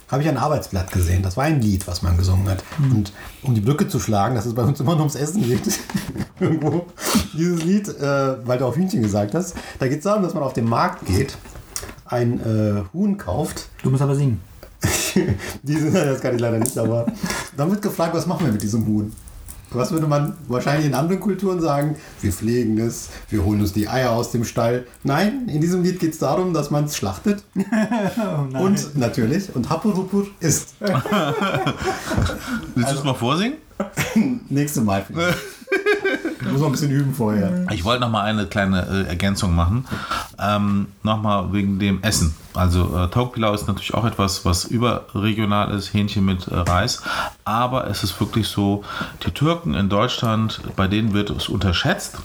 habe 0.10 0.24
ich 0.24 0.30
ein 0.30 0.38
Arbeitsblatt 0.38 0.92
gesehen. 0.92 1.22
Das 1.22 1.36
war 1.36 1.44
ein 1.44 1.62
Lied, 1.62 1.88
was 1.88 2.02
man 2.02 2.18
gesungen 2.18 2.48
hat. 2.48 2.64
Und 2.80 3.12
um 3.44 3.54
die 3.54 3.62
Brücke 3.62 3.88
zu 3.88 4.00
schlagen, 4.00 4.36
dass 4.36 4.46
es 4.46 4.56
bei 4.56 4.64
uns 4.64 4.80
immer 4.80 4.92
nur 4.92 5.02
ums 5.02 5.16
Essen 5.16 5.44
geht, 5.44 5.80
irgendwo, 6.40 6.86
dieses 7.34 7.64
Lied, 7.64 7.90
äh, 7.90 8.48
weil 8.48 8.58
du 8.58 8.66
auf 8.66 8.78
Hühnchen 8.78 9.02
gesagt 9.02 9.34
hast, 9.34 9.56
da 9.80 9.88
geht 9.88 10.00
es 10.00 10.04
darum, 10.06 10.24
dass 10.24 10.34
man 10.34 10.44
auf 10.44 10.54
den 10.54 10.66
Markt 10.66 11.06
geht, 11.06 11.38
ein 12.06 12.40
äh, 12.40 12.84
Huhn 12.94 13.18
kauft 13.18 13.68
Du 13.84 13.90
musst 13.90 14.02
aber 14.02 14.16
singen. 14.16 14.40
die 15.64 15.76
sind 15.76 15.94
das 15.94 16.22
kann 16.22 16.36
ich 16.36 16.42
leider 16.42 16.60
nicht, 16.60 16.78
aber 16.78 17.08
dann 17.58 17.70
wird 17.72 17.82
gefragt, 17.82 18.14
was 18.14 18.28
machen 18.28 18.46
wir 18.46 18.54
mit 18.54 18.62
diesem 18.62 18.86
Huhn? 18.86 19.12
Was 19.78 19.91
würde 19.91 20.07
man 20.07 20.34
wahrscheinlich 20.47 20.88
in 20.88 20.93
anderen 20.93 21.19
Kulturen 21.19 21.61
sagen? 21.61 21.95
Wir 22.21 22.32
pflegen 22.32 22.78
es, 22.80 23.09
wir 23.30 23.43
holen 23.43 23.61
uns 23.61 23.73
die 23.73 23.88
Eier 23.88 24.11
aus 24.11 24.32
dem 24.32 24.43
Stall. 24.43 24.86
Nein, 25.03 25.47
in 25.47 25.61
diesem 25.61 25.84
Lied 25.84 25.99
geht 25.99 26.13
es 26.13 26.19
darum, 26.19 26.53
dass 26.53 26.71
man 26.71 26.86
es 26.86 26.97
schlachtet 26.97 27.43
Oh 28.17 28.57
und 28.59 28.97
natürlich, 28.97 29.55
und 29.55 29.69
Hapurupur 29.69 30.28
ist. 30.39 30.75
Willst 32.75 32.91
du 32.91 32.95
es 32.95 33.03
mal 33.03 33.13
vorsingen? 33.13 33.57
Nächste 34.49 34.82
Mal. 34.82 35.05
vielleicht. 35.05 35.38
Muss 36.51 36.61
man 36.61 36.69
ein 36.69 36.71
bisschen 36.71 36.91
üben 36.91 37.13
vorher. 37.13 37.65
Ich 37.71 37.84
wollte 37.84 38.01
noch 38.01 38.09
mal 38.09 38.23
eine 38.23 38.47
kleine 38.47 39.05
äh, 39.05 39.09
Ergänzung 39.09 39.55
machen. 39.55 39.86
Ähm, 40.40 40.88
Nochmal 41.04 41.52
wegen 41.52 41.80
dem 41.80 42.04
Essen. 42.04 42.36
Also 42.54 42.98
äh, 42.98 43.08
Taugpilau 43.10 43.54
ist 43.54 43.68
natürlich 43.68 43.94
auch 43.94 44.06
etwas, 44.06 44.46
was 44.46 44.66
überregional 44.66 45.72
ist, 45.72 45.94
Hähnchen 45.94 46.26
mit 46.26 46.48
äh, 46.48 46.56
Reis. 46.56 47.04
Aber 47.46 47.88
es 47.88 48.04
ist 48.04 48.20
wirklich 48.20 48.48
so, 48.48 48.84
die 49.26 49.32
Türken 49.32 49.74
in 49.74 49.90
Deutschland, 49.90 50.62
bei 50.76 50.88
denen 50.88 51.14
wird 51.14 51.30
es 51.30 51.50
unterschätzt, 51.50 52.18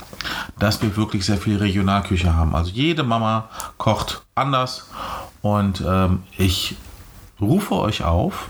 dass 0.59 0.83
wir 0.83 0.97
wirklich 0.97 1.25
sehr 1.25 1.39
viel 1.39 1.59
Regionalküche 1.59 2.35
haben. 2.35 2.55
Also 2.55 2.71
jede 2.71 3.03
Mama 3.03 3.49
kocht 3.79 4.23
anders. 4.35 4.89
Und 5.43 5.83
ähm, 5.87 6.23
ich 6.39 6.77
rufe 7.41 7.75
euch 7.75 8.05
auf, 8.05 8.49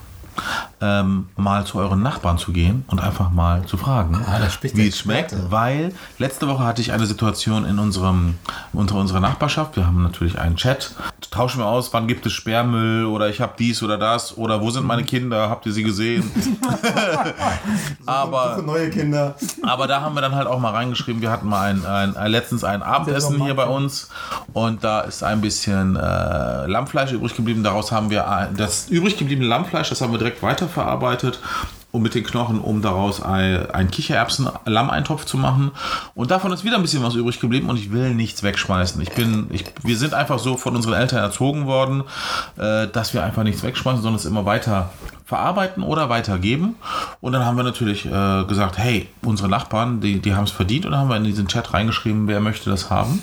ähm, 0.83 1.29
mal 1.37 1.65
zu 1.65 1.79
euren 1.79 2.03
Nachbarn 2.03 2.39
zu 2.39 2.53
gehen 2.53 2.85
und 2.89 3.01
einfach 3.01 3.31
mal 3.31 3.65
zu 3.67 3.77
fragen, 3.77 4.17
Ah, 4.27 4.41
wie 4.75 4.89
es 4.89 4.99
schmeckt, 4.99 5.35
weil 5.51 5.95
letzte 6.19 6.49
Woche 6.49 6.65
hatte 6.65 6.83
ich 6.83 6.93
eine 6.93 7.07
Situation 7.07 7.65
in 7.65 7.79
unserem 7.79 8.35
unter 8.73 8.97
unserer 8.97 9.21
Nachbarschaft. 9.21 9.77
Wir 9.77 9.87
haben 9.87 10.03
natürlich 10.03 10.39
einen 10.39 10.57
Chat. 10.57 10.95
Tauschen 11.31 11.61
wir 11.61 11.67
aus, 11.67 11.93
wann 11.93 12.09
gibt 12.09 12.27
es 12.27 12.33
Sperrmüll 12.33 13.07
oder 13.07 13.29
ich 13.29 13.41
habe 13.41 13.55
dies 13.59 13.83
oder 13.83 13.97
das 13.97 14.37
oder 14.37 14.61
wo 14.61 14.71
sind 14.71 14.85
meine 14.85 15.05
Kinder? 15.05 15.49
Habt 15.49 15.65
ihr 15.67 15.73
sie 15.73 15.83
gesehen? 15.85 16.31
aber 18.07 18.61
neue 18.65 18.91
Kinder. 18.91 19.37
aber 19.63 19.87
da 19.87 20.01
haben 20.01 20.15
wir 20.15 20.21
dann 20.21 20.35
halt 20.35 20.47
auch 20.47 20.59
mal 20.59 20.71
reingeschrieben, 20.71 21.23
wir 21.23 21.31
hatten 21.31 21.49
mal 21.49 21.71
ein, 21.71 21.87
ein, 21.87 22.17
ein 22.17 22.31
letztens 22.31 22.65
ein 22.65 22.83
Abendessen 22.83 23.43
hier 23.43 23.55
bei 23.55 23.67
uns 23.67 24.09
und 24.53 24.83
da 24.83 25.01
ist 25.03 25.23
ein 25.23 25.41
bisschen 25.41 25.97
äh, 25.97 26.67
Lammfleisch 26.67 27.13
übrig 27.13 27.35
geblieben. 27.37 27.63
Daraus 27.63 27.93
haben 27.93 28.11
wir 28.11 28.29
ein, 28.29 28.57
das 28.57 28.89
übrig 28.89 29.17
gebliebene 29.17 29.49
Lammfleisch, 29.49 29.89
das 29.89 30.01
haben 30.01 30.13
wir 30.13 30.19
direkt 30.19 30.41
weiterverarbeitet 30.73 31.41
und 31.91 32.01
mit 32.01 32.15
den 32.15 32.25
Knochen, 32.25 32.59
um 32.59 32.81
daraus 32.81 33.23
ein, 33.23 33.71
ein 33.71 33.91
Kichererbsen-Lammeintopf 33.91 35.27
zu 35.27 35.37
machen. 35.37 35.73
Und 36.15 36.31
davon 36.31 36.51
ist 36.53 36.65
wieder 36.65 36.77
ein 36.77 36.83
bisschen 36.83 37.03
was 37.03 37.15
übrig 37.15 37.39
geblieben 37.39 37.69
und 37.69 37.77
ich 37.77 37.93
will 37.93 38.15
nichts 38.15 38.43
wegschmeißen. 38.43 39.01
Ich 39.03 39.13
bin, 39.13 39.49
ich, 39.51 39.65
wir 39.83 39.99
sind 39.99 40.15
einfach 40.15 40.39
so 40.39 40.57
von 40.57 40.75
unseren 40.75 40.95
Eltern 40.95 41.19
erzogen 41.19 41.67
worden, 41.67 42.05
äh, 42.57 42.89
dass 42.89 43.13
wir 43.13 43.23
einfach 43.23 43.43
nichts 43.43 43.63
wegschmeißen, 43.63 44.03
sondern 44.03 44.19
es 44.19 44.25
immer 44.25 44.47
weiter 44.47 44.91
verarbeiten 45.27 45.83
oder 45.83 46.09
weitergeben. 46.09 46.77
Und 47.21 47.33
dann 47.33 47.45
haben 47.45 47.59
wir 47.59 47.63
natürlich 47.63 48.07
äh, 48.07 48.45
gesagt, 48.45 48.79
hey, 48.79 49.09
unsere 49.23 49.51
Nachbarn, 49.51 50.01
die, 50.01 50.19
die 50.19 50.35
haben 50.35 50.45
es 50.45 50.51
verdient. 50.51 50.87
Und 50.87 50.93
dann 50.93 51.03
haben 51.03 51.11
wir 51.11 51.17
in 51.17 51.25
diesen 51.25 51.47
Chat 51.47 51.75
reingeschrieben, 51.75 52.27
wer 52.27 52.41
möchte 52.41 52.71
das 52.71 52.89
haben. 52.89 53.21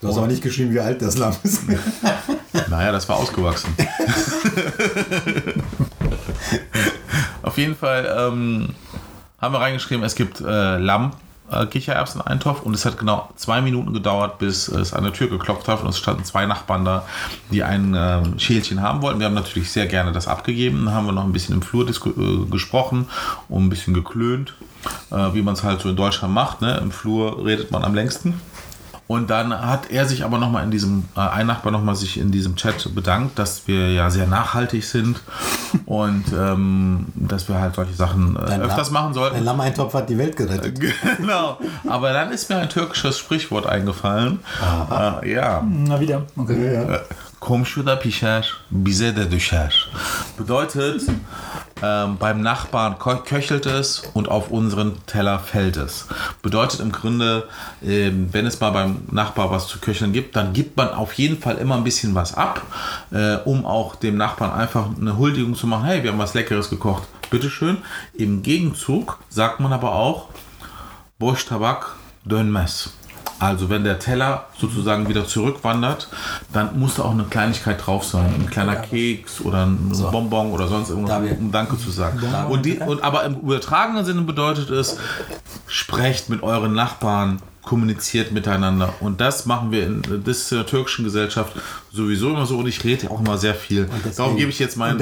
Du 0.00 0.08
hast 0.08 0.16
aber 0.16 0.26
nicht 0.26 0.42
geschrieben, 0.42 0.72
wie 0.72 0.80
alt 0.80 1.02
das 1.02 1.18
Lamm 1.18 1.36
ist. 1.42 1.64
Naja, 2.68 2.92
das 2.92 3.08
war 3.08 3.16
ausgewachsen. 3.16 3.74
Auf 7.42 7.58
jeden 7.58 7.76
Fall 7.76 8.06
ähm, 8.16 8.70
haben 9.40 9.54
wir 9.54 9.60
reingeschrieben, 9.60 10.04
es 10.04 10.14
gibt 10.14 10.40
äh, 10.40 10.78
Lamm. 10.78 11.12
äh, 11.50 11.66
Kichererbsen-Eintopf 11.66 12.62
und 12.62 12.74
es 12.74 12.84
hat 12.84 12.98
genau 12.98 13.28
zwei 13.36 13.60
Minuten 13.60 13.92
gedauert, 13.92 14.38
bis 14.38 14.68
es 14.68 14.94
an 14.94 15.04
der 15.04 15.12
Tür 15.12 15.28
geklopft 15.28 15.68
hat 15.68 15.82
und 15.82 15.88
es 15.88 15.98
standen 15.98 16.24
zwei 16.24 16.46
Nachbarn 16.46 16.84
da, 16.84 17.04
die 17.50 17.62
ein 17.62 17.94
ähm, 17.96 18.38
Schälchen 18.38 18.80
haben 18.80 19.02
wollten. 19.02 19.18
Wir 19.18 19.26
haben 19.26 19.34
natürlich 19.34 19.70
sehr 19.70 19.86
gerne 19.86 20.12
das 20.12 20.28
abgegeben, 20.28 20.84
dann 20.86 20.94
haben 20.94 21.06
wir 21.06 21.12
noch 21.12 21.24
ein 21.24 21.32
bisschen 21.32 21.54
im 21.54 21.62
Flur 21.62 21.86
äh, 21.88 22.50
gesprochen 22.50 23.08
und 23.48 23.64
ein 23.64 23.68
bisschen 23.68 23.94
geklönt, 23.94 24.54
äh, 25.10 25.34
wie 25.34 25.42
man 25.42 25.54
es 25.54 25.62
halt 25.62 25.80
so 25.80 25.88
in 25.88 25.96
Deutschland 25.96 26.32
macht. 26.32 26.62
Ne? 26.62 26.78
Im 26.82 26.90
Flur 26.90 27.44
redet 27.44 27.70
man 27.70 27.84
am 27.84 27.94
längsten. 27.94 28.40
Und 29.12 29.28
dann 29.28 29.52
hat 29.52 29.90
er 29.90 30.06
sich 30.06 30.24
aber 30.24 30.38
nochmal 30.38 30.64
in 30.64 30.70
diesem, 30.70 31.04
äh, 31.14 31.20
ein 31.20 31.46
Nachbar 31.46 31.70
nochmal 31.70 31.94
sich 31.96 32.18
in 32.18 32.32
diesem 32.32 32.56
Chat 32.56 32.94
bedankt, 32.94 33.38
dass 33.38 33.68
wir 33.68 33.92
ja 33.92 34.08
sehr 34.08 34.26
nachhaltig 34.26 34.84
sind 34.84 35.20
und 35.84 36.24
ähm, 36.34 37.08
dass 37.14 37.46
wir 37.46 37.60
halt 37.60 37.74
solche 37.74 37.92
Sachen 37.92 38.36
äh, 38.36 38.46
Dein 38.46 38.62
öfters 38.62 38.86
Lamm- 38.88 38.94
machen 38.94 39.08
Ein 39.08 39.14
sollten. 39.14 39.44
Lammeintopf 39.44 39.92
hat 39.92 40.08
die 40.08 40.16
Welt 40.16 40.34
gerettet. 40.34 40.80
genau. 41.18 41.58
Aber 41.86 42.14
dann 42.14 42.32
ist 42.32 42.48
mir 42.48 42.56
ein 42.56 42.70
türkisches 42.70 43.18
Sprichwort 43.18 43.66
eingefallen. 43.66 44.40
Äh, 44.90 45.30
ja. 45.30 45.62
Na 45.62 46.00
wieder. 46.00 46.22
Okay. 46.34 46.74
Ja. 46.74 47.00
Komşu 47.42 47.86
da 47.86 47.98
pişer, 47.98 48.54
bize 48.70 49.16
de 49.16 49.30
düşer. 49.30 49.88
Bedeutet, 50.38 51.02
ähm, 51.82 52.16
beim 52.20 52.44
Nachbarn 52.44 52.94
köchelt 53.24 53.66
es 53.66 54.02
und 54.14 54.28
auf 54.28 54.50
unseren 54.50 54.92
Teller 55.06 55.40
fällt 55.40 55.76
es. 55.76 56.06
Bedeutet 56.44 56.80
im 56.80 56.92
Grunde, 56.92 57.48
ähm, 57.82 58.28
wenn 58.32 58.46
es 58.46 58.60
mal 58.60 58.70
beim 58.70 58.96
Nachbar 59.10 59.50
was 59.50 59.66
zu 59.66 59.80
köcheln 59.80 60.12
gibt, 60.12 60.36
dann 60.36 60.52
gibt 60.52 60.76
man 60.76 60.90
auf 60.90 61.14
jeden 61.14 61.42
Fall 61.42 61.56
immer 61.58 61.74
ein 61.74 61.84
bisschen 61.84 62.14
was 62.14 62.34
ab, 62.34 62.62
äh, 63.10 63.38
um 63.44 63.66
auch 63.66 63.96
dem 63.96 64.16
Nachbarn 64.16 64.52
einfach 64.52 64.86
eine 65.00 65.16
Huldigung 65.16 65.56
zu 65.56 65.66
machen. 65.66 65.84
Hey, 65.84 66.04
wir 66.04 66.12
haben 66.12 66.20
was 66.20 66.34
Leckeres 66.34 66.70
gekocht, 66.70 67.02
bitteschön. 67.30 67.78
Im 68.14 68.42
Gegenzug 68.44 69.18
sagt 69.28 69.58
man 69.58 69.72
aber 69.72 69.92
auch, 69.92 70.28
Boş 71.18 71.44
tabak 71.44 71.96
dönmez. 72.24 72.90
Also 73.42 73.68
wenn 73.68 73.82
der 73.82 73.98
Teller 73.98 74.44
sozusagen 74.56 75.08
wieder 75.08 75.26
zurückwandert, 75.26 76.06
dann 76.52 76.78
muss 76.78 76.94
da 76.94 77.02
auch 77.02 77.10
eine 77.10 77.24
Kleinigkeit 77.24 77.84
drauf 77.84 78.04
sein. 78.04 78.32
Ein 78.38 78.48
kleiner 78.48 78.76
Keks 78.76 79.40
oder 79.40 79.66
ein 79.66 79.90
Bonbon 80.12 80.52
oder 80.52 80.68
sonst 80.68 80.90
irgendwas, 80.90 81.20
um 81.40 81.50
Danke 81.50 81.76
zu 81.76 81.90
sagen. 81.90 82.20
Und 82.48 82.64
die, 82.64 82.78
und, 82.78 83.02
aber 83.02 83.24
im 83.24 83.34
übertragenen 83.40 84.04
Sinne 84.04 84.22
bedeutet 84.22 84.70
es, 84.70 84.96
sprecht 85.66 86.28
mit 86.28 86.44
euren 86.44 86.72
Nachbarn 86.72 87.42
kommuniziert 87.64 88.30
miteinander. 88.30 88.94
Und 89.00 89.20
das 89.20 89.44
machen 89.46 89.72
wir 89.72 89.86
in, 89.86 90.02
das 90.24 90.52
in 90.52 90.58
der 90.58 90.66
türkischen 90.66 91.04
Gesellschaft 91.04 91.52
sowieso 91.92 92.30
immer 92.30 92.46
so 92.46 92.58
und 92.58 92.68
ich 92.68 92.84
rede 92.84 93.10
auch 93.10 93.18
immer 93.20 93.38
sehr 93.38 93.56
viel. 93.56 93.88
deswegen- 94.04 94.16
Darum 94.16 94.36
gebe 94.36 94.50
ich 94.50 94.58
jetzt 94.60 94.76
mein, 94.76 94.98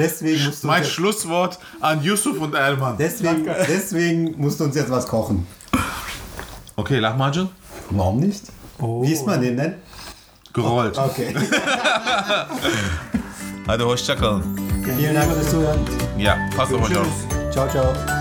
mein 0.63 0.83
Schlusswort 0.83 1.59
an 1.79 2.01
Yusuf 2.03 2.39
und 2.39 2.55
Elman. 2.55 2.95
Deswegen, 2.97 3.45
deswegen 3.67 4.35
musst 4.41 4.59
du 4.59 4.63
uns 4.63 4.75
jetzt 4.75 4.89
was 4.89 5.05
kochen. 5.07 5.45
Okay, 6.75 6.97
Lahmacun? 6.97 7.49
Warum 7.91 8.19
nicht? 8.19 8.43
Oh. 8.79 9.01
Wie 9.03 9.11
ist 9.11 9.25
man 9.25 9.41
den 9.41 9.57
denn? 9.57 9.75
Gerollt. 10.53 10.97
Okay. 10.97 11.35
Hadi 13.67 13.83
hoşça 13.83 14.15
kalın. 14.17 14.43
Vielen 14.97 15.15
Dank 15.15 15.33
fürs 15.33 15.51
Zuhören. 15.51 15.79
Ja, 16.17 16.37
passt 16.57 16.73
auf 16.73 16.89
euch 16.89 16.97
auf. 16.97 17.27
Ciao, 17.53 17.69
ciao. 17.69 18.20